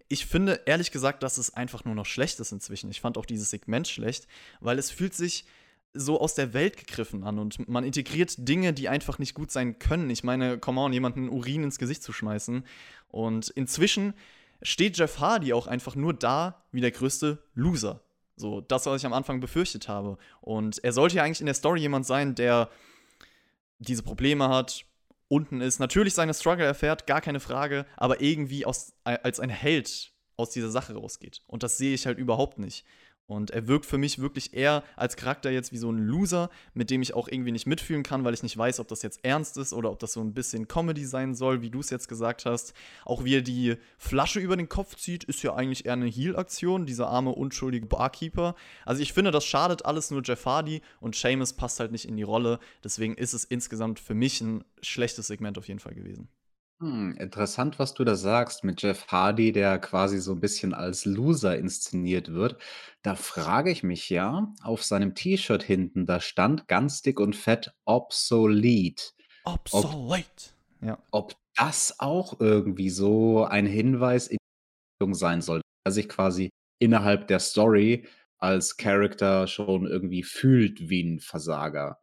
Ich 0.08 0.26
finde 0.26 0.62
ehrlich 0.66 0.92
gesagt, 0.92 1.24
dass 1.24 1.38
es 1.38 1.54
einfach 1.54 1.86
nur 1.86 1.96
noch 1.96 2.06
schlecht 2.06 2.40
ist 2.40 2.52
inzwischen. 2.52 2.90
Ich 2.90 3.02
fand 3.02 3.18
auch 3.18 3.26
dieses 3.26 3.50
Segment 3.50 3.88
schlecht, 3.88 4.28
weil 4.60 4.80
es 4.80 4.92
fühlt 4.92 5.14
sich 5.14 5.46
so 5.94 6.20
aus 6.20 6.36
der 6.36 6.54
Welt 6.54 6.78
gegriffen 6.78 7.24
an 7.24 7.38
und 7.38 7.68
man 7.68 7.84
integriert 7.84 8.36
Dinge, 8.38 8.74
die 8.74 8.88
einfach 8.88 9.20
nicht 9.20 9.34
gut 9.34 9.52
sein 9.52 9.78
können. 9.78 10.10
Ich 10.10 10.24
meine, 10.24 10.58
come 10.58 10.80
on, 10.80 10.94
jemanden 10.94 11.30
Urin 11.30 11.64
ins 11.64 11.80
Gesicht 11.80 12.02
zu 12.02 12.14
schmeißen. 12.14 12.64
Und 13.10 13.50
inzwischen 13.50 14.14
steht 14.62 14.98
Jeff 14.98 15.20
Hardy 15.20 15.54
auch 15.54 15.68
einfach 15.68 15.96
nur 15.96 16.14
da 16.14 16.64
wie 16.72 16.82
der 16.82 16.92
größte 16.92 17.44
Loser. 17.56 18.02
So, 18.42 18.60
das, 18.60 18.86
was 18.88 19.02
ich 19.02 19.06
am 19.06 19.14
Anfang 19.14 19.40
befürchtet 19.40 19.88
habe. 19.88 20.18
Und 20.42 20.84
er 20.84 20.92
sollte 20.92 21.16
ja 21.16 21.24
eigentlich 21.24 21.40
in 21.40 21.46
der 21.46 21.56
Story 21.56 21.80
jemand 21.80 22.06
sein, 22.06 22.36
der 22.36 22.70
diese 23.80 24.04
Probleme 24.04 24.50
hat, 24.50 24.86
unten 25.28 25.62
ist, 25.62 25.80
natürlich 25.80 26.14
seine 26.14 26.34
Struggle 26.34 26.66
erfährt, 26.66 27.08
gar 27.08 27.22
keine 27.22 27.40
Frage, 27.40 27.86
aber 27.96 28.20
irgendwie 28.20 28.66
aus, 28.66 28.94
als 29.04 29.40
ein 29.40 29.50
Held 29.50 30.12
aus 30.36 30.50
dieser 30.50 30.70
Sache 30.72 30.94
rausgeht. 30.94 31.42
Und 31.48 31.64
das 31.64 31.78
sehe 31.78 31.94
ich 31.94 32.06
halt 32.06 32.18
überhaupt 32.18 32.60
nicht. 32.60 32.84
Und 33.28 33.52
er 33.52 33.68
wirkt 33.68 33.86
für 33.86 33.98
mich 33.98 34.20
wirklich 34.20 34.54
eher 34.54 34.84
als 34.98 35.16
Charakter 35.16 35.52
jetzt 35.52 35.72
wie 35.72 35.78
so 35.78 35.90
ein 35.90 35.98
Loser, 35.98 36.50
mit 36.74 36.90
dem 36.90 37.02
ich 37.02 37.14
auch 37.14 37.30
irgendwie 37.30 37.54
nicht 37.54 37.66
mitfühlen 37.66 38.04
kann, 38.04 38.26
weil 38.26 38.34
ich 38.34 38.44
nicht 38.44 38.58
weiß, 38.58 38.82
ob 38.82 38.90
das 38.90 39.04
jetzt 39.04 39.24
ernst 39.24 39.58
ist 39.58 39.72
oder 39.72 39.90
ob 39.90 40.00
das 40.00 40.14
so 40.14 40.22
ein 40.22 40.34
bisschen 40.34 40.68
Comedy 40.68 41.06
sein 41.06 41.34
soll, 41.34 41.62
wie 41.62 41.70
du 41.70 41.80
es 41.80 41.90
jetzt 41.90 42.10
gesagt 42.10 42.46
hast. 42.46 42.74
Auch 43.06 43.24
wie 43.24 43.38
er 43.38 43.42
die 43.42 43.78
Flasche 43.98 44.42
über 44.42 44.58
den 44.58 44.68
Kopf 44.68 44.96
zieht, 44.96 45.24
ist 45.24 45.44
ja 45.44 45.56
eigentlich 45.56 45.86
eher 45.86 45.94
eine 45.94 46.08
Heal-Aktion, 46.08 46.86
dieser 46.86 47.08
arme, 47.08 47.32
unschuldige 47.32 47.86
Barkeeper. 47.86 48.56
Also 48.86 49.02
ich 49.02 49.14
finde, 49.14 49.32
das 49.32 49.46
schadet 49.46 49.86
alles 49.86 50.12
nur 50.12 50.22
Jeff 50.24 50.46
Hardy 50.46 50.82
und 51.00 51.16
Seamus 51.16 51.54
passt 51.54 51.80
halt 51.80 51.94
nicht 51.94 52.10
in 52.10 52.18
die 52.18 52.24
Rolle. 52.24 52.60
Deswegen 52.84 53.16
ist 53.16 53.34
es 53.34 53.46
insgesamt 53.46 54.00
für 54.00 54.14
mich 54.14 54.42
ein 54.42 54.66
schlechtes 54.82 55.28
Segment 55.28 55.58
auf 55.58 55.70
jeden 55.70 55.80
Fall 55.80 55.94
gewesen. 55.94 56.28
Hm, 56.82 57.16
interessant, 57.20 57.78
was 57.78 57.94
du 57.94 58.04
da 58.04 58.16
sagst 58.16 58.64
mit 58.64 58.82
Jeff 58.82 59.06
Hardy, 59.08 59.52
der 59.52 59.78
quasi 59.78 60.18
so 60.18 60.32
ein 60.32 60.40
bisschen 60.40 60.74
als 60.74 61.06
Loser 61.06 61.56
inszeniert 61.56 62.34
wird. 62.34 62.58
Da 63.04 63.14
frage 63.14 63.70
ich 63.70 63.84
mich 63.84 64.10
ja, 64.10 64.52
auf 64.64 64.84
seinem 64.84 65.14
T-Shirt 65.14 65.62
hinten, 65.62 66.08
da 66.08 66.20
stand 66.20 66.68
ganz 66.68 67.04
dick 67.04 67.20
und 67.20 67.36
fett 67.36 67.72
obsolete. 67.86 69.12
Ob 69.44 69.60
Obsolete. 69.72 70.26
Ja. 70.82 70.98
ob 71.12 71.36
das 71.56 72.00
auch 72.00 72.40
irgendwie 72.40 72.90
so 72.90 73.44
ein 73.44 73.68
Hinweis 73.68 74.26
in 74.28 74.38
die 74.38 75.04
Richtung 75.04 75.14
sein 75.14 75.42
soll, 75.44 75.62
dass 75.84 75.92
er 75.92 76.02
sich 76.02 76.10
quasi 76.10 76.50
innerhalb 76.80 77.28
der 77.28 77.40
Story 77.40 78.08
als 78.40 78.78
Character 78.78 79.46
schon 79.46 79.86
irgendwie 79.86 80.24
fühlt 80.24 80.90
wie 80.90 81.04
ein 81.04 81.20
Versager. 81.20 82.01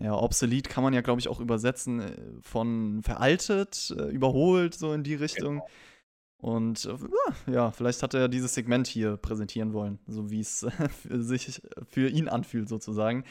Ja, 0.00 0.14
obsolet 0.14 0.68
kann 0.68 0.82
man 0.82 0.94
ja, 0.94 1.02
glaube 1.02 1.20
ich, 1.20 1.28
auch 1.28 1.40
übersetzen 1.40 2.00
äh, 2.00 2.16
von 2.40 3.02
veraltet, 3.02 3.94
äh, 3.98 4.04
überholt, 4.04 4.74
so 4.74 4.94
in 4.94 5.04
die 5.04 5.14
Richtung. 5.14 5.62
Und 6.38 6.86
äh, 6.86 7.52
ja, 7.52 7.70
vielleicht 7.70 8.02
hat 8.02 8.14
er 8.14 8.28
dieses 8.28 8.54
Segment 8.54 8.86
hier 8.86 9.18
präsentieren 9.18 9.74
wollen, 9.74 9.98
so 10.06 10.30
wie 10.30 10.40
es 10.40 10.66
sich 11.04 11.60
für 11.90 12.08
ihn 12.08 12.28
anfühlt, 12.28 12.68
sozusagen. 12.68 13.24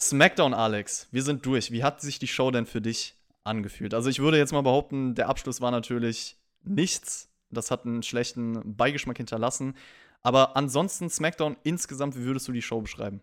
SmackDown, 0.00 0.54
Alex, 0.54 1.06
wir 1.12 1.22
sind 1.22 1.46
durch. 1.46 1.70
Wie 1.70 1.84
hat 1.84 2.00
sich 2.00 2.18
die 2.18 2.26
Show 2.26 2.50
denn 2.50 2.66
für 2.66 2.80
dich 2.80 3.16
angefühlt? 3.44 3.94
Also, 3.94 4.10
ich 4.10 4.18
würde 4.18 4.38
jetzt 4.38 4.52
mal 4.52 4.62
behaupten, 4.62 5.14
der 5.14 5.28
Abschluss 5.28 5.60
war 5.60 5.70
natürlich 5.70 6.36
nichts. 6.64 7.28
Das 7.50 7.70
hat 7.70 7.86
einen 7.86 8.02
schlechten 8.02 8.76
Beigeschmack 8.76 9.18
hinterlassen. 9.18 9.74
Aber 10.22 10.56
ansonsten, 10.56 11.10
SmackDown 11.10 11.56
insgesamt, 11.62 12.16
wie 12.16 12.24
würdest 12.24 12.48
du 12.48 12.52
die 12.52 12.62
Show 12.62 12.80
beschreiben? 12.80 13.20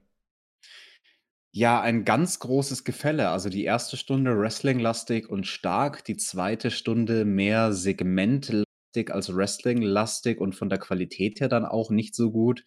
Ja, 1.54 1.82
ein 1.82 2.06
ganz 2.06 2.39
großes 2.39 2.84
Gefälle. 2.84 3.30
Also, 3.30 3.50
die 3.50 3.64
erste 3.64 3.97
Stunde 3.97 4.38
wrestlinglastig 4.39 5.28
und 5.30 5.47
stark, 5.47 6.04
die 6.06 6.16
zweite 6.18 6.70
Stunde 6.70 7.26
mehr 7.26 7.74
segmentlastig 7.74 8.66
als 9.12 9.36
wrestlinglastig 9.36 10.39
und 10.39 10.54
von 10.56 10.70
der 10.70 10.78
Qualität 10.78 11.39
her 11.39 11.47
dann 11.50 11.66
auch 11.66 11.89
nicht 11.89 12.14
so 12.16 12.32
gut. 12.32 12.64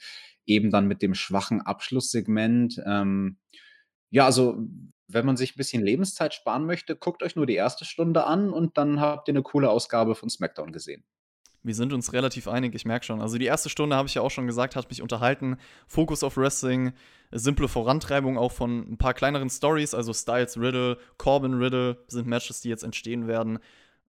Eben 0.47 0.71
dann 0.71 0.89
mit 0.89 1.01
dem 1.01 1.15
schwachen 1.15 1.61
Abschlusssegment. 1.61 2.83
Ähm, 2.85 3.39
ja, 4.11 4.27
also, 4.27 4.59
wenn 5.09 5.27
man 5.27 5.37
sich 5.37 5.55
ein 5.55 5.59
bisschen 5.59 5.83
Lebenszeit 5.85 6.35
sparen 6.35 6.67
möchte, 6.67 6.97
guckt 6.97 7.23
euch 7.23 7.37
nur 7.37 7.47
die 7.47 7.55
erste 7.55 7.85
Stunde 7.85 8.25
an 8.25 8.51
und 8.53 8.79
dann 8.79 9.01
habt 9.01 9.29
ihr 9.29 9.33
eine 9.35 9.43
coole 9.43 9.71
Ausgabe 9.71 10.15
von 10.17 10.31
SmackDown 10.31 10.73
gesehen. 10.73 11.05
Wir 11.63 11.75
sind 11.75 11.93
uns 11.93 12.13
relativ 12.13 12.49
einig, 12.49 12.75
ich 12.75 12.85
merke 12.85 13.07
schon. 13.07 13.21
Also 13.21 13.39
die 13.39 13.45
erste 13.45 13.69
Stunde 13.69 13.97
habe 13.97 14.09
ich 14.09 14.15
ja 14.15 14.23
auch 14.23 14.31
schon 14.31 14.47
gesagt, 14.47 14.77
hat 14.77 14.89
mich 14.89 15.03
unterhalten. 15.03 15.57
Fokus 15.87 16.25
auf 16.25 16.37
Wrestling, 16.37 16.93
simple 17.31 17.69
Vorantreibung 17.69 18.37
auch 18.37 18.53
von 18.53 18.93
ein 18.93 18.99
paar 18.99 19.15
kleineren 19.15 19.51
Stories, 19.51 19.95
also 19.95 20.13
Styles 20.13 20.59
Riddle, 20.59 20.99
Corbin 21.19 21.55
Riddle 21.55 22.03
sind 22.09 22.27
Matches, 22.27 22.61
die 22.61 22.69
jetzt 22.69 22.83
entstehen 22.83 23.29
werden. 23.29 23.59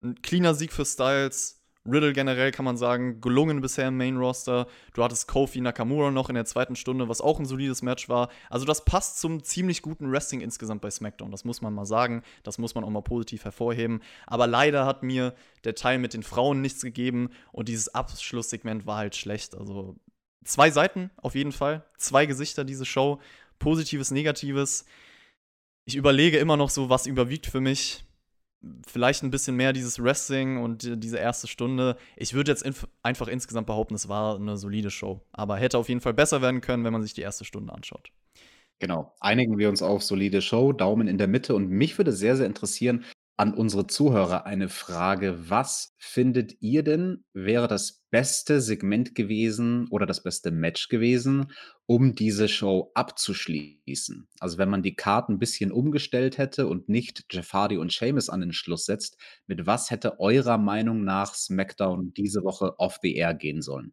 Ein 0.02 0.22
cleaner 0.22 0.54
Sieg 0.54 0.72
für 0.72 0.86
Styles, 0.86 1.61
Riddle 1.86 2.14
generell 2.14 2.52
kann 2.52 2.66
man 2.66 2.78
sagen, 2.78 3.22
gelungen 3.22 3.60
bisher 3.60 3.88
im 3.88 3.98
Main 3.98 4.18
Roster. 4.18 4.68
Du 4.94 5.04
hattest 5.04 5.28
Kofi 5.28 5.62
Nakamura 5.62 6.12
noch 6.12 6.30
in 6.30 6.36
der 6.36 6.46
zweiten 6.46 6.76
Stunde, 6.76 7.10
was 7.10 7.22
auch 7.22 7.40
ein 7.40 7.46
solides 7.46 7.82
Match 7.82 8.08
war. 8.08 8.30
Also 8.52 8.66
das 8.66 8.86
passt 8.86 9.20
zum 9.20 9.44
ziemlich 9.44 9.82
guten 9.82 10.12
Wrestling 10.12 10.42
insgesamt 10.42 10.82
bei 10.82 10.92
SmackDown. 10.92 11.32
Das 11.32 11.44
muss 11.44 11.62
man 11.62 11.74
mal 11.74 11.86
sagen. 11.86 12.22
Das 12.44 12.60
muss 12.60 12.76
man 12.76 12.84
auch 12.84 12.90
mal 12.90 13.02
positiv 13.02 13.46
hervorheben. 13.46 14.02
Aber 14.28 14.46
leider 14.46 14.86
hat 14.86 15.02
mir 15.02 15.34
der 15.64 15.74
Teil 15.74 15.98
mit 15.98 16.14
den 16.14 16.24
Frauen 16.24 16.62
nichts 16.62 16.84
gegeben 16.84 17.30
und 17.52 17.68
dieses 17.68 17.94
Abschlusssegment 17.96 18.86
war 18.86 18.98
halt 18.98 19.16
schlecht. 19.16 19.56
Also 19.56 19.96
zwei 20.46 20.70
Seiten 20.70 21.10
auf 21.18 21.34
jeden 21.34 21.52
Fall, 21.52 21.84
zwei 21.98 22.28
Gesichter 22.28 22.64
diese 22.64 22.86
Show, 22.86 23.20
positives, 23.58 24.12
negatives. 24.12 24.86
Ich 25.86 25.96
überlege 25.96 26.38
immer 26.38 26.58
noch 26.58 26.70
so, 26.70 26.90
was 26.90 27.08
überwiegt 27.08 27.48
für 27.48 27.62
mich 27.62 28.04
vielleicht 28.88 29.24
ein 29.24 29.32
bisschen 29.32 29.55
mehr 29.55 29.74
dieses 29.74 30.01
Wrestling 30.01 30.57
und 30.57 31.03
diese 31.03 31.18
erste 31.18 31.47
Stunde. 31.47 31.97
Ich 32.16 32.34
würde 32.34 32.51
jetzt 32.51 32.64
inf 32.64 32.88
einfach 33.03 33.28
insgesamt 33.28 33.68
behaupten, 33.68 33.95
es 33.95 34.07
war 34.07 34.36
eine 34.36 34.57
solide 34.57 34.91
Show. 34.91 35.22
Aber 35.32 35.57
hätte 35.57 35.78
auf 35.78 35.89
jeden 35.89 36.01
Fall 36.01 36.14
besser 36.14 36.41
werden 36.41 36.62
können, 36.62 36.84
wenn 36.84 36.93
man 36.93 37.01
sich 37.01 37.14
die 37.14 37.22
erste 37.22 37.45
Stunde 37.45 37.74
anschaut. 37.74 38.12
Genau. 38.80 39.14
Einigen 39.20 39.57
wir 39.57 39.70
uns 39.70 39.82
auf 39.82 40.03
solide 40.03 40.41
Show, 40.41 40.74
Daumen 40.74 41.07
in 41.07 41.18
der 41.18 41.28
Mitte. 41.28 41.55
Und 41.55 41.70
mich 41.70 41.97
würde 41.97 42.12
sehr, 42.12 42.36
sehr 42.36 42.47
interessieren, 42.47 43.05
an 43.42 43.56
unsere 43.56 43.88
Zuhörer 43.88 44.46
eine 44.46 44.70
Frage. 44.70 45.50
Was 45.50 45.96
findet 45.98 46.62
ihr 46.62 46.84
denn, 46.84 47.24
wäre 47.34 47.68
das 47.68 48.04
beste 48.12 48.62
Segment 48.62 49.16
gewesen 49.16 49.88
oder 49.89 50.06
das 50.06 50.22
beste 50.22 50.52
Match 50.52 50.89
gewesen, 50.89 51.52
um 51.88 52.14
diese 52.14 52.48
Show 52.48 52.92
abzuschließen? 52.94 54.28
Also 54.39 54.60
wenn 54.60 54.70
man 54.70 54.84
die 54.84 54.94
Karten 54.94 55.34
ein 55.34 55.39
bisschen 55.39 55.72
umgestellt 55.72 56.38
hätte 56.38 56.68
und 56.68 56.88
nicht 56.88 57.26
Jeff 57.32 57.52
Hardy 57.52 57.78
und 57.78 57.92
Sheamus 57.92 58.30
an 58.30 58.42
den 58.42 58.54
Schluss 58.54 58.86
setzt, 58.86 59.18
mit 59.48 59.66
was 59.66 59.89
hätte 59.89 60.20
eurer 60.20 60.60
Meinung 60.60 61.04
nach 61.04 61.34
SmackDown 61.34 62.14
diese 62.14 62.44
Woche 62.44 62.78
off 62.78 63.00
the 63.02 63.16
air 63.16 63.34
gehen 63.34 63.64
sollen? 63.64 63.92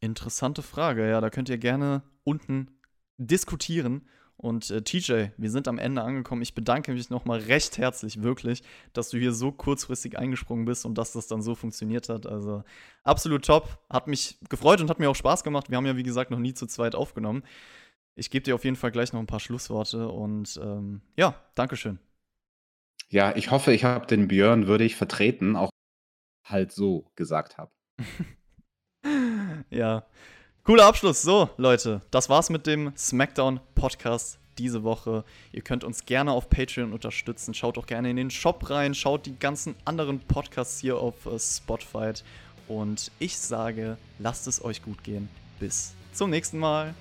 Interessante 0.00 0.60
Frage, 0.60 1.08
ja, 1.08 1.22
da 1.22 1.30
könnt 1.30 1.48
ihr 1.48 1.56
gerne 1.56 2.02
unten 2.22 2.80
diskutieren 3.16 4.06
und 4.36 4.70
äh, 4.70 4.82
TJ, 4.82 5.26
wir 5.36 5.50
sind 5.50 5.68
am 5.68 5.78
Ende 5.78 6.02
angekommen. 6.02 6.42
Ich 6.42 6.54
bedanke 6.54 6.92
mich 6.92 7.08
nochmal 7.08 7.38
recht 7.38 7.78
herzlich, 7.78 8.22
wirklich, 8.22 8.62
dass 8.92 9.10
du 9.10 9.18
hier 9.18 9.32
so 9.32 9.52
kurzfristig 9.52 10.18
eingesprungen 10.18 10.64
bist 10.64 10.84
und 10.84 10.98
dass 10.98 11.12
das 11.12 11.28
dann 11.28 11.40
so 11.40 11.54
funktioniert 11.54 12.08
hat. 12.08 12.26
Also 12.26 12.64
absolut 13.04 13.44
top. 13.44 13.78
Hat 13.88 14.06
mich 14.06 14.38
gefreut 14.48 14.80
und 14.80 14.90
hat 14.90 14.98
mir 14.98 15.08
auch 15.08 15.16
Spaß 15.16 15.44
gemacht. 15.44 15.70
Wir 15.70 15.76
haben 15.76 15.86
ja, 15.86 15.96
wie 15.96 16.02
gesagt, 16.02 16.30
noch 16.30 16.38
nie 16.38 16.54
zu 16.54 16.66
zweit 16.66 16.94
aufgenommen. 16.94 17.44
Ich 18.16 18.30
gebe 18.30 18.42
dir 18.42 18.54
auf 18.54 18.64
jeden 18.64 18.76
Fall 18.76 18.90
gleich 18.90 19.12
noch 19.12 19.20
ein 19.20 19.26
paar 19.26 19.40
Schlussworte 19.40 20.08
und 20.08 20.60
ähm, 20.62 21.00
ja, 21.16 21.34
Dankeschön. 21.54 21.98
Ja, 23.08 23.34
ich 23.36 23.50
hoffe, 23.50 23.72
ich 23.72 23.84
habe 23.84 24.06
den 24.06 24.28
Björn 24.28 24.66
würdig 24.66 24.96
vertreten, 24.96 25.56
auch 25.56 25.70
halt 26.44 26.72
so 26.72 27.10
gesagt 27.14 27.58
habe. 27.58 27.70
ja. 29.70 30.06
Cooler 30.64 30.86
Abschluss. 30.86 31.20
So, 31.20 31.50
Leute, 31.58 32.00
das 32.10 32.30
war's 32.30 32.48
mit 32.48 32.66
dem 32.66 32.96
SmackDown 32.96 33.60
Podcast 33.74 34.38
diese 34.56 34.82
Woche. 34.82 35.22
Ihr 35.52 35.60
könnt 35.60 35.84
uns 35.84 36.06
gerne 36.06 36.32
auf 36.32 36.48
Patreon 36.48 36.94
unterstützen. 36.94 37.52
Schaut 37.52 37.76
auch 37.76 37.84
gerne 37.84 38.08
in 38.08 38.16
den 38.16 38.30
Shop 38.30 38.70
rein. 38.70 38.94
Schaut 38.94 39.26
die 39.26 39.38
ganzen 39.38 39.74
anderen 39.84 40.20
Podcasts 40.20 40.80
hier 40.80 40.96
auf 40.96 41.26
uh, 41.26 41.38
Spotify. 41.38 42.12
Und 42.66 43.10
ich 43.18 43.36
sage, 43.36 43.98
lasst 44.18 44.46
es 44.46 44.64
euch 44.64 44.82
gut 44.82 45.04
gehen. 45.04 45.28
Bis 45.60 45.92
zum 46.14 46.30
nächsten 46.30 46.58
Mal. 46.58 46.94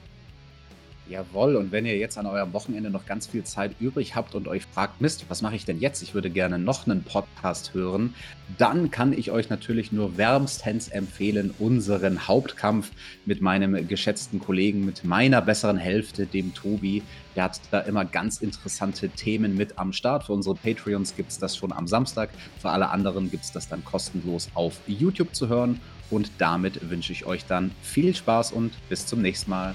Jawohl, 1.10 1.58
und 1.58 1.74
wenn 1.74 1.86
ihr 1.86 1.98
jetzt 1.98 2.18
an 2.18 2.26
eurem 2.26 2.54
Wochenende 2.54 2.90
noch 2.90 3.06
ganz 3.06 3.28
viel 3.28 3.44
Zeit 3.44 3.76
übrig 3.82 4.16
habt 4.16 4.36
und 4.36 4.48
euch 4.48 4.64
fragt, 4.66 5.02
Mist, 5.02 5.26
was 5.28 5.42
mache 5.42 5.56
ich 5.56 5.66
denn 5.66 5.82
jetzt? 5.82 6.02
Ich 6.02 6.14
würde 6.14 6.30
gerne 6.30 6.58
noch 6.58 6.88
einen 6.88 7.04
Podcast 7.04 7.74
hören, 7.74 8.16
dann 8.58 8.90
kann 8.90 9.12
ich 9.12 9.30
euch 9.30 9.50
natürlich 9.50 9.92
nur 9.92 10.18
wärmstens 10.18 10.88
empfehlen, 10.88 11.54
unseren 11.60 12.26
Hauptkampf 12.30 12.92
mit 13.26 13.42
meinem 13.42 13.86
geschätzten 13.86 14.40
Kollegen, 14.40 14.86
mit 14.86 15.04
meiner 15.04 15.42
besseren 15.42 15.78
Hälfte, 15.78 16.26
dem 16.26 16.54
Tobi. 16.54 17.04
Der 17.36 17.44
hat 17.46 17.60
da 17.72 17.82
immer 17.82 18.06
ganz 18.06 18.38
interessante 18.42 19.10
Themen 19.10 19.58
mit 19.58 19.78
am 19.78 19.92
Start. 19.92 20.24
Für 20.24 20.34
unsere 20.34 20.56
Patreons 20.56 21.18
gibt 21.18 21.32
es 21.32 21.38
das 21.38 21.58
schon 21.58 21.74
am 21.74 21.86
Samstag. 21.86 22.30
Für 22.62 22.70
alle 22.70 22.90
anderen 22.90 23.30
gibt 23.30 23.44
es 23.44 23.52
das 23.52 23.68
dann 23.68 23.84
kostenlos 23.84 24.50
auf 24.54 24.80
YouTube 24.88 25.36
zu 25.36 25.50
hören. 25.50 25.82
Und 26.10 26.32
damit 26.38 26.90
wünsche 26.90 27.12
ich 27.12 27.26
euch 27.26 27.44
dann 27.46 27.72
viel 27.82 28.16
Spaß 28.16 28.54
und 28.54 28.72
bis 28.88 29.06
zum 29.06 29.22
nächsten 29.22 29.50
Mal. 29.50 29.74